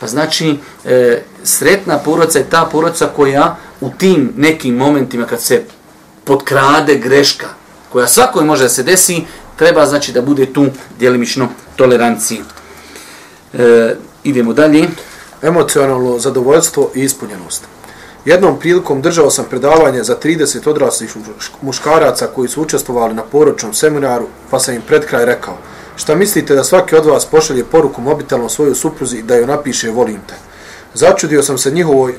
Pa 0.00 0.06
znači, 0.06 0.58
e, 0.84 1.22
sretna 1.44 1.98
poroca 1.98 2.38
je 2.38 2.50
ta 2.50 2.68
poroca 2.72 3.08
koja 3.16 3.56
u 3.80 3.90
tim 3.98 4.32
nekim 4.36 4.76
momentima 4.76 5.26
kad 5.26 5.42
se 5.42 5.62
potkrade 6.24 6.94
greška, 6.94 7.46
koja 7.92 8.06
svakoj 8.06 8.44
može 8.44 8.62
da 8.62 8.68
se 8.68 8.82
desi, 8.82 9.24
treba 9.56 9.86
znači 9.86 10.12
da 10.12 10.22
bude 10.22 10.52
tu 10.52 10.66
djelimično 10.98 11.48
toleranciji. 11.76 12.40
E, 13.52 13.94
idemo 14.24 14.52
dalje. 14.52 14.88
Emocionalno 15.42 16.18
zadovoljstvo 16.18 16.90
i 16.94 17.00
ispunjenost. 17.00 17.64
Jednom 18.24 18.58
prilikom 18.58 19.02
držao 19.02 19.30
sam 19.30 19.44
predavanje 19.50 20.02
za 20.02 20.16
30 20.22 20.68
odraslih 20.68 21.16
muškaraca 21.62 22.26
koji 22.26 22.48
su 22.48 22.62
učestvovali 22.62 23.14
na 23.14 23.22
poročnom 23.22 23.74
seminaru, 23.74 24.26
pa 24.50 24.58
sam 24.58 24.74
im 24.74 24.82
pred 24.86 25.06
kraj 25.06 25.24
rekao, 25.24 25.58
šta 25.96 26.14
mislite 26.14 26.54
da 26.54 26.64
svaki 26.64 26.96
od 26.96 27.06
vas 27.06 27.26
pošalje 27.26 27.64
poruku 27.64 28.00
mobitelom 28.00 28.48
svojoj 28.48 28.74
supruzi 28.74 29.22
da 29.22 29.36
joj 29.36 29.46
napiše 29.46 29.90
volim 29.90 30.20
te? 30.28 30.34
Začudio 30.94 31.42
sam 31.42 31.58
se 31.58 31.70
njihovoj 31.70 32.14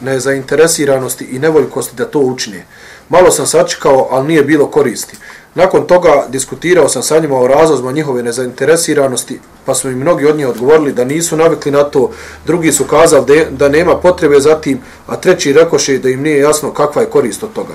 nezainteresiranosti 0.00 1.24
i 1.24 1.38
nevoljkosti 1.38 1.96
da 1.96 2.04
to 2.04 2.18
učine. 2.18 2.64
Malo 3.08 3.30
sam 3.30 3.46
sačekao, 3.46 4.08
ali 4.10 4.28
nije 4.28 4.44
bilo 4.44 4.66
koristi. 4.66 5.16
Nakon 5.54 5.86
toga 5.86 6.26
diskutirao 6.28 6.88
sam 6.88 7.02
sa 7.02 7.18
njima 7.18 7.40
o 7.40 7.46
razlozima 7.46 7.92
njihove 7.92 8.22
nezainteresiranosti, 8.22 9.40
pa 9.64 9.74
su 9.74 9.88
mi 9.88 9.94
mnogi 9.94 10.26
od 10.26 10.36
njih 10.36 10.48
odgovorili 10.48 10.92
da 10.92 11.04
nisu 11.04 11.36
navikli 11.36 11.72
na 11.72 11.84
to, 11.84 12.10
drugi 12.46 12.72
su 12.72 12.84
kazali 12.84 13.46
da 13.50 13.68
nema 13.68 13.96
potrebe 13.96 14.40
za 14.40 14.60
tim, 14.60 14.80
a 15.06 15.16
treći 15.16 15.52
rekoše 15.52 15.98
da 15.98 16.08
im 16.08 16.22
nije 16.22 16.38
jasno 16.38 16.70
kakva 16.70 17.02
je 17.02 17.10
korist 17.10 17.42
od 17.42 17.52
toga. 17.52 17.74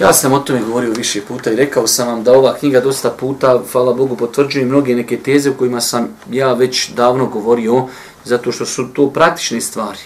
Ja 0.00 0.12
sam 0.12 0.32
o 0.32 0.38
tome 0.38 0.60
govorio 0.60 0.92
više 0.92 1.20
puta 1.28 1.50
i 1.50 1.56
rekao 1.56 1.86
sam 1.86 2.08
vam 2.08 2.24
da 2.24 2.32
ova 2.32 2.54
knjiga 2.54 2.80
dosta 2.80 3.10
puta, 3.10 3.62
hvala 3.72 3.92
Bogu, 3.92 4.16
potvrđuje 4.16 4.64
mnoge 4.64 4.94
neke 4.94 5.16
teze 5.16 5.50
u 5.50 5.54
kojima 5.54 5.80
sam 5.80 6.08
ja 6.30 6.52
već 6.52 6.90
davno 6.90 7.26
govorio, 7.26 7.86
zato 8.24 8.52
što 8.52 8.66
su 8.66 8.86
to 8.92 9.10
praktične 9.10 9.60
stvari 9.60 9.98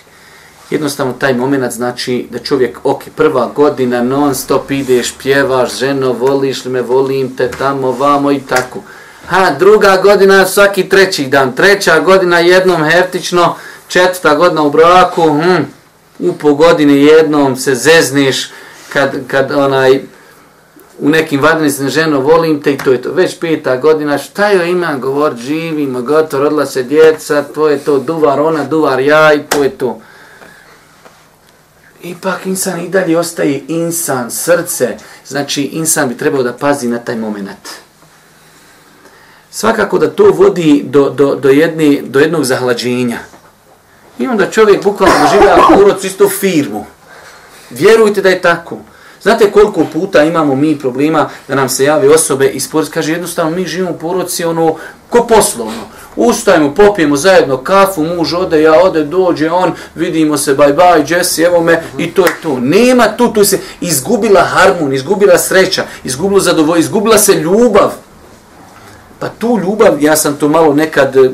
jednostavno 0.73 1.13
taj 1.13 1.35
moment 1.35 1.73
znači 1.73 2.27
da 2.31 2.39
čovjek, 2.39 2.79
ok, 2.85 3.03
prva 3.17 3.51
godina 3.57 4.03
non 4.03 4.35
stop 4.35 4.71
ideš, 4.71 5.15
pjevaš, 5.23 5.79
ženo, 5.79 6.13
voliš 6.13 6.65
li 6.65 6.71
me, 6.71 6.83
volim 6.83 7.37
te 7.37 7.51
tamo, 7.51 7.93
vamo 7.93 8.33
i 8.33 8.41
tako. 8.41 8.83
Ha, 9.27 9.51
druga 9.59 9.97
godina 10.03 10.47
svaki 10.47 10.89
treći 10.89 11.27
dan, 11.27 11.53
treća 11.53 12.01
godina 12.01 12.39
jednom 12.39 12.85
hertično, 12.85 13.55
četvrta 13.89 14.35
godina 14.35 14.63
u 14.63 14.71
braku, 14.71 15.23
hm, 15.23 15.63
u 16.19 16.33
po 16.33 16.55
godine 16.55 17.03
jednom 17.03 17.57
se 17.57 17.75
zezniš 17.75 18.51
kad, 18.93 19.27
kad 19.27 19.51
onaj, 19.51 20.01
u 20.99 21.09
nekim 21.09 21.41
vadnicima 21.41 21.89
ženo 21.89 22.21
volim 22.21 22.63
te 22.63 22.73
i 22.73 22.79
to 22.79 22.93
je 22.93 23.03
to. 23.03 23.13
Već 23.13 23.39
peta 23.39 23.77
godina, 23.77 24.19
šta 24.19 24.51
joj 24.51 24.71
imam 24.71 25.01
govor, 25.01 25.37
živimo, 25.37 26.03
gotovo, 26.03 26.43
rodila 26.43 26.67
se 26.67 26.83
djeca, 26.83 27.43
to 27.43 27.69
je 27.69 27.79
to, 27.79 27.99
duvar 27.99 28.41
ona, 28.41 28.65
duvar 28.65 29.01
ja 29.01 29.35
i 29.35 29.43
to 29.43 29.63
je 29.63 29.71
to 29.71 30.01
ipak 32.03 32.47
insan 32.47 32.81
i 32.81 32.89
dalje 32.89 33.19
ostaje 33.19 33.63
insan, 33.69 34.31
srce. 34.31 34.97
Znači, 35.27 35.63
insan 35.63 36.09
bi 36.09 36.17
trebao 36.17 36.43
da 36.43 36.53
pazi 36.53 36.89
na 36.89 36.99
taj 36.99 37.17
moment. 37.17 37.69
Svakako 39.51 39.99
da 39.99 40.11
to 40.11 40.31
vodi 40.31 40.83
do, 40.87 41.11
do, 41.11 41.35
do, 41.35 41.49
jedne, 41.49 42.03
do 42.03 42.21
jednog 42.21 42.45
zahlađenja. 42.45 43.19
I 44.19 44.27
onda 44.27 44.51
čovjek 44.51 44.85
bukvalno 44.85 45.15
doživlja 45.23 45.57
uroc 45.81 46.05
isto 46.05 46.29
firmu. 46.29 46.87
Vjerujte 47.71 48.23
da 48.23 48.29
je 48.29 48.43
tako. 48.43 48.79
Znate 49.23 49.51
koliko 49.51 49.85
puta 49.93 50.25
imamo 50.25 50.55
mi 50.55 50.79
problema 50.79 51.29
da 51.49 51.55
nam 51.55 51.69
se 51.69 51.85
javi 51.85 52.09
osobe 52.09 52.49
i 52.49 52.61
sport 52.61 52.89
kaže 52.89 53.13
jednostavno 53.13 53.57
mi 53.57 53.67
živimo 53.67 53.91
u 53.91 53.99
poroci 53.99 54.45
ono 54.45 54.77
ko 55.09 55.27
poslovno 55.27 55.83
ustajemo, 56.17 56.75
popijemo 56.75 57.17
zajedno 57.17 57.57
kafu, 57.57 58.05
muž 58.05 58.35
ode, 58.35 58.63
ja 58.63 58.83
ode, 58.83 59.05
dođe 59.05 59.51
on, 59.51 59.73
vidimo 59.95 60.39
se, 60.39 60.55
bye 60.55 60.77
bye, 60.77 61.15
Jesse, 61.15 61.43
evo 61.43 61.61
me, 61.61 61.83
i 61.99 62.11
to 62.11 62.27
je 62.27 62.33
to. 62.43 62.61
Nema 62.61 63.17
tu, 63.17 63.33
tu 63.33 63.45
se 63.45 63.59
izgubila 63.81 64.41
harmon, 64.41 64.93
izgubila 64.93 65.39
sreća, 65.39 65.85
izgubila 66.05 66.41
zadovolj, 66.41 66.81
izgubila 66.81 67.19
se 67.19 67.35
ljubav. 67.35 67.93
Pa 69.19 69.29
tu 69.29 69.59
ljubav, 69.63 70.03
ja 70.03 70.17
sam 70.17 70.37
to 70.37 70.49
malo 70.49 70.75
nekad 70.75 71.17
e, 71.17 71.31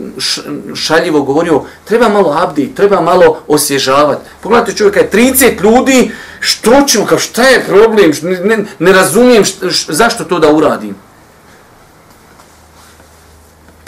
šaljivo 0.74 1.22
govorio, 1.22 1.62
treba 1.84 2.08
malo 2.08 2.36
abdi, 2.42 2.74
treba 2.74 3.00
malo 3.00 3.38
osježavati. 3.48 4.20
Pogledajte 4.40 4.76
čovjeka, 4.76 5.00
je 5.00 5.10
30 5.10 5.62
ljudi, 5.62 6.10
što 6.40 6.82
ćemo, 6.86 7.06
kao 7.06 7.18
šta 7.18 7.42
je 7.42 7.64
problem, 7.64 8.12
ne, 8.22 8.40
ne, 8.40 8.64
ne 8.78 8.92
razumijem 8.92 9.44
šta, 9.44 9.70
š, 9.70 9.86
zašto 9.88 10.24
to 10.24 10.38
da 10.38 10.52
uradim. 10.52 11.07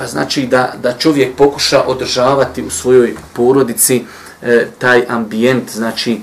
Pa 0.00 0.06
znači 0.06 0.46
da, 0.46 0.72
da 0.82 0.92
čovjek 0.92 1.36
pokuša 1.36 1.82
održavati 1.86 2.62
u 2.62 2.70
svojoj 2.70 3.14
porodici 3.32 4.04
e, 4.42 4.66
taj 4.78 5.04
ambijent, 5.08 5.70
znači 5.70 6.20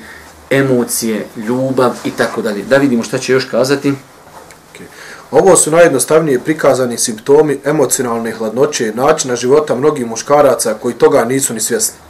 emocije, 0.50 1.26
ljubav 1.36 1.92
i 2.06 2.12
tako 2.12 2.42
dalje. 2.42 2.64
Da 2.64 2.78
vidimo 2.78 3.04
šta 3.04 3.18
će 3.18 3.34
još 3.34 3.46
kazati. 3.46 3.92
Okay. 3.92 4.86
Ovo 5.32 5.56
su 5.56 5.72
najjednostavnije 5.72 6.40
prikazani 6.40 6.98
simptomi 6.98 7.60
emocionalne 7.66 8.32
hladnoće, 8.32 8.92
načina 8.96 9.36
života 9.36 9.76
mnogih 9.76 10.06
muškaraca 10.06 10.74
koji 10.74 10.96
toga 10.96 11.26
nisu 11.26 11.54
ni 11.54 11.60
svjesni. 11.60 12.07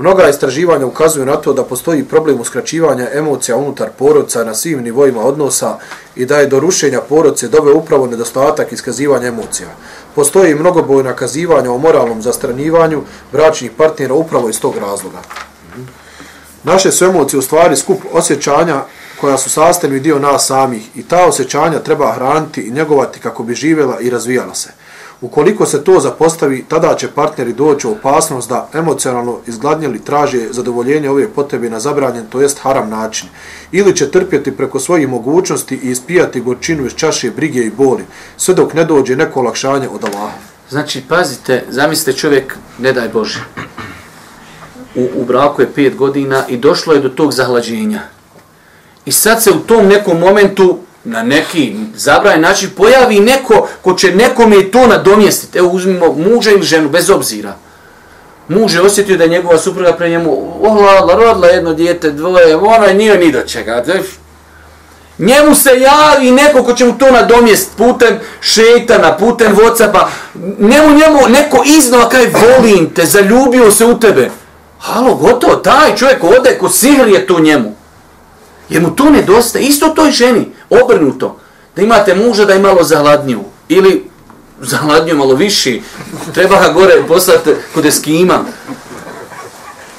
Mnoga 0.00 0.28
istraživanja 0.28 0.86
ukazuju 0.86 1.26
na 1.26 1.36
to 1.36 1.52
da 1.52 1.64
postoji 1.64 2.04
problem 2.04 2.40
uskraćivanja 2.40 3.08
emocija 3.12 3.56
unutar 3.56 3.88
porodca 3.98 4.44
na 4.44 4.54
svim 4.54 4.82
nivoima 4.82 5.20
odnosa 5.20 5.78
i 6.16 6.26
da 6.26 6.38
je 6.38 6.46
do 6.46 6.60
rušenja 6.60 7.00
porodce 7.00 7.48
dove 7.48 7.72
upravo 7.72 8.06
nedostatak 8.06 8.72
iskazivanja 8.72 9.26
emocija. 9.26 9.68
Postoji 10.14 10.54
mnogobojna 10.54 11.12
kazivanja 11.12 11.72
o 11.72 11.78
moralnom 11.78 12.22
zastranjivanju 12.22 13.02
bračnih 13.32 13.70
partnera 13.76 14.14
upravo 14.14 14.48
iz 14.48 14.60
tog 14.60 14.76
razloga. 14.76 15.18
Naše 16.64 16.92
su 16.92 17.04
emocije 17.04 17.38
u 17.38 17.42
stvari 17.42 17.76
skup 17.76 17.98
osjećanja 18.12 18.82
koja 19.20 19.38
su 19.38 19.50
sastavni 19.50 20.00
dio 20.00 20.18
nas 20.18 20.46
samih 20.46 20.96
i 20.96 21.02
ta 21.02 21.26
osjećanja 21.26 21.78
treba 21.78 22.12
hraniti 22.12 22.60
i 22.60 22.70
njegovati 22.70 23.20
kako 23.20 23.42
bi 23.42 23.54
živjela 23.54 24.00
i 24.00 24.10
razvijala 24.10 24.54
se. 24.54 24.70
Ukoliko 25.20 25.66
se 25.66 25.84
to 25.84 26.00
zapostavi, 26.00 26.64
tada 26.68 26.94
će 26.94 27.08
partneri 27.08 27.52
doći 27.52 27.86
u 27.86 27.92
opasnost 27.92 28.48
da 28.48 28.68
emocionalno 28.74 29.38
izgladnjeli 29.46 30.04
traže 30.04 30.46
zadovoljenje 30.50 31.10
ove 31.10 31.28
potrebe 31.28 31.70
na 31.70 31.80
zabranjen, 31.80 32.26
to 32.26 32.40
jest 32.40 32.58
haram 32.58 32.90
način. 32.90 33.28
Ili 33.72 33.96
će 33.96 34.10
trpjeti 34.10 34.56
preko 34.56 34.80
svojih 34.80 35.08
mogućnosti 35.08 35.74
i 35.74 35.90
ispijati 35.90 36.40
gorčinu 36.40 36.86
iz 36.86 36.94
čaše 36.94 37.30
brige 37.30 37.60
i 37.60 37.70
boli, 37.70 38.04
sve 38.36 38.54
dok 38.54 38.74
ne 38.74 38.84
dođe 38.84 39.16
neko 39.16 39.40
olakšanje 39.40 39.88
od 39.88 40.04
Allaha. 40.04 40.38
Znači, 40.70 41.02
pazite, 41.08 41.64
zamislite 41.68 42.18
čovjek, 42.18 42.56
ne 42.78 42.92
daj 42.92 43.08
Bože, 43.08 43.40
u, 44.94 45.08
u 45.14 45.24
braku 45.24 45.62
je 45.62 45.72
pet 45.72 45.96
godina 45.96 46.44
i 46.48 46.56
došlo 46.56 46.94
je 46.94 47.00
do 47.00 47.08
tog 47.08 47.32
zahlađenja. 47.32 48.00
I 49.04 49.12
sad 49.12 49.42
se 49.42 49.50
u 49.50 49.58
tom 49.58 49.86
nekom 49.86 50.18
momentu 50.18 50.78
na 51.04 51.22
neki 51.22 51.74
zabraj 51.94 52.40
način 52.40 52.70
pojavi 52.76 53.20
neko 53.20 53.68
ko 53.82 53.94
će 53.94 54.14
nekome 54.14 54.70
to 54.70 54.86
nadomjestiti. 54.86 55.58
Evo 55.58 55.68
uzmimo 55.68 56.12
muža 56.12 56.50
ili 56.50 56.62
ženu, 56.62 56.88
bez 56.88 57.10
obzira. 57.10 57.56
Muž 58.48 58.74
je 58.74 58.80
osjetio 58.80 59.16
da 59.16 59.24
je 59.24 59.30
njegova 59.30 59.58
supruga 59.58 59.92
pre 59.92 60.08
njemu 60.08 60.58
ohlala, 60.62 61.14
rodila 61.14 61.46
jedno 61.46 61.74
dijete, 61.74 62.10
dvoje, 62.10 62.56
ona 62.56 62.92
nije 62.92 63.18
ni 63.18 63.32
do 63.32 63.40
čega. 63.40 63.84
Njemu 65.18 65.54
se 65.54 65.70
javi 65.80 66.30
neko 66.30 66.64
ko 66.64 66.72
će 66.72 66.84
mu 66.84 66.98
to 66.98 67.10
nadomjestiti 67.10 67.76
putem 67.76 68.18
šeitana, 68.40 69.16
putem 69.16 69.56
Whatsappa. 69.56 70.06
Njemu, 70.58 70.90
njemu 70.90 71.28
neko 71.28 71.62
iznova 71.66 72.08
kaj 72.08 72.26
volim 72.26 72.90
te, 72.94 73.04
zaljubio 73.04 73.70
se 73.70 73.84
u 73.84 73.98
tebe. 73.98 74.30
Halo, 74.78 75.14
gotovo, 75.14 75.56
taj 75.56 75.96
čovjek 75.96 76.24
ode 76.24 76.58
ko 76.58 76.68
sihr 76.68 77.08
je 77.08 77.26
to 77.26 77.40
njemu. 77.40 77.74
Jer 78.68 78.82
mu 78.82 78.90
to 78.96 79.10
nedostaje. 79.10 79.64
Isto 79.64 79.88
toj 79.88 80.10
ženi, 80.10 80.52
obrnuto. 80.70 81.38
Da 81.76 81.82
imate 81.82 82.14
muža 82.14 82.44
da 82.44 82.52
je 82.52 82.58
malo 82.58 82.84
zahladniju. 82.84 83.40
Ili 83.68 84.10
zahladnju 84.60 85.16
malo 85.16 85.34
viši. 85.34 85.82
Treba 86.34 86.60
ga 86.60 86.72
gore 86.72 87.02
poslati 87.08 87.50
kod 87.74 87.86
eskima. 87.86 88.44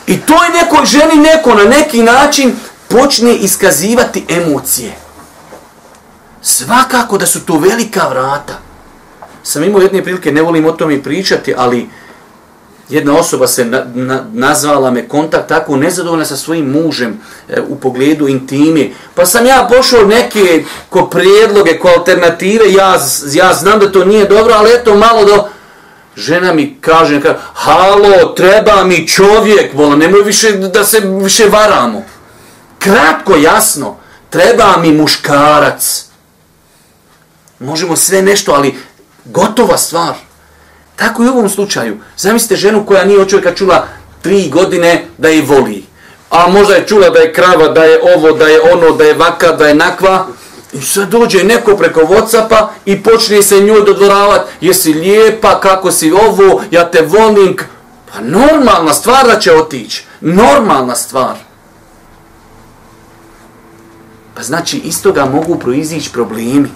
I 0.07 0.17
to 0.17 0.43
je 0.43 0.49
neko 0.49 0.85
ženi 0.85 1.15
neko 1.15 1.53
na 1.55 1.63
neki 1.63 2.03
način 2.03 2.53
počne 2.87 3.35
iskazivati 3.35 4.25
emocije. 4.29 4.95
Svakako 6.41 7.17
da 7.17 7.25
su 7.25 7.45
to 7.45 7.57
velika 7.57 8.07
vrata. 8.07 8.59
Sam 9.43 9.63
imao 9.63 9.81
jedne 9.81 10.03
prilike, 10.03 10.31
ne 10.31 10.41
volim 10.41 10.65
o 10.65 10.71
tome 10.71 11.03
pričati, 11.03 11.53
ali 11.57 11.89
jedna 12.91 13.17
osoba 13.17 13.47
se 13.47 13.65
na, 13.65 13.83
na, 13.93 14.23
nazvala 14.33 14.91
me 14.91 15.07
kontakt 15.07 15.47
tako 15.47 15.75
nezadovoljna 15.77 16.25
sa 16.25 16.35
svojim 16.35 16.71
mužem 16.71 17.19
e, 17.49 17.61
u 17.61 17.75
pogledu 17.75 18.27
intimi. 18.27 18.93
Pa 19.15 19.25
sam 19.25 19.45
ja 19.45 19.67
pošao 19.77 20.05
neke 20.05 20.63
ko 20.89 21.05
prijedloge, 21.05 21.79
ko 21.79 21.87
alternative, 21.97 22.73
ja, 22.73 22.99
ja 23.33 23.53
znam 23.53 23.79
da 23.79 23.91
to 23.91 24.05
nije 24.05 24.25
dobro, 24.25 24.53
ali 24.53 24.73
eto 24.73 24.95
malo 24.95 25.25
do... 25.25 25.47
Žena 26.15 26.53
mi 26.53 26.77
kaže, 26.81 27.21
kaže 27.21 27.39
halo, 27.53 28.33
treba 28.35 28.83
mi 28.83 29.07
čovjek, 29.07 29.73
vola, 29.73 29.95
nemoj 29.95 30.21
više 30.21 30.51
da 30.51 30.83
se 30.83 30.99
više 30.99 31.45
varamo. 31.45 32.03
Kratko, 32.79 33.35
jasno, 33.35 33.97
treba 34.29 34.77
mi 34.77 34.91
muškarac. 34.91 36.05
Možemo 37.59 37.95
sve 37.95 38.21
nešto, 38.21 38.51
ali 38.51 38.75
gotova 39.25 39.77
stvar. 39.77 40.15
Tako 41.01 41.23
i 41.23 41.27
u 41.27 41.31
ovom 41.31 41.49
slučaju. 41.49 41.97
Zamislite 42.17 42.55
ženu 42.55 42.85
koja 42.85 43.05
nije 43.05 43.19
od 43.19 43.29
čovjeka 43.29 43.55
čula 43.55 43.87
tri 44.21 44.49
godine 44.49 45.05
da 45.17 45.29
je 45.29 45.41
voli. 45.41 45.83
A 46.29 46.47
možda 46.47 46.75
je 46.75 46.87
čula 46.87 47.09
da 47.09 47.19
je 47.19 47.33
krava, 47.33 47.67
da 47.67 47.83
je 47.83 47.99
ovo, 48.15 48.31
da 48.31 48.47
je 48.47 48.61
ono, 48.73 48.91
da 48.91 49.03
je 49.03 49.13
vaka, 49.13 49.51
da 49.51 49.67
je 49.67 49.75
nakva. 49.75 50.27
I 50.73 50.81
sad 50.81 51.09
dođe 51.09 51.43
neko 51.43 51.77
preko 51.77 52.01
Whatsappa 52.01 52.67
i 52.85 53.03
počne 53.03 53.41
se 53.41 53.59
njoj 53.59 53.81
dodvoravati. 53.85 54.51
Jesi 54.61 54.93
lijepa, 54.93 55.59
kako 55.59 55.91
si 55.91 56.11
ovo, 56.11 56.61
ja 56.71 56.91
te 56.91 57.01
volim. 57.01 57.57
Pa 58.13 58.21
normalna 58.21 58.93
stvar 58.93 59.27
da 59.27 59.39
će 59.39 59.53
otići. 59.53 60.05
Normalna 60.21 60.95
stvar. 60.95 61.35
Pa 64.35 64.43
znači, 64.43 64.77
iz 64.77 65.01
toga 65.01 65.25
mogu 65.25 65.59
proizići 65.59 66.11
problemi. 66.11 66.69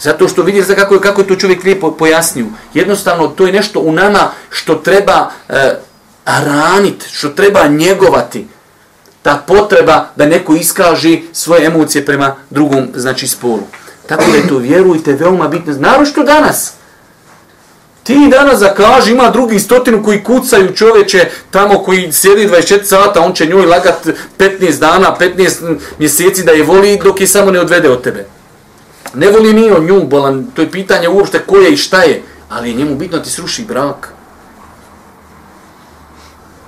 Zato 0.00 0.28
što 0.28 0.42
vidiš 0.42 0.66
da 0.66 0.74
kako 0.74 1.00
kako 1.00 1.20
je 1.20 1.26
to 1.26 1.36
čovjek 1.36 1.64
lijepo 1.64 1.90
pojasnio. 1.90 2.46
Jednostavno, 2.74 3.28
to 3.28 3.46
je 3.46 3.52
nešto 3.52 3.80
u 3.80 3.92
nama 3.92 4.30
što 4.50 4.74
treba 4.74 5.30
eh, 5.48 5.54
e, 5.56 5.74
raniti, 6.26 7.06
što 7.12 7.28
treba 7.28 7.66
njegovati. 7.66 8.46
Ta 9.22 9.44
potreba 9.46 10.08
da 10.16 10.26
neko 10.26 10.54
iskaže 10.54 11.18
svoje 11.32 11.66
emocije 11.66 12.06
prema 12.06 12.36
drugom, 12.50 12.88
znači, 12.94 13.28
spolu. 13.28 13.62
Tako 14.06 14.24
da 14.30 14.36
je 14.36 14.48
to, 14.48 14.58
vjerujte, 14.58 15.12
veoma 15.12 15.48
bitno. 15.48 15.74
Narošto 15.78 16.22
danas. 16.22 16.72
Ti 18.02 18.28
danas 18.30 18.58
zakaži, 18.58 19.12
ima 19.12 19.30
drugi 19.30 19.58
stotinu 19.58 20.04
koji 20.04 20.24
kucaju 20.24 20.74
čovječe 20.74 21.30
tamo 21.50 21.78
koji 21.78 22.12
sjedi 22.12 22.48
24 22.48 22.84
sata, 22.84 23.20
on 23.20 23.32
će 23.32 23.46
njoj 23.46 23.66
lagat 23.66 24.06
15 24.38 24.78
dana, 24.78 25.16
15 25.20 25.76
mjeseci 25.98 26.42
da 26.42 26.52
je 26.52 26.62
voli 26.62 27.00
dok 27.04 27.20
je 27.20 27.26
samo 27.26 27.50
ne 27.50 27.60
odvede 27.60 27.90
od 27.90 28.02
tebe. 28.02 28.26
Ne 29.14 29.30
voli 29.30 29.52
ni 29.52 29.70
on 29.70 29.84
nju, 29.84 30.04
bolan, 30.06 30.46
to 30.54 30.62
je 30.62 30.70
pitanje 30.70 31.08
uopšte 31.08 31.42
ko 31.46 31.56
je 31.56 31.72
i 31.72 31.76
šta 31.76 32.02
je, 32.02 32.22
ali 32.48 32.68
je 32.68 32.74
njemu 32.74 32.96
bitno 32.96 33.18
ti 33.18 33.30
sruši 33.30 33.64
brak. 33.64 34.12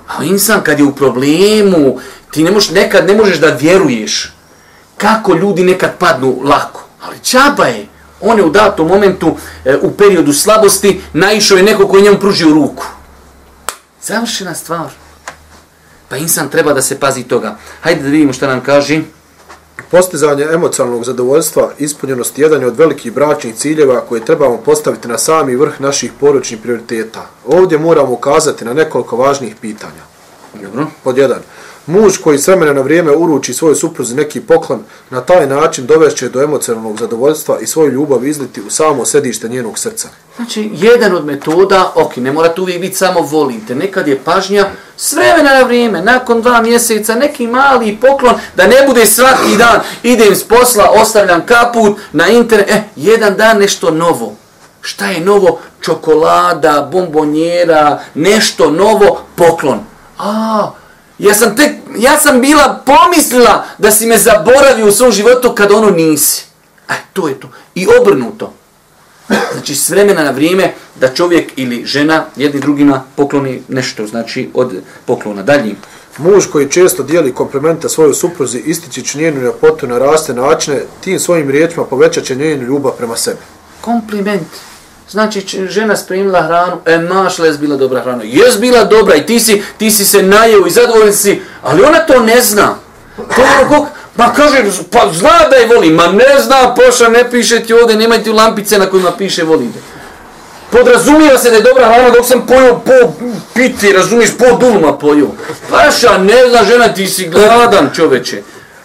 A 0.07 0.23
insan 0.23 0.61
kad 0.61 0.79
je 0.79 0.85
u 0.85 0.95
problemu, 0.95 1.99
ti 2.31 2.43
ne 2.43 2.51
možeš, 2.51 2.71
nekad 2.71 3.07
ne 3.07 3.15
možeš 3.15 3.39
da 3.39 3.47
vjeruješ 3.47 4.33
kako 4.97 5.33
ljudi 5.33 5.63
nekad 5.63 5.97
padnu 5.97 6.41
lako. 6.43 6.83
Ali 7.01 7.19
čaba 7.19 7.65
je, 7.65 7.87
on 8.21 8.37
je 8.37 8.45
u 8.45 8.49
datom 8.49 8.87
momentu, 8.87 9.37
e, 9.65 9.77
u 9.81 9.91
periodu 9.91 10.33
slabosti, 10.33 11.01
naišao 11.13 11.57
je 11.57 11.63
neko 11.63 11.87
koji 11.87 12.03
njemu 12.03 12.19
pružio 12.19 12.49
ruku. 12.49 12.85
Završena 14.01 14.55
stvar. 14.55 14.89
Pa 16.09 16.17
insan 16.17 16.49
treba 16.49 16.73
da 16.73 16.81
se 16.81 16.99
pazi 16.99 17.23
toga. 17.23 17.57
Hajde 17.81 18.03
da 18.03 18.09
vidimo 18.09 18.33
šta 18.33 18.47
nam 18.47 18.61
kaže. 18.61 19.01
Postizanje 19.91 20.43
emocionalnog 20.51 21.03
zadovoljstva, 21.03 21.71
ispunjenost 21.77 22.39
jedan 22.39 22.61
je 22.61 22.67
od 22.67 22.77
velikih 22.77 23.13
bračnih 23.13 23.55
ciljeva 23.55 24.01
koje 24.01 24.25
trebamo 24.25 24.57
postaviti 24.57 25.07
na 25.07 25.17
sami 25.17 25.55
vrh 25.55 25.81
naših 25.81 26.11
poručnih 26.19 26.59
prioriteta. 26.61 27.27
Ovdje 27.47 27.77
moramo 27.77 28.11
ukazati 28.11 28.65
na 28.65 28.73
nekoliko 28.73 29.17
važnih 29.17 29.55
pitanja. 29.61 30.03
Dobro. 30.61 30.85
Pod 31.03 31.17
jedan. 31.17 31.39
Muž 31.85 32.17
koji 32.17 32.37
s 32.37 32.47
vremena 32.47 32.73
na 32.73 32.81
vrijeme 32.81 33.11
uruči 33.11 33.53
svojoj 33.53 33.75
supruzi 33.75 34.15
neki 34.15 34.41
poklon, 34.41 34.83
na 35.09 35.21
taj 35.21 35.47
način 35.47 35.85
dovešće 35.85 36.29
do 36.29 36.41
emocionalnog 36.41 36.99
zadovoljstva 36.99 37.59
i 37.59 37.67
svoju 37.67 37.91
ljubav 37.91 38.25
izliti 38.25 38.61
u 38.61 38.69
samo 38.69 39.05
sedište 39.05 39.49
njenog 39.49 39.79
srca. 39.79 40.07
Znači, 40.35 40.69
jedan 40.73 41.15
od 41.15 41.25
metoda, 41.25 41.91
ok, 41.95 42.17
ne 42.17 42.31
morate 42.31 42.61
uvijek 42.61 42.81
biti 42.81 42.95
samo 42.95 43.21
volite, 43.21 43.75
nekad 43.75 44.07
je 44.07 44.19
pažnja, 44.25 44.65
s 44.97 45.13
vremena 45.13 45.53
na 45.53 45.61
vrijeme, 45.61 46.01
nakon 46.01 46.41
dva 46.41 46.61
mjeseca, 46.61 47.15
neki 47.15 47.47
mali 47.47 47.97
poklon, 48.01 48.35
da 48.55 48.67
ne 48.67 48.87
bude 48.87 49.05
svaki 49.05 49.57
dan, 49.57 49.79
idem 50.03 50.35
s 50.35 50.43
posla, 50.43 50.91
ostavljam 51.01 51.45
kaput 51.45 51.97
na 52.11 52.27
internet, 52.27 52.69
eh, 52.69 52.83
jedan 52.95 53.35
dan 53.37 53.57
nešto 53.57 53.91
novo. 53.91 54.35
Šta 54.81 55.05
je 55.05 55.19
novo? 55.19 55.59
Čokolada, 55.81 56.89
bombonjera, 56.91 57.99
nešto 58.13 58.71
novo, 58.71 59.19
poklon. 59.35 59.79
A, 60.19 60.71
ja 61.19 61.33
sam, 61.33 61.55
tek, 61.55 61.71
ja 61.97 62.17
sam 62.17 62.41
bila 62.41 62.83
pomislila 62.85 63.65
da 63.77 63.91
si 63.91 64.05
me 64.05 64.17
zaboravio 64.17 64.87
u 64.87 64.91
svom 64.91 65.11
životu 65.11 65.55
kad 65.55 65.71
ono 65.71 65.89
nisi. 65.89 66.45
E, 66.89 66.93
to 67.13 67.27
je 67.27 67.39
to. 67.39 67.49
I 67.75 67.87
obrnuto. 68.01 68.53
Znači, 69.53 69.75
s 69.75 69.89
vremena 69.89 70.23
na 70.23 70.31
vrijeme 70.31 70.73
da 70.99 71.13
čovjek 71.13 71.51
ili 71.55 71.85
žena 71.85 72.25
jedni 72.35 72.59
drugima 72.59 73.03
pokloni 73.15 73.61
nešto, 73.67 74.07
znači 74.07 74.49
od 74.53 74.81
poklona. 75.05 75.43
Dalje. 75.43 75.75
Muž 76.17 76.45
koji 76.51 76.69
često 76.69 77.03
dijeli 77.03 77.33
komplemente 77.33 77.89
svojoj 77.89 78.13
supruzi 78.13 78.59
istići 78.65 79.01
će 79.01 79.17
njenu 79.17 79.41
ljepotu 79.41 79.87
na 79.87 79.97
raste 79.97 80.33
načine, 80.33 80.81
tim 81.01 81.19
svojim 81.19 81.49
riječima 81.49 81.85
povećat 81.85 82.23
će 82.23 82.35
njenu 82.35 82.63
ljubav 82.63 82.91
prema 82.97 83.15
sebi. 83.15 83.39
Kompliment. 83.81 84.47
Znači, 85.13 85.67
žena 85.69 85.95
spremila 85.95 86.41
hranu, 86.41 86.77
e, 86.85 86.97
mašla 86.97 87.45
je 87.45 87.53
bila 87.53 87.75
dobra 87.75 88.01
hrana. 88.01 88.23
Jes 88.23 88.59
bila 88.59 88.83
dobra 88.83 89.15
i 89.15 89.25
ti 89.25 89.39
si, 89.39 89.63
ti 89.77 89.91
si 89.91 90.05
se 90.05 90.23
najeo 90.23 90.67
i 90.67 90.71
zadovoljen 90.71 91.13
si, 91.13 91.41
ali 91.61 91.83
ona 91.83 91.99
to 91.99 92.19
ne 92.19 92.41
zna. 92.41 92.75
To 93.15 93.41
je 93.41 93.47
ono 93.59 93.69
kog, 93.69 93.87
ma 94.15 94.33
kaže, 94.33 94.63
pa 94.91 95.09
zna 95.13 95.49
da 95.49 95.55
je 95.55 95.67
voli, 95.67 95.89
ma 95.89 96.07
ne 96.07 96.25
zna, 96.39 96.75
poša, 96.75 97.07
ne 97.09 97.31
piše 97.31 97.59
ti 97.59 97.73
ovdje, 97.73 97.95
nemaj 97.95 98.23
ti 98.23 98.31
lampice 98.31 98.77
na 98.77 98.85
kojima 98.85 99.11
piše 99.11 99.43
volite. 99.43 99.79
Podrazumijeva 100.71 101.37
se 101.37 101.49
da 101.49 101.55
je 101.55 101.61
dobra 101.61 101.85
hrana 101.93 102.09
dok 102.09 102.25
sam 102.25 102.47
pojio 102.47 102.79
po 102.85 103.13
piti, 103.53 103.93
razumiješ, 103.93 104.29
po 104.37 104.57
duluma 104.59 104.97
pojio. 104.97 105.27
Paša, 105.69 106.17
ne 106.17 106.49
zna 106.49 106.63
žena, 106.63 106.93
ti 106.93 107.07
si 107.07 107.29
gladan 107.29 107.89
čoveče. 107.95 108.41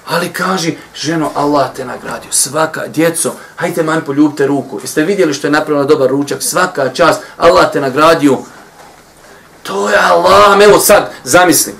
Ali 0.08 0.32
kaži, 0.32 0.76
ženo, 0.94 1.30
Allah 1.34 1.68
te 1.76 1.84
nagradio, 1.84 2.32
svaka, 2.32 2.86
djeco, 2.86 3.32
hajte 3.56 3.82
man 3.82 4.04
poljubite 4.04 4.46
ruku. 4.46 4.80
Jeste 4.82 5.02
vidjeli 5.02 5.34
što 5.34 5.46
je 5.46 5.50
napravila 5.50 5.84
dobar 5.84 6.10
ručak, 6.10 6.42
svaka 6.42 6.88
čast, 6.94 7.22
Allah 7.36 7.72
te 7.72 7.80
nagradio. 7.80 8.38
To 9.62 9.88
je 9.90 9.98
Allah, 9.98 10.62
evo 10.64 10.78
sad, 10.78 11.10
zamisli. 11.24 11.74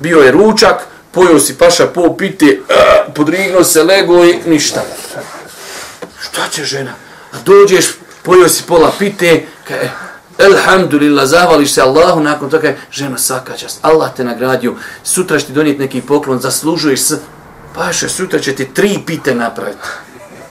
Bio 0.00 0.18
je 0.18 0.32
ručak, 0.32 0.86
pojio 1.12 1.38
si 1.38 1.58
paša 1.58 1.86
po 1.86 2.16
piti, 2.16 2.60
uh, 2.60 2.76
eh, 2.76 3.12
podrignuo 3.14 3.64
se, 3.64 3.82
lego 3.82 4.24
i 4.24 4.38
ništa. 4.46 4.82
Šta 6.20 6.48
će 6.50 6.64
žena? 6.64 6.92
A 7.32 7.36
dođeš, 7.44 7.86
pojio 8.22 8.48
si 8.48 8.62
pola 8.62 8.92
pite, 8.98 9.46
kaj, 9.68 9.76
eh, 9.76 9.90
Elhamdulillah, 10.38 11.26
zahvališ 11.26 11.72
se 11.72 11.80
Allahu, 11.80 12.20
nakon 12.20 12.50
toga 12.50 12.68
je, 12.68 12.78
žena, 12.90 13.18
svaka 13.18 13.56
čast, 13.56 13.78
Allah 13.82 14.14
te 14.16 14.24
nagradio, 14.24 14.74
sutra 15.04 15.38
će 15.38 15.46
ti 15.46 15.52
donijeti 15.52 15.80
neki 15.80 16.00
poklon, 16.00 16.40
zaslužuješ 16.40 17.00
s... 17.00 17.12
Paše, 17.74 18.08
sutra 18.08 18.38
će 18.38 18.54
ti 18.54 18.68
tri 18.74 18.98
pite 19.06 19.34
napraviti. 19.34 19.88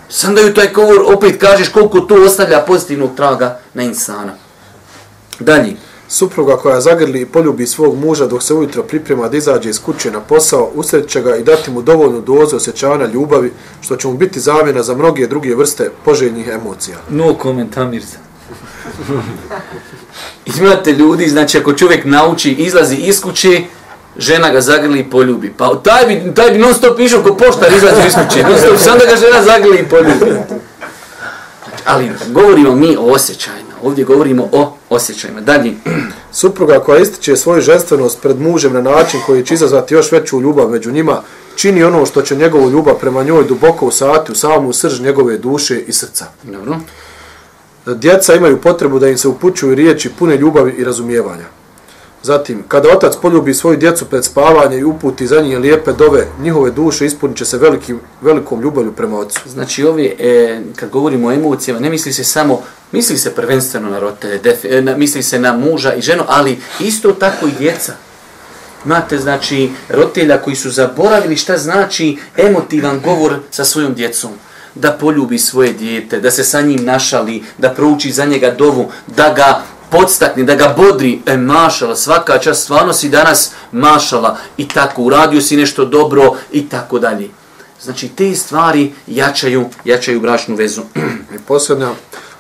Sam 0.09 0.36
da 0.36 0.41
ju 0.41 0.53
taj 0.53 0.74
govor 0.74 1.01
opet 1.15 1.41
kažeš 1.41 1.69
koliko 1.69 1.99
to 1.99 2.15
ostavlja 2.15 2.59
pozitivnog 2.67 3.15
traga 3.15 3.59
na 3.74 3.84
insana. 3.84 4.34
Dalje. 5.39 5.76
Supruga 6.07 6.57
koja 6.57 6.82
zagrli 6.82 7.22
i 7.22 7.26
poljubi 7.26 7.67
svog 7.67 7.97
muža 7.97 8.28
dok 8.28 8.43
se 8.43 8.53
ujutro 8.53 8.84
priprema 8.84 9.30
da 9.30 9.38
izađe 9.38 9.69
iz 9.69 9.82
kuće 9.82 10.11
na 10.11 10.19
posao, 10.19 10.72
usred 10.76 11.07
će 11.07 11.22
ga 11.22 11.36
i 11.36 11.43
dati 11.43 11.72
mu 11.72 11.82
dovoljnu 11.82 12.22
dozu 12.22 12.55
osjećavanja 12.55 13.05
ljubavi, 13.05 13.53
što 13.82 13.95
će 13.95 14.07
mu 14.07 14.13
biti 14.13 14.39
zamjena 14.39 14.84
za 14.84 14.95
mnoge 14.95 15.28
druge 15.28 15.55
vrste 15.55 15.91
poželjnih 16.05 16.47
emocija. 16.47 16.97
No 17.09 17.34
komentar 17.34 17.88
Mirza. 17.88 18.17
Imate 20.59 20.91
ljudi, 20.91 21.28
znači 21.28 21.57
ako 21.57 21.74
čovjek 21.74 22.05
nauči, 22.05 22.51
izlazi 22.51 22.95
iz 22.95 23.22
kuće, 23.22 23.61
žena 24.22 24.49
ga 24.49 24.61
zagrli 24.61 24.99
i 24.99 25.09
poljubi. 25.09 25.53
Pa 25.57 25.76
taj 25.84 26.05
bi, 26.05 26.34
taj 26.36 26.51
bi 26.51 26.57
non 26.57 26.74
stop 26.74 26.99
išao 26.99 27.24
ko 27.24 27.36
poštar 27.36 27.74
izlazi 27.74 28.07
iz 28.07 28.13
kuće. 28.13 28.43
Non 28.43 28.57
stop, 28.57 28.78
sam 28.78 28.97
da 28.99 29.05
ga 29.05 29.15
žena 29.15 29.43
zagrli 29.43 29.80
i 29.80 29.89
poljubi. 29.89 30.39
Ali 31.86 32.11
govorimo 32.28 32.76
mi 32.76 32.97
o 32.97 33.01
osjećajima. 33.01 33.72
Ovdje 33.84 34.05
govorimo 34.05 34.49
o 34.51 34.78
osjećajima. 34.89 35.41
Dalje. 35.41 35.74
Supruga 36.32 36.80
koja 36.80 36.99
ističe 36.99 37.36
svoju 37.36 37.61
ženstvenost 37.61 38.22
pred 38.22 38.39
mužem 38.39 38.74
na 38.74 38.82
način 38.82 39.19
koji 39.26 39.45
će 39.45 39.53
izazvati 39.53 39.93
još 39.93 40.11
veću 40.11 40.41
ljubav 40.41 40.69
među 40.69 40.91
njima, 40.91 41.22
čini 41.55 41.84
ono 41.84 42.05
što 42.05 42.22
će 42.22 42.36
njegovu 42.36 42.69
ljubav 42.69 42.95
prema 42.95 43.24
njoj 43.24 43.43
duboko 43.43 43.86
usati 43.86 44.32
u 44.32 44.36
samu 44.36 44.74
srž 44.74 45.01
njegove 45.01 45.38
duše 45.38 45.80
i 45.80 45.93
srca. 45.93 46.26
Dobro. 46.43 46.78
Djeca 47.86 48.36
imaju 48.36 48.61
potrebu 48.61 48.99
da 48.99 49.07
im 49.07 49.17
se 49.17 49.28
upućuju 49.28 49.76
riječi 49.76 50.09
pune 50.19 50.38
ljubavi 50.38 50.72
i 50.72 50.84
razumijevanja. 50.84 51.61
Zatim, 52.24 52.63
kada 52.67 52.89
otac 52.89 53.15
poljubi 53.22 53.53
svoju 53.53 53.78
djecu 53.78 54.05
pred 54.05 54.26
spavanje 54.26 54.78
i 54.78 54.84
uputi 54.84 55.28
za 55.28 55.41
njih 55.41 55.57
lijepe 55.57 55.93
dove, 55.93 56.28
njihove 56.41 56.72
duše 56.72 57.05
ispunit 57.05 57.38
će 57.38 57.45
se 57.45 57.57
velikim, 57.57 57.99
velikom 58.22 58.61
ljubavlju 58.61 58.91
prema 58.91 59.17
ocu. 59.19 59.39
Znači, 59.49 59.84
ovi, 59.84 60.15
e, 60.19 60.61
kad 60.76 60.89
govorimo 60.89 61.28
o 61.28 61.32
emocijama, 61.32 61.80
ne 61.80 61.89
misli 61.89 62.13
se 62.13 62.24
samo, 62.24 62.61
misli 62.91 63.17
se 63.17 63.36
prvenstveno 63.36 63.89
na 63.89 63.99
rote, 63.99 64.39
def, 64.43 64.65
e, 64.65 64.82
na, 64.82 64.97
misli 64.97 65.24
se 65.24 65.39
na 65.39 65.53
muža 65.57 65.93
i 65.93 66.01
ženu, 66.01 66.24
ali 66.28 66.59
isto 66.80 67.11
tako 67.11 67.47
i 67.47 67.51
djeca. 67.59 67.93
Imate, 68.86 69.17
znači, 69.17 69.69
roditelja 69.89 70.41
koji 70.41 70.55
su 70.55 70.69
zaboravili 70.69 71.36
šta 71.36 71.57
znači 71.57 72.17
emotivan 72.38 72.99
govor 73.03 73.39
sa 73.51 73.65
svojom 73.65 73.93
djecom. 73.93 74.32
Da 74.76 74.91
poljubi 74.91 75.39
svoje 75.39 75.74
dijete, 75.74 76.19
da 76.19 76.32
se 76.32 76.43
sa 76.43 76.61
njim 76.61 76.86
našali, 76.86 77.43
da 77.57 77.69
prouči 77.69 78.11
za 78.11 78.26
njega 78.26 78.51
dovu, 78.51 78.91
da 79.07 79.34
ga 79.34 79.63
podstakne, 79.92 80.44
da 80.44 80.56
ga 80.56 80.74
bodri, 80.78 81.22
e 81.26 81.38
mašala, 81.38 81.96
svaka 81.96 82.38
čast, 82.38 82.64
stvarno 82.64 82.94
si 82.94 83.10
danas 83.10 83.52
mašala 83.72 84.38
i 84.58 84.68
tako, 84.68 85.04
uradio 85.04 85.42
si 85.42 85.58
nešto 85.58 85.86
dobro 85.86 86.36
i 86.52 86.70
tako 86.70 87.00
dalje. 87.00 87.30
Znači, 87.82 88.08
te 88.08 88.36
stvari 88.36 88.94
jačaju, 89.08 89.66
jačaju 89.86 90.20
bračnu 90.22 90.56
vezu. 90.56 90.82
I 91.36 91.39
posljednja, 91.48 91.89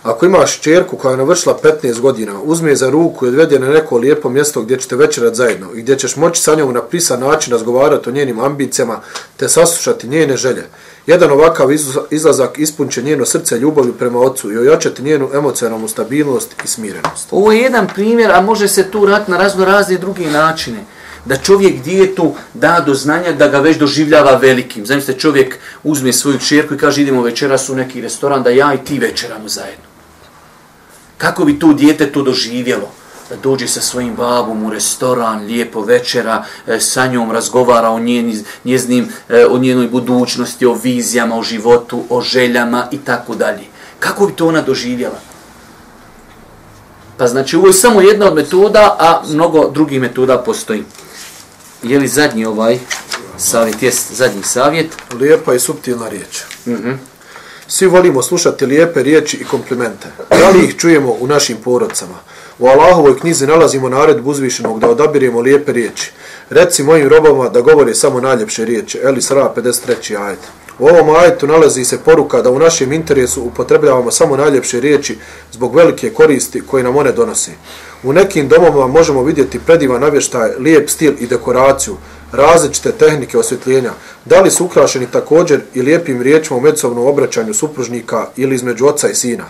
ako 0.03 0.25
imaš 0.25 0.59
čerku 0.59 0.97
koja 0.97 1.11
je 1.11 1.17
navršila 1.17 1.59
15 1.83 1.99
godina, 1.99 2.41
uzme 2.43 2.69
je 2.69 2.75
za 2.75 2.89
ruku 2.89 3.25
i 3.25 3.29
odvede 3.29 3.59
na 3.59 3.69
neko 3.69 3.97
lijepo 3.97 4.29
mjesto 4.29 4.61
gdje 4.61 4.79
ćete 4.79 4.95
večerat 4.95 5.35
zajedno 5.35 5.67
i 5.75 5.81
gdje 5.81 5.99
ćeš 5.99 6.15
moći 6.15 6.41
sa 6.41 6.55
njom 6.55 6.73
na 6.73 6.81
pisan 6.81 7.19
način 7.19 7.53
razgovarati 7.53 8.09
o 8.09 8.11
njenim 8.11 8.39
ambicijama 8.39 8.99
te 9.37 9.49
saslušati 9.49 10.07
njene 10.07 10.37
želje. 10.37 10.63
Jedan 11.07 11.31
ovakav 11.31 11.67
izlazak 12.09 12.59
ispunće 12.59 13.01
njeno 13.01 13.25
srce 13.25 13.59
ljubavlju 13.59 13.93
prema 13.93 14.19
ocu 14.19 14.51
i 14.51 14.57
ojačati 14.57 15.03
njenu 15.03 15.29
emocionalnu 15.33 15.87
stabilnost 15.87 16.55
i 16.63 16.67
smirenost. 16.67 17.27
Ovo 17.31 17.51
je 17.51 17.61
jedan 17.61 17.87
primjer, 17.95 18.31
a 18.31 18.41
može 18.41 18.67
se 18.67 18.91
tu 18.91 19.05
rat 19.05 19.27
na 19.27 19.37
razno 19.37 19.65
razne 19.65 19.97
druge 19.97 20.25
načine. 20.25 20.85
Da 21.25 21.37
čovjek 21.37 21.83
djetu 21.83 22.33
da 22.53 22.83
do 22.85 22.93
znanja 22.93 23.31
da 23.31 23.47
ga 23.47 23.59
već 23.59 23.77
doživljava 23.77 24.37
velikim. 24.37 24.85
Zamislite, 24.85 25.19
čovjek 25.19 25.59
uzme 25.83 26.13
svoju 26.13 26.39
čerku 26.39 26.73
i 26.73 26.77
kaže 26.77 27.01
idemo 27.01 27.21
večeras 27.21 27.69
u 27.69 27.75
neki 27.75 28.01
restoran 28.01 28.43
da 28.43 28.49
ja 28.49 28.73
i 28.73 28.85
ti 28.85 28.99
večeramo 28.99 29.49
zajedno. 29.49 29.90
Kako 31.21 31.45
bi 31.45 31.59
tu 31.59 31.73
dijete 31.73 32.11
to 32.11 32.21
doživjelo? 32.21 32.89
Da 33.29 33.35
dođe 33.35 33.67
sa 33.67 33.81
svojim 33.81 34.15
babom 34.15 34.65
u 34.65 34.69
restoran, 34.69 35.45
lijepo 35.45 35.81
večera, 35.81 36.45
e, 36.67 36.79
sa 36.79 37.07
njom 37.07 37.31
razgovara 37.31 37.89
o, 37.89 37.99
njeni, 37.99 38.43
njeznim, 38.65 39.09
e, 39.29 39.45
o 39.45 39.57
njenoj 39.57 39.87
budućnosti, 39.87 40.65
o 40.65 40.73
vizijama, 40.73 41.37
o 41.37 41.43
životu, 41.43 42.03
o 42.09 42.21
željama 42.21 42.87
i 42.91 42.97
tako 42.97 43.35
dalje. 43.35 43.63
Kako 43.99 44.25
bi 44.25 44.33
to 44.33 44.47
ona 44.47 44.61
doživjela? 44.61 45.19
Pa 47.17 47.27
znači, 47.27 47.55
ovo 47.55 47.67
je 47.67 47.73
samo 47.73 48.01
jedna 48.01 48.25
od 48.25 48.35
metoda, 48.35 48.95
a 48.99 49.21
mnogo 49.29 49.69
drugih 49.69 50.01
metoda 50.01 50.37
postoji. 50.37 50.83
Je 51.83 51.99
li 51.99 52.07
zadnji 52.07 52.45
ovaj 52.45 52.79
savjet? 53.37 53.83
Jest 53.83 54.13
zadnji 54.13 54.43
savjet. 54.43 54.91
Lijepa 55.19 55.53
i 55.53 55.59
subtilna 55.59 56.09
riječ. 56.09 56.41
Uh 56.65 56.73
-huh. 56.73 57.10
Svi 57.73 57.87
volimo 57.87 58.21
slušati 58.21 58.65
lijepe 58.65 59.03
riječi 59.03 59.37
i 59.37 59.43
komplimente. 59.43 60.07
Da 60.29 60.49
li 60.49 60.65
ih 60.65 60.75
čujemo 60.77 61.15
u 61.19 61.27
našim 61.27 61.57
porodcama? 61.63 62.15
U 62.59 62.67
Allahovoj 62.67 63.19
knjizi 63.19 63.47
nalazimo 63.47 63.89
naredbu 63.89 64.29
uzvišenog 64.29 64.79
da 64.79 64.89
odabiremo 64.89 65.41
lijepe 65.41 65.71
riječi. 65.71 66.11
Reci 66.49 66.83
mojim 66.83 67.09
robama 67.09 67.49
da 67.49 67.61
govore 67.61 67.95
samo 67.95 68.21
najljepše 68.21 68.65
riječi. 68.65 68.99
Eli 69.03 69.21
Sara 69.21 69.53
53. 69.55 70.21
ajet. 70.25 70.39
U 70.79 70.87
ovom 70.87 71.15
ajetu 71.15 71.47
nalazi 71.47 71.85
se 71.85 71.97
poruka 72.05 72.41
da 72.41 72.49
u 72.49 72.59
našem 72.59 72.91
interesu 72.91 73.41
upotrebljavamo 73.41 74.11
samo 74.11 74.37
najljepše 74.37 74.79
riječi 74.79 75.17
zbog 75.51 75.75
velike 75.75 76.09
koristi 76.09 76.61
koje 76.67 76.83
nam 76.83 76.97
one 76.97 77.11
donose. 77.11 77.51
U 78.03 78.13
nekim 78.13 78.47
domovima 78.47 78.87
možemo 78.87 79.23
vidjeti 79.23 79.59
predivan 79.59 80.01
navještaj, 80.01 80.49
lijep 80.59 80.89
stil 80.89 81.13
i 81.19 81.27
dekoraciju, 81.27 81.97
različite 82.31 82.91
tehnike 82.91 83.37
osvjetljenja, 83.37 83.91
da 84.25 84.41
li 84.41 84.51
su 84.51 84.65
ukrašeni 84.65 85.07
također 85.11 85.61
i 85.73 85.81
lijepim 85.81 86.21
riječima 86.21 86.57
u 86.57 86.61
međusobnom 86.61 87.07
obraćanju 87.07 87.53
supružnika 87.53 88.27
ili 88.35 88.55
između 88.55 88.85
oca 88.85 89.09
i 89.09 89.15
sina. 89.15 89.43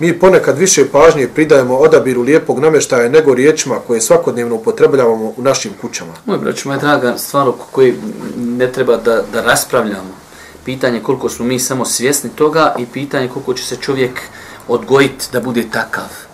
Mi 0.00 0.18
ponekad 0.18 0.58
više 0.58 0.88
pažnje 0.88 1.28
pridajemo 1.28 1.76
odabiru 1.76 2.22
lijepog 2.22 2.58
namještaja 2.58 3.08
nego 3.08 3.34
riječima 3.34 3.76
koje 3.86 4.00
svakodnevno 4.00 4.54
upotrebljavamo 4.54 5.32
u 5.36 5.42
našim 5.42 5.72
kućama. 5.80 6.12
Moj 6.26 6.38
braću, 6.38 6.68
moja 6.68 6.80
draga, 6.80 7.18
stvar 7.18 7.48
o 7.48 7.52
kojoj 7.52 7.94
ne 8.36 8.72
treba 8.72 8.96
da, 8.96 9.22
da 9.32 9.40
raspravljamo. 9.42 10.22
Pitanje 10.64 11.00
koliko 11.00 11.28
smo 11.28 11.44
mi 11.44 11.58
samo 11.58 11.84
svjesni 11.84 12.30
toga 12.30 12.74
i 12.78 12.86
pitanje 12.86 13.28
koliko 13.28 13.54
će 13.54 13.64
se 13.64 13.76
čovjek 13.76 14.20
odgojiti 14.68 15.26
da 15.32 15.40
bude 15.40 15.64
takav 15.72 16.31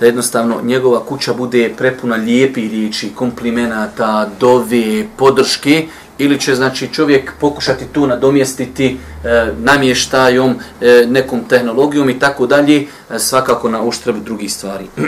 da 0.00 0.06
jednostavno 0.06 0.60
njegova 0.62 1.04
kuća 1.04 1.34
bude 1.34 1.74
prepuna 1.78 2.16
lijepi 2.16 2.68
riječi, 2.68 3.12
komplimenata, 3.14 4.28
dove, 4.40 5.06
podrške, 5.16 5.86
ili 6.18 6.40
će 6.40 6.54
znači 6.54 6.88
čovjek 6.92 7.32
pokušati 7.40 7.84
tu 7.92 8.06
nadomjestiti 8.06 8.86
e, 9.24 9.52
namještajom, 9.58 10.56
e, 10.80 11.06
nekom 11.08 11.44
tehnologijom 11.48 12.10
i 12.10 12.18
tako 12.18 12.46
dalje, 12.46 12.86
e, 13.10 13.18
svakako 13.18 13.68
na 13.68 13.82
uštrb 13.82 14.16
drugih 14.24 14.52
stvari. 14.52 14.84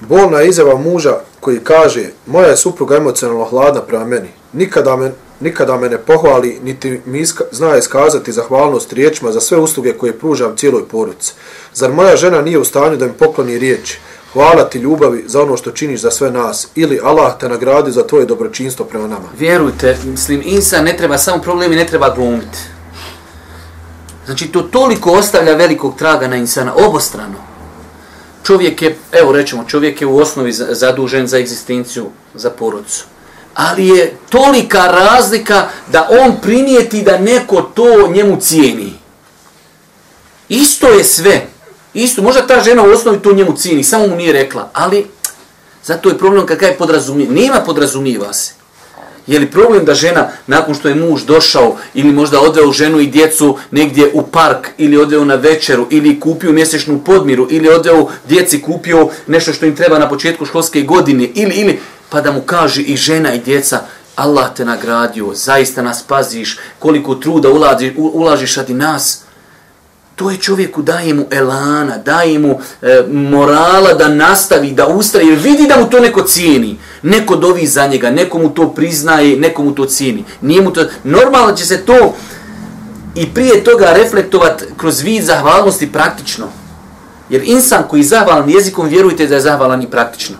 Bolna 0.00 0.38
je 0.38 0.48
izjava 0.48 0.78
muža 0.78 1.18
koji 1.40 1.58
kaže, 1.58 2.04
moja 2.26 2.46
je 2.46 2.56
supruga 2.56 2.96
emocionalno 2.96 3.44
hladna 3.44 3.80
prema 3.80 4.04
meni. 4.04 4.28
Nikada 4.52 4.96
me, 4.96 5.12
nikada 5.40 5.76
me 5.76 5.88
ne 5.88 5.98
pohvali, 5.98 6.58
niti 6.62 7.00
mi 7.06 7.20
iska, 7.20 7.44
zna 7.52 7.76
iskazati 7.76 8.32
zahvalnost 8.32 8.92
riječima 8.92 9.32
za 9.32 9.40
sve 9.40 9.58
usluge 9.58 9.92
koje 9.92 10.18
pružam 10.18 10.56
cijeloj 10.56 10.88
poruci. 10.88 11.32
Zar 11.74 11.92
moja 11.92 12.16
žena 12.16 12.42
nije 12.42 12.58
u 12.58 12.64
stanju 12.64 12.96
da 12.96 13.06
mi 13.06 13.12
pokloni 13.12 13.58
riječi? 13.58 13.98
Hvala 14.32 14.64
ti 14.64 14.78
ljubavi 14.78 15.24
za 15.26 15.42
ono 15.42 15.56
što 15.56 15.70
činiš 15.70 16.00
za 16.00 16.10
sve 16.10 16.30
nas. 16.30 16.68
Ili 16.74 17.00
Allah 17.02 17.38
te 17.40 17.48
nagradi 17.48 17.92
za 17.92 18.06
tvoje 18.06 18.26
dobročinstvo 18.26 18.84
prema 18.84 19.06
nama. 19.06 19.28
Vjerujte, 19.38 19.96
mislim, 20.04 20.42
insan 20.44 20.84
ne 20.84 20.96
treba 20.96 21.18
samo 21.18 21.42
problemi, 21.42 21.76
ne 21.76 21.86
treba 21.86 22.14
glumiti. 22.14 22.58
Znači, 24.26 24.48
to 24.48 24.62
toliko 24.62 25.10
ostavlja 25.10 25.54
velikog 25.54 25.96
traga 25.98 26.28
na 26.28 26.36
insana, 26.36 26.72
obostrano. 26.76 27.38
Čovjek 28.42 28.82
je, 28.82 28.96
evo 29.12 29.32
rećemo, 29.32 29.64
čovjek 29.64 30.00
je 30.00 30.06
u 30.06 30.18
osnovi 30.18 30.52
zadužen 30.52 31.26
za 31.26 31.38
egzistenciju, 31.38 32.06
za 32.34 32.50
porodcu. 32.50 33.04
Ali 33.56 33.88
je 33.88 34.16
tolika 34.28 34.86
razlika 34.86 35.68
da 35.92 36.08
on 36.10 36.40
primijeti 36.42 37.02
da 37.02 37.18
neko 37.18 37.62
to 37.62 38.08
njemu 38.12 38.40
cijeni. 38.40 38.92
Isto 40.48 40.88
je 40.88 41.04
sve. 41.04 41.46
Isto, 41.94 42.22
možda 42.22 42.46
ta 42.46 42.60
žena 42.60 42.82
u 42.82 42.90
osnovi 42.90 43.18
to 43.18 43.32
njemu 43.32 43.56
cijeni, 43.56 43.84
samo 43.84 44.06
mu 44.06 44.16
nije 44.16 44.32
rekla, 44.32 44.70
ali 44.72 45.06
zato 45.84 46.08
je 46.08 46.18
problem 46.18 46.46
kakav 46.46 46.68
je 46.68 46.76
podrazumijeva. 46.76 47.34
Nema 47.34 47.60
podrazumijeva 47.60 48.32
se. 48.32 48.52
Je 49.26 49.38
li 49.38 49.50
problem 49.50 49.84
da 49.84 49.94
žena, 49.94 50.28
nakon 50.46 50.74
što 50.74 50.88
je 50.88 50.94
muž 50.94 51.22
došao, 51.22 51.76
ili 51.94 52.12
možda 52.12 52.40
odveo 52.40 52.72
ženu 52.72 53.00
i 53.00 53.06
djecu 53.06 53.58
negdje 53.70 54.10
u 54.14 54.22
park, 54.22 54.68
ili 54.78 54.96
odveo 54.96 55.24
na 55.24 55.34
večeru, 55.34 55.86
ili 55.90 56.20
kupio 56.20 56.52
mjesečnu 56.52 57.00
podmiru, 57.04 57.46
ili 57.50 57.68
odveo 57.68 58.08
djeci 58.28 58.62
kupio 58.62 59.08
nešto 59.26 59.52
što 59.52 59.66
im 59.66 59.76
treba 59.76 59.98
na 59.98 60.08
početku 60.08 60.46
školske 60.46 60.82
godine, 60.82 61.28
ili, 61.34 61.54
ili, 61.54 61.80
pa 62.08 62.20
da 62.20 62.32
mu 62.32 62.40
kaže 62.40 62.82
i 62.82 62.96
žena 62.96 63.34
i 63.34 63.38
djeca, 63.38 63.80
Allah 64.16 64.54
te 64.56 64.64
nagradio, 64.64 65.34
zaista 65.34 65.82
nas 65.82 66.02
paziš, 66.02 66.58
koliko 66.78 67.14
truda 67.14 67.50
ulazi, 67.50 67.94
ulažiš 67.96 68.56
radi 68.56 68.74
nas, 68.74 69.26
to 70.16 70.30
je 70.30 70.36
čovjeku 70.36 70.82
daje 70.82 71.14
mu 71.14 71.26
elana, 71.30 71.98
daje 71.98 72.38
mu 72.38 72.58
e, 72.82 73.02
morala 73.12 73.92
da 73.92 74.08
nastavi, 74.08 74.70
da 74.72 74.86
ustraje, 74.86 75.28
jer 75.28 75.38
vidi 75.38 75.66
da 75.68 75.76
mu 75.80 75.90
to 75.90 76.00
neko 76.00 76.22
cijeni. 76.22 76.78
Neko 77.02 77.36
dovi 77.36 77.66
za 77.66 77.86
njega, 77.86 78.10
neko 78.10 78.38
mu 78.38 78.50
to 78.50 78.68
priznaje, 78.68 79.36
neko 79.36 79.62
mu 79.62 79.74
to 79.74 79.84
cijeni. 79.84 80.24
Nije 80.40 80.62
mu 80.62 80.72
to, 80.72 80.84
normalno 81.04 81.52
će 81.56 81.66
se 81.66 81.78
to 81.78 82.14
i 83.14 83.26
prije 83.34 83.64
toga 83.64 83.92
reflektovat 83.92 84.64
kroz 84.76 85.00
vid 85.00 85.24
zahvalnosti 85.24 85.92
praktično. 85.92 86.46
Jer 87.30 87.42
insan 87.44 87.82
koji 87.88 88.00
je 88.00 88.04
zahvalan 88.04 88.50
jezikom, 88.50 88.88
vjerujte 88.88 89.26
da 89.26 89.34
je 89.34 89.40
zahvalan 89.40 89.82
i 89.82 89.90
praktično. 89.90 90.36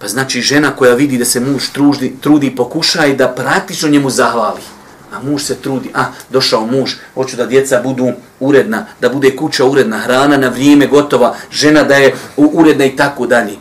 Pa 0.00 0.08
znači 0.08 0.40
žena 0.40 0.76
koja 0.76 0.94
vidi 0.94 1.18
da 1.18 1.24
se 1.24 1.40
muž 1.40 1.68
trudi, 1.72 2.16
trudi 2.20 2.56
pokuša 2.56 3.06
i 3.06 3.16
da 3.16 3.28
praktično 3.28 3.88
njemu 3.88 4.10
zahvali 4.10 4.60
a 5.12 5.20
muž 5.22 5.42
se 5.42 5.54
trudi, 5.54 5.90
a 5.94 6.04
došao 6.30 6.66
muž, 6.66 6.90
hoću 7.14 7.36
da 7.36 7.46
djeca 7.46 7.80
budu 7.82 8.12
uredna, 8.40 8.86
da 9.00 9.08
bude 9.08 9.36
kuća 9.36 9.64
uredna, 9.64 9.98
hrana 9.98 10.36
na 10.36 10.48
vrijeme 10.48 10.86
gotova, 10.86 11.34
žena 11.50 11.82
da 11.82 11.94
je 11.94 12.14
uredna 12.36 12.84
i 12.84 12.96
tako 12.96 13.26
dalje. 13.26 13.56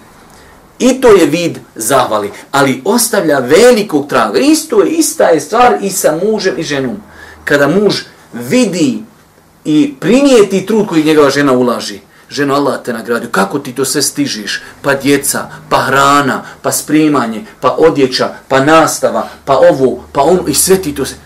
I 0.79 1.01
to 1.01 1.11
je 1.11 1.25
vid 1.25 1.57
zahvali, 1.75 2.31
ali 2.51 2.81
ostavlja 2.85 3.39
velikog 3.39 4.07
traga. 4.07 4.39
Isto 4.39 4.81
je, 4.81 4.91
ista 4.91 5.23
je 5.23 5.41
stvar 5.41 5.77
i 5.81 5.89
sa 5.89 6.19
mužem 6.23 6.53
i 6.57 6.63
ženom. 6.63 6.97
Kada 7.43 7.67
muž 7.67 7.95
vidi 8.33 9.03
i 9.65 9.93
primijeti 9.99 10.65
trud 10.65 10.87
koji 10.87 11.03
njegova 11.03 11.29
žena 11.29 11.53
ulaži, 11.53 11.99
ženo 12.29 12.55
Allah 12.55 12.83
te 12.83 12.93
nagradio, 12.93 13.29
kako 13.31 13.59
ti 13.59 13.75
to 13.75 13.85
sve 13.85 14.01
stižiš, 14.01 14.61
pa 14.81 14.95
djeca, 14.95 15.49
pa 15.69 15.77
hrana, 15.77 16.43
pa 16.61 16.71
sprimanje, 16.71 17.45
pa 17.61 17.75
odjeća, 17.77 18.29
pa 18.47 18.59
nastava, 18.65 19.27
pa 19.45 19.57
ovo, 19.57 20.03
pa 20.11 20.21
ono, 20.21 20.47
i 20.47 20.53
sve 20.53 20.81
ti 20.81 20.95
to 20.95 21.05
sve. 21.05 21.17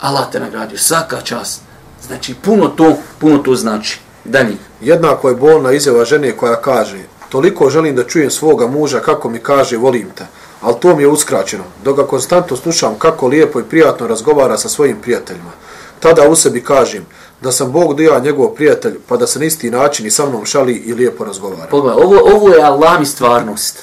Allah 0.00 0.30
te 0.32 0.40
nagradio, 0.40 0.78
svaka 0.78 1.20
čast. 1.20 1.60
Znači, 2.06 2.34
puno 2.34 2.68
to, 2.68 2.96
puno 3.18 3.38
to 3.38 3.54
znači. 3.54 4.00
Dalje. 4.24 4.56
Jednako 4.80 5.28
je 5.28 5.34
bolna 5.34 5.72
izjava 5.72 6.04
žene 6.04 6.36
koja 6.36 6.60
kaže, 6.60 6.98
toliko 7.28 7.70
želim 7.70 7.96
da 7.96 8.04
čujem 8.04 8.30
svoga 8.30 8.66
muža 8.66 9.00
kako 9.00 9.28
mi 9.28 9.38
kaže 9.38 9.76
volim 9.76 10.08
te, 10.14 10.26
ali 10.60 10.76
to 10.80 10.96
mi 10.96 11.02
je 11.02 11.08
uskraćeno, 11.08 11.64
dok 11.84 11.96
ga 11.96 12.06
konstantno 12.06 12.56
slušam 12.56 12.94
kako 12.98 13.28
lijepo 13.28 13.60
i 13.60 13.64
prijatno 13.64 14.06
razgovara 14.06 14.58
sa 14.58 14.68
svojim 14.68 14.96
prijateljima. 15.02 15.50
Tada 16.00 16.28
u 16.28 16.36
sebi 16.36 16.64
kažem 16.64 17.06
da 17.42 17.52
sam 17.52 17.72
Bog 17.72 17.96
da 17.96 18.02
ja 18.02 18.18
njegov 18.18 18.48
prijatelj, 18.48 18.98
pa 19.08 19.16
da 19.16 19.26
se 19.26 19.38
na 19.38 19.44
isti 19.44 19.70
način 19.70 20.06
i 20.06 20.10
sa 20.10 20.26
mnom 20.26 20.46
šali 20.46 20.72
i 20.74 20.94
lijepo 20.94 21.24
razgovara. 21.24 21.66
Pogledaj, 21.70 22.04
ovo, 22.04 22.20
ovo 22.36 22.48
je 22.48 22.62
Allah 22.62 23.00
mi 23.00 23.06
stvarnost. 23.06 23.78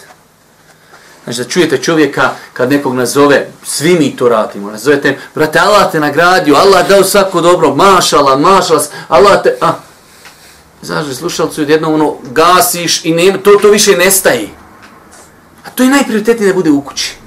Znači 1.24 1.40
da 1.40 1.50
čujete 1.50 1.78
čovjeka 1.78 2.30
kad 2.54 2.70
nekog 2.70 2.94
nazove, 2.96 3.48
svi 3.64 3.94
mi 3.94 4.16
to 4.16 4.30
radimo, 4.30 4.72
nazovete, 4.72 5.18
brate, 5.36 5.60
Allah 5.60 5.92
te 5.92 6.00
nagradio, 6.00 6.56
Allah 6.56 6.88
dao 6.88 7.04
svako 7.04 7.42
dobro, 7.42 7.76
mašala, 7.76 8.38
mašala, 8.38 8.84
Allah 9.08 9.44
te, 9.44 9.58
a, 9.62 9.74
znaš, 10.82 11.16
slušalcu 11.16 11.62
jedno 11.62 11.94
ono, 11.94 12.16
gasiš 12.32 13.06
i 13.06 13.14
ne, 13.14 13.44
to, 13.44 13.52
to 13.52 13.70
više 13.70 13.98
nestaje. 13.98 14.50
A 15.66 15.70
to 15.70 15.84
je 15.84 15.90
najprioritetnije 15.90 16.54
da 16.54 16.56
bude 16.56 16.72
u 16.72 16.82
kući. 16.82 17.19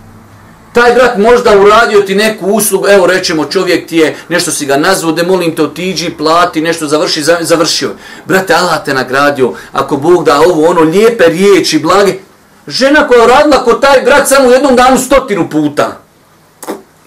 Taj 0.72 0.94
brat 0.94 1.18
možda 1.18 1.58
uradio 1.58 2.00
ti 2.00 2.14
neku 2.14 2.46
uslugu, 2.46 2.86
evo 2.88 3.06
rećemo 3.06 3.44
čovjek 3.44 3.88
ti 3.88 3.96
je, 3.96 4.16
nešto 4.28 4.50
si 4.50 4.66
ga 4.66 4.76
nazvao, 4.76 5.12
de 5.12 5.22
molim 5.22 5.56
te 5.56 5.62
otiđi, 5.62 6.10
plati, 6.10 6.60
nešto 6.60 6.86
završi, 6.86 7.22
završio. 7.40 7.90
Brate, 8.26 8.54
Allah 8.54 8.84
te 8.84 8.94
nagradio, 8.94 9.52
ako 9.72 9.96
Bog 9.96 10.24
da 10.24 10.40
ovo, 10.40 10.68
ono, 10.68 10.80
lijepe 10.80 11.24
riječi, 11.28 11.78
blage. 11.78 12.12
Žena 12.66 13.08
koja 13.08 13.20
je 13.20 13.28
radila 13.28 13.64
kod 13.64 13.80
taj 13.80 14.02
brat 14.02 14.28
samo 14.28 14.48
u 14.48 14.52
jednom 14.52 14.76
danu 14.76 14.98
stotinu 14.98 15.50
puta. 15.50 16.00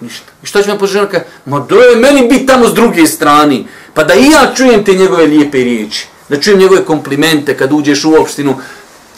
Ništa. 0.00 0.32
I 0.42 0.46
šta 0.46 0.62
će 0.62 0.72
me 0.72 0.78
požena 0.78 1.08
ma 1.44 1.60
do 1.68 1.76
je 1.76 1.96
meni 1.96 2.28
biti 2.28 2.46
tamo 2.46 2.68
s 2.68 2.74
druge 2.74 3.06
strane, 3.06 3.64
pa 3.94 4.04
da 4.04 4.14
i 4.14 4.30
ja 4.30 4.52
čujem 4.56 4.84
te 4.84 4.94
njegove 4.94 5.26
lijepe 5.26 5.58
riječi, 5.58 6.06
da 6.28 6.40
čujem 6.40 6.58
njegove 6.58 6.84
komplimente 6.84 7.56
kad 7.56 7.72
uđeš 7.72 8.04
u 8.04 8.14
opštinu, 8.20 8.54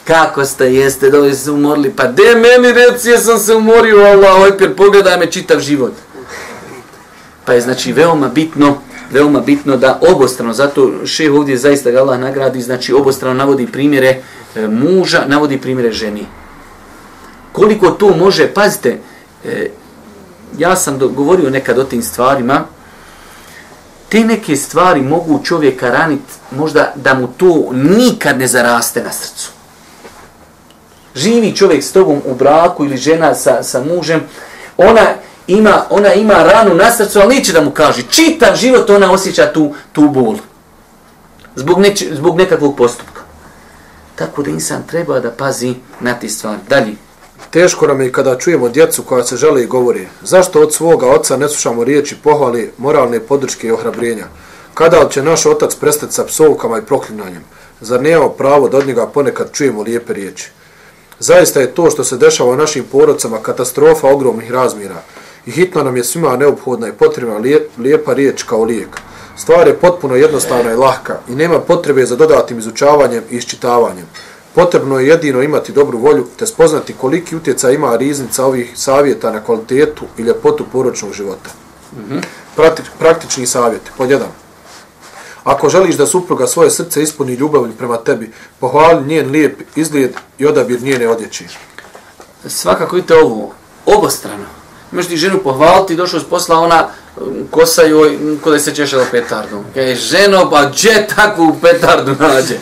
kako 0.08 0.44
ste, 0.44 0.74
jeste, 0.74 1.10
da 1.10 1.18
li 1.18 1.34
se 1.34 1.50
umorili, 1.50 1.90
pa 1.90 2.06
de 2.06 2.34
meni 2.34 2.72
reci, 2.72 3.08
jesam 3.08 3.38
se 3.38 3.54
umorio, 3.54 3.96
Allah, 3.96 4.34
ovaj 4.34 4.50
ojper, 4.50 4.76
pogledaj 4.76 5.18
me 5.18 5.26
čitav 5.30 5.60
život. 5.60 5.92
Pa 7.44 7.52
je 7.52 7.60
znači 7.60 7.92
veoma 7.92 8.28
bitno, 8.28 8.78
veoma 9.12 9.40
bitno 9.40 9.76
da 9.76 9.98
obostrano, 10.10 10.52
zato 10.52 11.06
šeh 11.06 11.32
ovdje 11.32 11.56
zaista 11.56 11.90
ga 11.90 12.00
Allah 12.00 12.20
nagradi, 12.20 12.60
znači 12.60 12.92
obostrano 12.92 13.34
navodi 13.34 13.66
primjere 13.66 14.22
e, 14.56 14.68
muža, 14.68 15.24
navodi 15.26 15.60
primjere 15.60 15.92
ženi. 15.92 16.26
Koliko 17.52 17.90
to 17.90 18.16
može, 18.16 18.46
pazite, 18.54 18.98
e, 19.44 19.70
ja 20.58 20.76
sam 20.76 20.98
do, 20.98 21.08
govorio 21.08 21.50
nekad 21.50 21.78
o 21.78 21.84
tim 21.84 22.02
stvarima, 22.02 22.64
te 24.08 24.20
neke 24.20 24.56
stvari 24.56 25.02
mogu 25.02 25.40
čovjeka 25.44 25.90
raniti, 25.90 26.32
možda 26.50 26.92
da 26.96 27.14
mu 27.14 27.26
to 27.36 27.68
nikad 27.72 28.38
ne 28.38 28.46
zaraste 28.46 29.02
na 29.02 29.12
srcu. 29.12 29.57
Živi 31.18 31.56
čovjek 31.56 31.84
s 31.84 31.92
tobom 31.92 32.22
u 32.24 32.34
braku 32.34 32.84
ili 32.84 32.96
žena 32.96 33.34
sa, 33.34 33.62
sa 33.62 33.82
mužem, 33.84 34.20
ona 34.76 35.06
ima, 35.46 35.84
ona 35.90 36.14
ima 36.14 36.34
ranu 36.34 36.74
na 36.74 36.90
srcu, 36.90 37.20
ali 37.20 37.34
neće 37.34 37.52
da 37.52 37.60
mu 37.60 37.70
kaže. 37.70 38.02
Čitav 38.10 38.56
život 38.56 38.90
ona 38.90 39.12
osjeća 39.12 39.52
tu, 39.52 39.74
tu 39.92 40.08
bol. 40.08 40.36
Zbog, 41.56 41.80
neč, 41.80 42.04
zbog 42.12 42.36
nekakvog 42.36 42.76
postupka. 42.76 43.22
Tako 44.14 44.42
da 44.42 44.50
insan 44.50 44.82
treba 44.86 45.20
da 45.20 45.30
pazi 45.30 45.74
na 46.00 46.14
ti 46.14 46.28
stvari. 46.28 46.58
Dalje. 46.68 46.94
Teško 47.50 47.86
nam 47.86 48.00
je 48.00 48.12
kada 48.12 48.38
čujemo 48.38 48.68
djecu 48.68 49.02
koja 49.02 49.24
se 49.24 49.36
žele 49.36 49.62
i 49.62 49.66
govori. 49.66 50.08
Zašto 50.22 50.60
od 50.60 50.74
svoga 50.74 51.06
oca 51.06 51.36
ne 51.36 51.48
slušamo 51.48 51.84
riječi 51.84 52.16
pohvali, 52.22 52.72
moralne 52.78 53.20
podrške 53.20 53.66
i 53.66 53.72
ohrabrenja? 53.72 54.26
Kada 54.74 55.08
će 55.08 55.22
naš 55.22 55.46
otac 55.46 55.74
prestati 55.74 56.12
sa 56.12 56.24
psovkama 56.24 56.78
i 56.78 56.82
proklinanjem? 56.82 57.44
Zar 57.80 58.02
nemamo 58.02 58.28
pravo 58.28 58.68
da 58.68 58.78
od 58.78 58.86
njega 58.86 59.06
ponekad 59.06 59.52
čujemo 59.52 59.82
lijepe 59.82 60.12
riječi? 60.12 60.50
Zaista 61.20 61.60
je 61.60 61.74
to 61.74 61.90
što 61.90 62.04
se 62.04 62.16
dešava 62.16 62.50
u 62.50 62.56
našim 62.56 62.84
porodcama 62.92 63.38
katastrofa 63.38 64.08
ogromnih 64.08 64.50
razmjera. 64.50 65.02
I 65.46 65.50
hitno 65.50 65.82
nam 65.82 65.96
je 65.96 66.04
svima 66.04 66.36
neophodna 66.36 66.88
i 66.88 66.92
potrebna 66.92 67.38
lijep, 67.38 67.70
lijepa 67.78 68.12
riječ 68.14 68.42
kao 68.42 68.64
lijek. 68.64 69.00
Stvar 69.36 69.68
je 69.68 69.76
potpuno 69.76 70.16
jednostavna 70.16 70.72
i 70.72 70.76
lahka 70.76 71.18
i 71.28 71.34
nema 71.34 71.60
potrebe 71.60 72.06
za 72.06 72.16
dodatnim 72.16 72.58
izučavanjem 72.58 73.22
i 73.30 73.36
iščitavanjem. 73.36 74.06
Potrebno 74.54 74.98
je 74.98 75.08
jedino 75.08 75.42
imati 75.42 75.72
dobru 75.72 75.98
volju 75.98 76.26
te 76.38 76.46
spoznati 76.46 76.94
koliki 77.00 77.36
utjecaj 77.36 77.74
ima 77.74 77.96
riznica 77.96 78.44
ovih 78.44 78.72
savjeta 78.74 79.32
na 79.32 79.44
kvalitetu 79.44 80.04
i 80.18 80.22
ljepotu 80.22 80.64
poročnog 80.72 81.12
života. 81.12 81.50
Mm 81.92 82.12
-hmm. 82.12 82.22
Praktič, 82.56 82.86
praktični 82.98 83.46
savjet. 83.46 83.82
Pod 83.96 84.10
jedan. 84.10 84.28
Ako 85.48 85.68
želiš 85.68 85.96
da 85.96 86.06
supruga 86.06 86.46
svoje 86.46 86.70
srce 86.70 87.02
ispuni 87.02 87.34
ljubavlju 87.34 87.72
prema 87.78 87.96
tebi, 87.96 88.32
pohvali 88.60 89.06
njen 89.06 89.30
lijep 89.30 89.60
izgled 89.76 90.12
i 90.38 90.46
odabir 90.46 90.82
njene 90.82 91.08
odjeće. 91.08 91.44
Svakako 92.46 92.96
vidite 92.96 93.14
ovo, 93.14 93.52
obostrano. 93.86 94.44
Imaš 94.92 95.06
ti 95.06 95.16
ženu 95.16 95.38
pohvaliti, 95.44 95.96
došao 95.96 96.20
s 96.20 96.24
posla, 96.24 96.58
ona 96.58 96.88
um, 97.16 97.48
kosa 97.50 97.82
joj, 97.82 98.10
mm, 98.10 98.38
kod 98.44 98.52
da 98.52 98.58
se 98.58 98.74
češala 98.74 99.04
petardom. 99.10 99.64
Kaj, 99.74 99.94
ženo, 99.94 100.50
pa 100.50 100.64
gdje 100.64 101.06
takvu 101.16 101.56
petardu 101.62 102.16
nađe? 102.18 102.54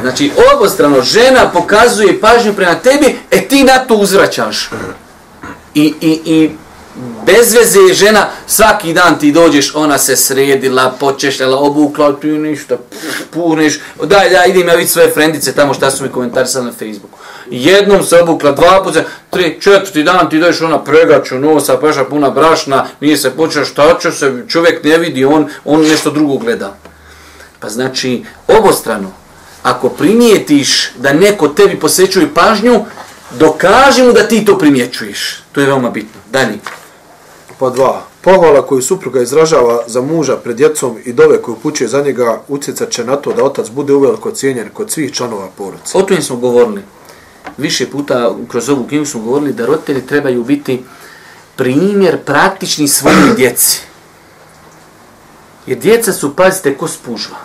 Znači, 0.00 0.32
obostrano, 0.54 1.02
žena 1.02 1.50
pokazuje 1.52 2.20
pažnju 2.20 2.54
prema 2.54 2.74
tebi, 2.74 3.18
e 3.30 3.48
ti 3.48 3.64
na 3.64 3.78
to 3.78 3.94
uzvraćaš. 3.94 4.70
I, 5.74 5.94
i, 6.00 6.20
i 6.24 6.50
bez 7.26 7.54
veze 7.54 7.80
je 7.80 7.94
žena, 7.94 8.26
svaki 8.46 8.92
dan 8.92 9.18
ti 9.18 9.32
dođeš, 9.32 9.74
ona 9.74 9.98
se 9.98 10.16
sredila, 10.16 10.94
počešljala, 11.00 11.58
obukla, 11.58 12.12
ti 12.20 12.26
ništa, 12.26 12.76
puneš, 13.30 13.80
daj, 14.02 14.30
daj, 14.30 14.48
idem 14.50 14.68
ja 14.68 14.74
vidi 14.74 14.88
svoje 14.88 15.10
frendice 15.10 15.52
tamo 15.52 15.74
šta 15.74 15.90
su 15.90 16.04
mi 16.04 16.08
komentarisali 16.08 16.66
na 16.66 16.72
Facebooku. 16.72 17.18
Jednom 17.50 18.02
se 18.02 18.22
obukla, 18.22 18.52
dva 18.52 18.82
puta, 18.84 19.02
tri, 19.30 19.58
četvrti 19.60 20.02
dan 20.02 20.30
ti 20.30 20.38
dođeš 20.38 20.60
ona 20.62 20.84
pregaču 20.84 21.38
nosa, 21.38 21.76
paša 21.76 22.04
puna 22.04 22.30
brašna, 22.30 22.86
nije 23.00 23.16
se 23.16 23.30
počela, 23.30 23.64
šta 23.64 23.98
će 24.02 24.12
se, 24.12 24.32
čovjek 24.48 24.84
ne 24.84 24.98
vidi, 24.98 25.24
on, 25.24 25.48
on 25.64 25.82
nešto 25.82 26.10
drugo 26.10 26.36
gleda. 26.36 26.76
Pa 27.60 27.68
znači, 27.68 28.24
obostrano, 28.48 29.12
ako 29.62 29.88
primijetiš 29.88 30.90
da 30.96 31.12
neko 31.12 31.48
tebi 31.48 31.80
posvećuje 31.80 32.34
pažnju, 32.34 32.84
dokaži 33.38 34.02
mu 34.02 34.12
da 34.12 34.28
ti 34.28 34.44
to 34.44 34.58
primjećuješ. 34.58 35.42
To 35.52 35.60
je 35.60 35.66
veoma 35.66 35.90
bitno. 35.90 36.20
Dalje. 36.32 36.58
Po 37.58 37.70
dva. 37.70 38.02
Pohvala 38.20 38.66
koju 38.66 38.82
supruga 38.82 39.22
izražava 39.22 39.82
za 39.86 40.00
muža 40.00 40.36
pred 40.36 40.56
djecom 40.56 40.96
i 41.04 41.12
dove 41.12 41.42
koju 41.42 41.56
pućuje 41.62 41.88
za 41.88 42.02
njega 42.02 42.42
utjecat 42.48 42.90
će 42.90 43.04
na 43.04 43.16
to 43.16 43.32
da 43.32 43.44
otac 43.44 43.68
bude 43.70 43.92
uveliko 43.92 44.30
cijenjen 44.30 44.68
kod 44.72 44.90
svih 44.90 45.12
članova 45.12 45.48
porodice. 45.56 45.98
O 45.98 46.02
tome 46.02 46.22
smo 46.22 46.36
govorili. 46.36 46.82
Više 47.58 47.90
puta 47.90 48.34
kroz 48.48 48.68
ovu 48.68 48.86
knjigu 48.88 49.06
smo 49.06 49.20
govorili 49.20 49.52
da 49.52 49.66
roditelji 49.66 50.06
trebaju 50.06 50.44
biti 50.44 50.84
primjer 51.56 52.18
praktični 52.24 52.88
svojoj 52.88 53.34
djeci. 53.36 53.80
Jer 55.66 55.78
djeca 55.78 56.12
su, 56.12 56.36
pazite, 56.36 56.76
ko 56.76 56.88
spužva. 56.88 57.36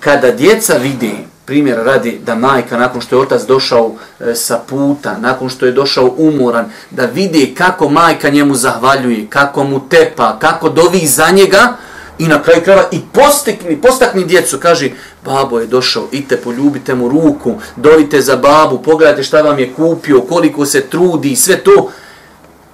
Kada 0.00 0.30
djeca 0.30 0.76
vide, 0.76 1.12
primjer 1.46 1.78
radi, 1.84 2.20
da 2.26 2.34
majka 2.34 2.78
nakon 2.78 3.00
što 3.00 3.16
je 3.16 3.22
otac 3.22 3.42
došao 3.42 3.94
e, 4.20 4.34
sa 4.34 4.60
puta, 4.68 5.18
nakon 5.18 5.48
što 5.48 5.66
je 5.66 5.72
došao 5.72 6.14
umoran, 6.16 6.70
da 6.90 7.06
vidi 7.06 7.54
kako 7.58 7.88
majka 7.88 8.28
njemu 8.28 8.54
zahvaljuje, 8.54 9.26
kako 9.30 9.64
mu 9.64 9.88
tepa, 9.88 10.38
kako 10.38 10.68
dovi 10.68 11.06
za 11.06 11.30
njega, 11.30 11.76
I 12.18 12.28
na 12.28 12.42
kraju 12.42 12.62
krava 12.64 12.84
i 12.92 13.00
postekni, 13.12 13.76
postakni 13.76 14.24
djecu, 14.24 14.58
kaže, 14.58 14.90
babo 15.24 15.58
je 15.60 15.66
došao, 15.66 16.08
ite 16.12 16.36
poljubite 16.36 16.94
mu 16.94 17.08
ruku, 17.08 17.54
dojite 17.76 18.20
za 18.20 18.36
babu, 18.36 18.78
pogledajte 18.82 19.22
šta 19.22 19.42
vam 19.42 19.58
je 19.58 19.72
kupio, 19.74 20.20
koliko 20.20 20.66
se 20.66 20.80
trudi, 20.88 21.36
sve 21.36 21.56
to. 21.56 21.90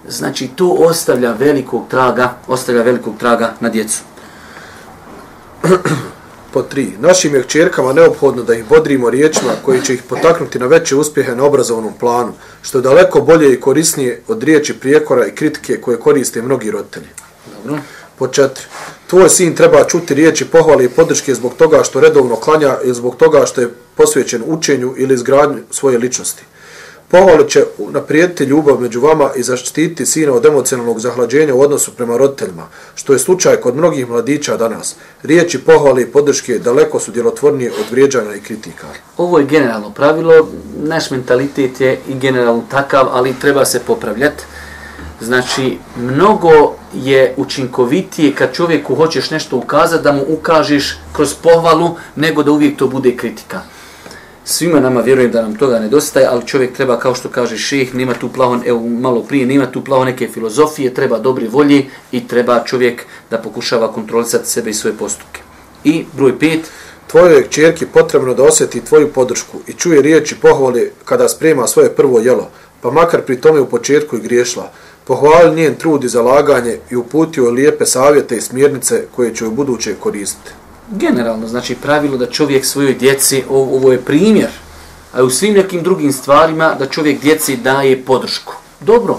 Znači, 0.09 0.49
to 0.49 0.69
ostavlja 0.69 1.33
velikog 1.33 1.89
traga, 1.91 2.35
ostavlja 2.47 2.83
velikog 2.83 3.19
traga 3.19 3.55
na 3.61 3.69
djecu. 3.69 4.03
Po 6.53 6.63
tri. 6.63 6.93
Našim 7.01 7.35
je 7.35 7.43
kćerkama 7.43 7.93
neophodno 7.93 8.43
da 8.43 8.55
ih 8.55 8.65
bodrimo 8.69 9.11
riječima 9.11 9.53
koji 9.65 9.83
će 9.83 9.95
ih 9.95 10.03
potaknuti 10.09 10.59
na 10.59 10.67
veće 10.67 10.97
uspjehe 10.97 11.35
na 11.37 11.45
obrazovnom 11.45 11.93
planu, 12.01 12.33
što 12.63 12.79
je 12.79 12.83
daleko 12.83 13.21
bolje 13.21 13.53
i 13.53 13.61
korisnije 13.61 14.23
od 14.29 14.43
riječi 14.43 14.75
prijekora 14.81 15.27
i 15.27 15.35
kritike 15.35 15.81
koje 15.81 16.01
koriste 16.01 16.43
mnogi 16.43 16.71
roditelji. 16.71 17.07
Dobro. 17.65 17.81
Po 18.19 18.29
četiri. 18.29 18.65
Tvoj 19.07 19.29
sin 19.29 19.55
treba 19.55 19.85
čuti 19.85 20.15
riječi 20.15 20.45
pohvale 20.45 20.85
i 20.85 20.89
podrške 20.89 21.35
zbog 21.35 21.55
toga 21.55 21.83
što 21.85 22.01
redovno 22.01 22.37
klanja 22.37 22.77
ili 22.85 22.95
zbog 22.95 23.17
toga 23.17 23.47
što 23.47 23.61
je 23.61 23.71
posvećen 23.95 24.43
učenju 24.47 24.95
ili 24.97 25.15
izgradnju 25.15 25.59
svoje 25.71 25.99
ličnosti. 25.99 26.43
Pohvale 27.13 27.49
će 27.49 27.65
naprijediti 27.79 28.45
ljubav 28.45 28.81
među 28.81 29.01
vama 29.01 29.31
i 29.37 29.43
zaštititi 29.43 30.07
sina 30.07 30.33
od 30.33 30.47
emocionalnog 30.47 31.01
zahlađenja 31.01 31.55
u 31.55 31.61
odnosu 31.61 31.91
prema 31.97 32.17
roditeljima, 32.17 32.67
što 32.95 33.13
je 33.13 33.19
slučaj 33.19 33.57
kod 33.57 33.77
mnogih 33.77 34.09
mladića 34.09 34.57
danas. 34.57 34.97
Riječi 35.23 35.59
pohvale 35.59 36.03
i 36.03 36.07
podrške 36.07 36.59
daleko 36.59 37.01
su 37.01 37.13
djelotvornije 37.13 37.71
od 37.71 37.91
vrijeđanja 37.91 38.35
i 38.35 38.41
kritika. 38.41 38.87
Ovo 39.17 39.39
je 39.39 39.45
generalno 39.45 39.91
pravilo, 39.91 40.49
naš 40.83 41.11
mentalitet 41.11 41.81
je 41.81 41.99
i 42.09 42.15
generalno 42.15 42.65
takav, 42.71 43.09
ali 43.11 43.39
treba 43.41 43.65
se 43.65 43.81
popravljati. 43.81 44.45
Znači, 45.21 45.79
mnogo 45.97 46.75
je 46.95 47.35
učinkovitije 47.37 48.35
kad 48.35 48.53
čovjeku 48.53 48.95
hoćeš 48.95 49.31
nešto 49.31 49.57
ukazati, 49.57 50.05
da 50.05 50.13
mu 50.13 50.25
ukažeš 50.29 50.99
kroz 51.13 51.35
pohvalu, 51.35 51.97
nego 52.17 52.43
da 52.43 52.51
uvijek 52.51 52.79
to 52.79 52.87
bude 52.87 53.17
kritika. 53.17 53.61
Svima 54.45 54.81
nama 54.81 55.01
vjerujem 55.01 55.31
da 55.31 55.43
nam 55.43 55.57
toga 55.57 55.79
nedostaje, 55.79 56.27
ali 56.27 56.47
čovjek 56.47 56.73
treba, 56.77 56.99
kao 56.99 57.15
što 57.15 57.29
kaže 57.29 57.59
ših, 57.59 57.95
nema 57.95 58.15
tu 58.15 58.29
plaho, 58.29 58.59
evo 58.67 58.81
malo 58.89 59.23
prije, 59.23 59.47
nema 59.47 59.67
tu 59.67 59.85
plaho 59.85 60.05
neke 60.05 60.29
filozofije, 60.29 60.95
treba 60.95 61.19
dobre 61.19 61.49
volje 61.49 61.85
i 62.13 62.29
treba 62.29 62.65
čovjek 62.65 63.03
da 63.31 63.39
pokušava 63.39 63.93
kontrolisati 63.93 64.49
sebe 64.49 64.71
i 64.71 64.75
svoje 64.75 64.97
postupke. 64.97 65.41
I 65.85 66.05
broj 66.17 66.39
pet, 66.39 66.71
Tvojoj 67.13 67.43
kćerki 67.49 67.87
potrebno 67.87 68.35
da 68.35 68.43
osjeti 68.43 68.81
tvoju 68.81 69.13
podršku 69.13 69.59
i 69.67 69.73
čuje 69.73 70.03
riječi 70.03 70.37
pohvale 70.41 70.89
kada 71.05 71.29
sprema 71.29 71.67
svoje 71.67 71.95
prvo 71.95 72.21
jelo, 72.21 72.51
pa 72.81 72.91
makar 72.91 73.23
pri 73.23 73.41
tome 73.41 73.61
u 73.61 73.69
početku 73.69 74.17
i 74.17 74.21
griješla. 74.21 74.71
Pohvali 75.05 75.57
njen 75.57 75.75
trud 75.75 76.05
i 76.05 76.09
zalaganje 76.09 76.79
i 76.91 76.97
uputio 76.97 77.51
lijepe 77.51 77.87
savjete 77.87 78.37
i 78.37 78.41
smjernice 78.41 79.05
koje 79.17 79.35
će 79.35 79.47
u 79.47 79.51
buduće 79.51 79.95
koristiti 80.01 80.51
generalno, 80.93 81.49
znači 81.49 81.75
pravilo 81.75 82.17
da 82.17 82.27
čovjek 82.27 82.65
svojoj 82.65 82.95
djeci, 82.95 83.45
ovo, 83.51 83.93
je 83.93 84.01
primjer, 84.01 84.51
a 85.13 85.23
u 85.23 85.31
svim 85.31 85.55
nekim 85.55 85.83
drugim 85.83 86.13
stvarima 86.13 86.75
da 86.79 86.87
čovjek 86.87 87.21
djeci 87.21 87.57
daje 87.57 88.05
podršku. 88.05 88.55
Dobro, 88.81 89.19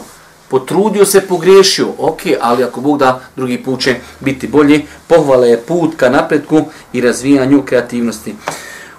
potrudio 0.50 1.06
se, 1.06 1.22
pogriješio, 1.22 1.88
ok, 1.98 2.20
ali 2.42 2.64
ako 2.64 2.82
Bog 2.82 2.98
da, 2.98 3.20
drugi 3.36 3.64
put 3.64 3.82
će 3.82 3.96
biti 4.20 4.48
bolji. 4.48 4.86
Pohvala 5.08 5.46
je 5.46 5.62
put 5.62 5.96
ka 5.96 6.10
napretku 6.10 6.66
i 6.94 7.02
razvijanju 7.02 7.62
kreativnosti. 7.66 8.36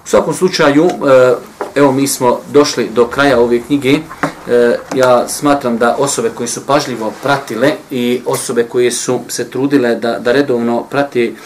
U 0.05 0.09
svakom 0.09 0.35
slučaju, 0.35 0.85
e, 0.85 1.35
evo 1.75 1.93
mi 1.93 2.07
smo 2.09 2.41
došli 2.53 2.89
do 2.95 3.07
kraja 3.07 3.41
ove 3.41 3.61
knjige. 3.61 3.93
E, 3.93 4.79
ja 4.95 5.29
smatram 5.29 5.79
da 5.79 5.97
osobe 5.99 6.31
koji 6.35 6.49
su 6.49 6.67
pažljivo 6.67 7.13
pratile 7.23 7.73
i 7.91 8.23
osobe 8.27 8.65
koje 8.65 8.91
su 8.91 9.21
se 9.29 9.51
trudile 9.51 9.95
da, 9.95 10.19
da 10.19 10.33
redovno 10.33 10.83
prati 10.91 11.37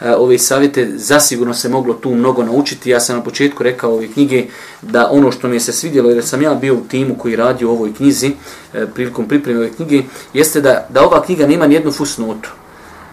E, 0.00 0.14
ove 0.14 0.38
savjete, 0.38 0.90
zasigurno 0.94 1.54
se 1.54 1.68
moglo 1.68 1.94
tu 1.94 2.14
mnogo 2.14 2.42
naučiti. 2.42 2.90
Ja 2.90 3.00
sam 3.00 3.16
na 3.16 3.22
početku 3.22 3.62
rekao 3.62 3.92
ove 3.92 4.08
knjige 4.08 4.46
da 4.82 5.08
ono 5.10 5.32
što 5.32 5.48
mi 5.48 5.60
se 5.60 5.72
svidjelo, 5.72 6.10
jer 6.10 6.24
sam 6.24 6.42
ja 6.42 6.54
bio 6.54 6.74
u 6.74 6.80
timu 6.80 7.14
koji 7.18 7.36
radi 7.36 7.64
u 7.64 7.70
ovoj 7.70 7.94
knjizi, 7.94 8.32
e, 8.74 8.86
prilikom 8.94 9.28
pripreme 9.28 9.58
ove 9.58 9.70
knjige, 9.70 10.02
jeste 10.32 10.60
da, 10.60 10.86
da 10.90 11.06
ova 11.06 11.22
knjiga 11.22 11.46
nema 11.46 11.66
nijednu 11.66 11.92
fusnotu. 11.92 12.50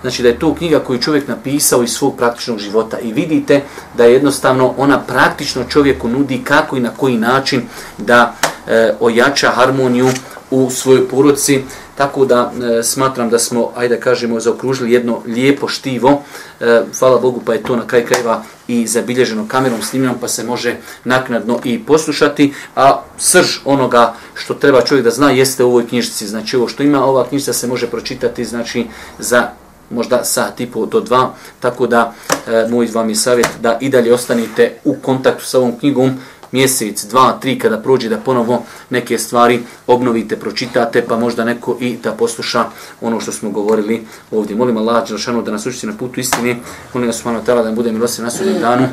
Znači 0.02 0.24
da 0.24 0.30
je 0.30 0.40
to 0.40 0.56
knjiga 0.56 0.80
koju 0.80 1.02
čovjek 1.02 1.28
napisao 1.28 1.84
iz 1.84 1.90
svog 1.90 2.18
praktičnog 2.18 2.60
života 2.60 3.00
i 3.00 3.14
vidite 3.14 3.62
da 3.98 4.06
jednostavno 4.06 4.74
ona 4.78 5.00
praktično 5.00 5.64
čovjeku 5.70 6.08
nudi 6.08 6.42
kako 6.44 6.78
i 6.78 6.80
na 6.80 6.90
koji 6.90 7.18
način 7.18 7.62
da 7.98 8.36
e, 8.68 8.94
ojača 9.00 9.50
harmoniju 9.50 10.10
u 10.52 10.70
svojoj 10.70 11.08
poroci, 11.08 11.64
Tako 12.02 12.26
da 12.26 12.52
e, 12.80 12.84
smatram 12.84 13.30
da 13.30 13.40
smo, 13.40 13.72
ajde 13.76 14.00
kažemo, 14.00 14.40
zaokružili 14.40 14.92
jedno 14.92 15.22
lijepo 15.26 15.68
štivo. 15.68 16.22
E, 16.60 16.82
hvala 17.00 17.20
Bogu 17.20 17.42
pa 17.46 17.54
je 17.54 17.64
to 17.64 17.76
na 17.76 17.88
kraj 17.88 18.06
krajeva 18.06 18.44
i 18.68 18.88
zabilježeno 18.88 19.46
kamerom 19.48 19.82
snimljeno 19.82 20.16
pa 20.22 20.28
se 20.28 20.44
može 20.44 20.76
naknadno 21.04 21.60
i 21.64 21.80
poslušati. 21.86 22.54
A 22.76 23.02
srž 23.18 23.58
onoga 23.66 24.14
što 24.34 24.54
treba 24.54 24.82
čovjek 24.82 25.04
da 25.04 25.12
zna 25.12 25.32
jeste 25.32 25.64
u 25.64 25.68
ovoj 25.68 25.88
knjižici. 25.88 26.28
Znači 26.28 26.58
ovo 26.58 26.68
što 26.68 26.84
ima 26.84 27.06
ova 27.06 27.28
knjižica 27.28 27.54
se 27.54 27.68
može 27.68 27.88
pročitati 27.88 28.46
znači 28.46 28.88
za 29.20 29.50
možda 29.90 30.24
sat 30.24 30.60
i 30.60 30.70
do 30.92 31.00
dva, 31.00 31.34
tako 31.60 31.88
da 31.88 32.14
e, 32.48 32.68
moj 32.70 32.88
vam 32.94 33.10
je 33.10 33.16
savjet 33.16 33.50
da 33.62 33.78
i 33.82 33.90
dalje 33.90 34.14
ostanite 34.14 34.74
u 34.84 34.96
kontaktu 34.96 35.46
sa 35.46 35.60
ovom 35.60 35.80
knjigom, 35.80 36.18
mjesec, 36.52 37.04
dva, 37.04 37.38
tri, 37.42 37.60
kada 37.60 37.78
prođe 37.78 38.10
da 38.10 38.18
ponovo 38.18 38.64
neke 38.90 39.18
stvari 39.18 39.60
obnovite, 39.88 40.40
pročitate, 40.40 41.06
pa 41.08 41.18
možda 41.18 41.46
neko 41.46 41.78
i 41.80 41.98
da 42.04 42.12
posluša 42.12 42.66
ono 43.02 43.20
što 43.20 43.32
smo 43.32 43.50
govorili 43.50 44.08
ovdje. 44.32 44.56
Molim 44.56 44.78
Allah 44.78 45.08
Đelšanu 45.08 45.42
da 45.42 45.52
nas 45.52 45.66
učiti 45.66 45.88
na 45.88 45.98
putu 45.98 46.20
istine, 46.20 46.60
molim 46.94 47.10
ga 47.10 47.14
Subhanahu 47.14 47.46
ta'ala 47.46 47.58
da 47.58 47.64
nam 47.64 47.76
bude 47.76 47.92
milosti 47.92 48.22
na 48.22 48.32
sudnjem 48.32 48.60
danu. 48.60 48.88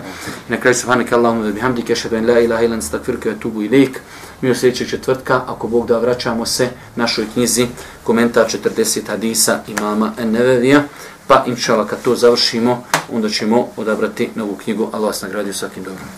I 0.48 0.52
na 0.52 0.56
kraju 0.56 0.74
Subhanak 0.74 1.12
Allahumma 1.12 1.46
da 1.46 1.52
bihamdike, 1.52 1.96
šedu 1.96 2.16
en 2.16 2.26
la 2.26 2.40
ilaha 2.40 2.62
ilan 2.62 2.82
stakfirke, 2.82 3.34
tubu 3.40 3.62
ilik. 3.62 4.00
Mi 4.40 4.50
u 4.50 4.54
sljedećeg 4.54 4.88
četvrtka, 4.90 5.40
ako 5.46 5.68
Bog 5.68 5.86
da 5.86 5.98
vraćamo 5.98 6.46
se 6.46 6.68
našoj 6.96 7.26
knjizi, 7.34 7.66
komentar 8.04 8.46
40 8.46 9.08
hadisa 9.08 9.60
imama 9.68 10.12
Nevevija, 10.24 10.82
pa 11.26 11.44
inšala 11.46 11.86
kad 11.86 12.02
to 12.02 12.16
završimo, 12.16 12.84
onda 13.12 13.28
ćemo 13.28 13.68
odabrati 13.76 14.30
novu 14.34 14.56
knjigu. 14.56 14.90
Allah 14.92 15.06
vas 15.06 15.22
nagradio 15.22 15.52
svakim 15.52 15.82
dobrom. 15.84 16.08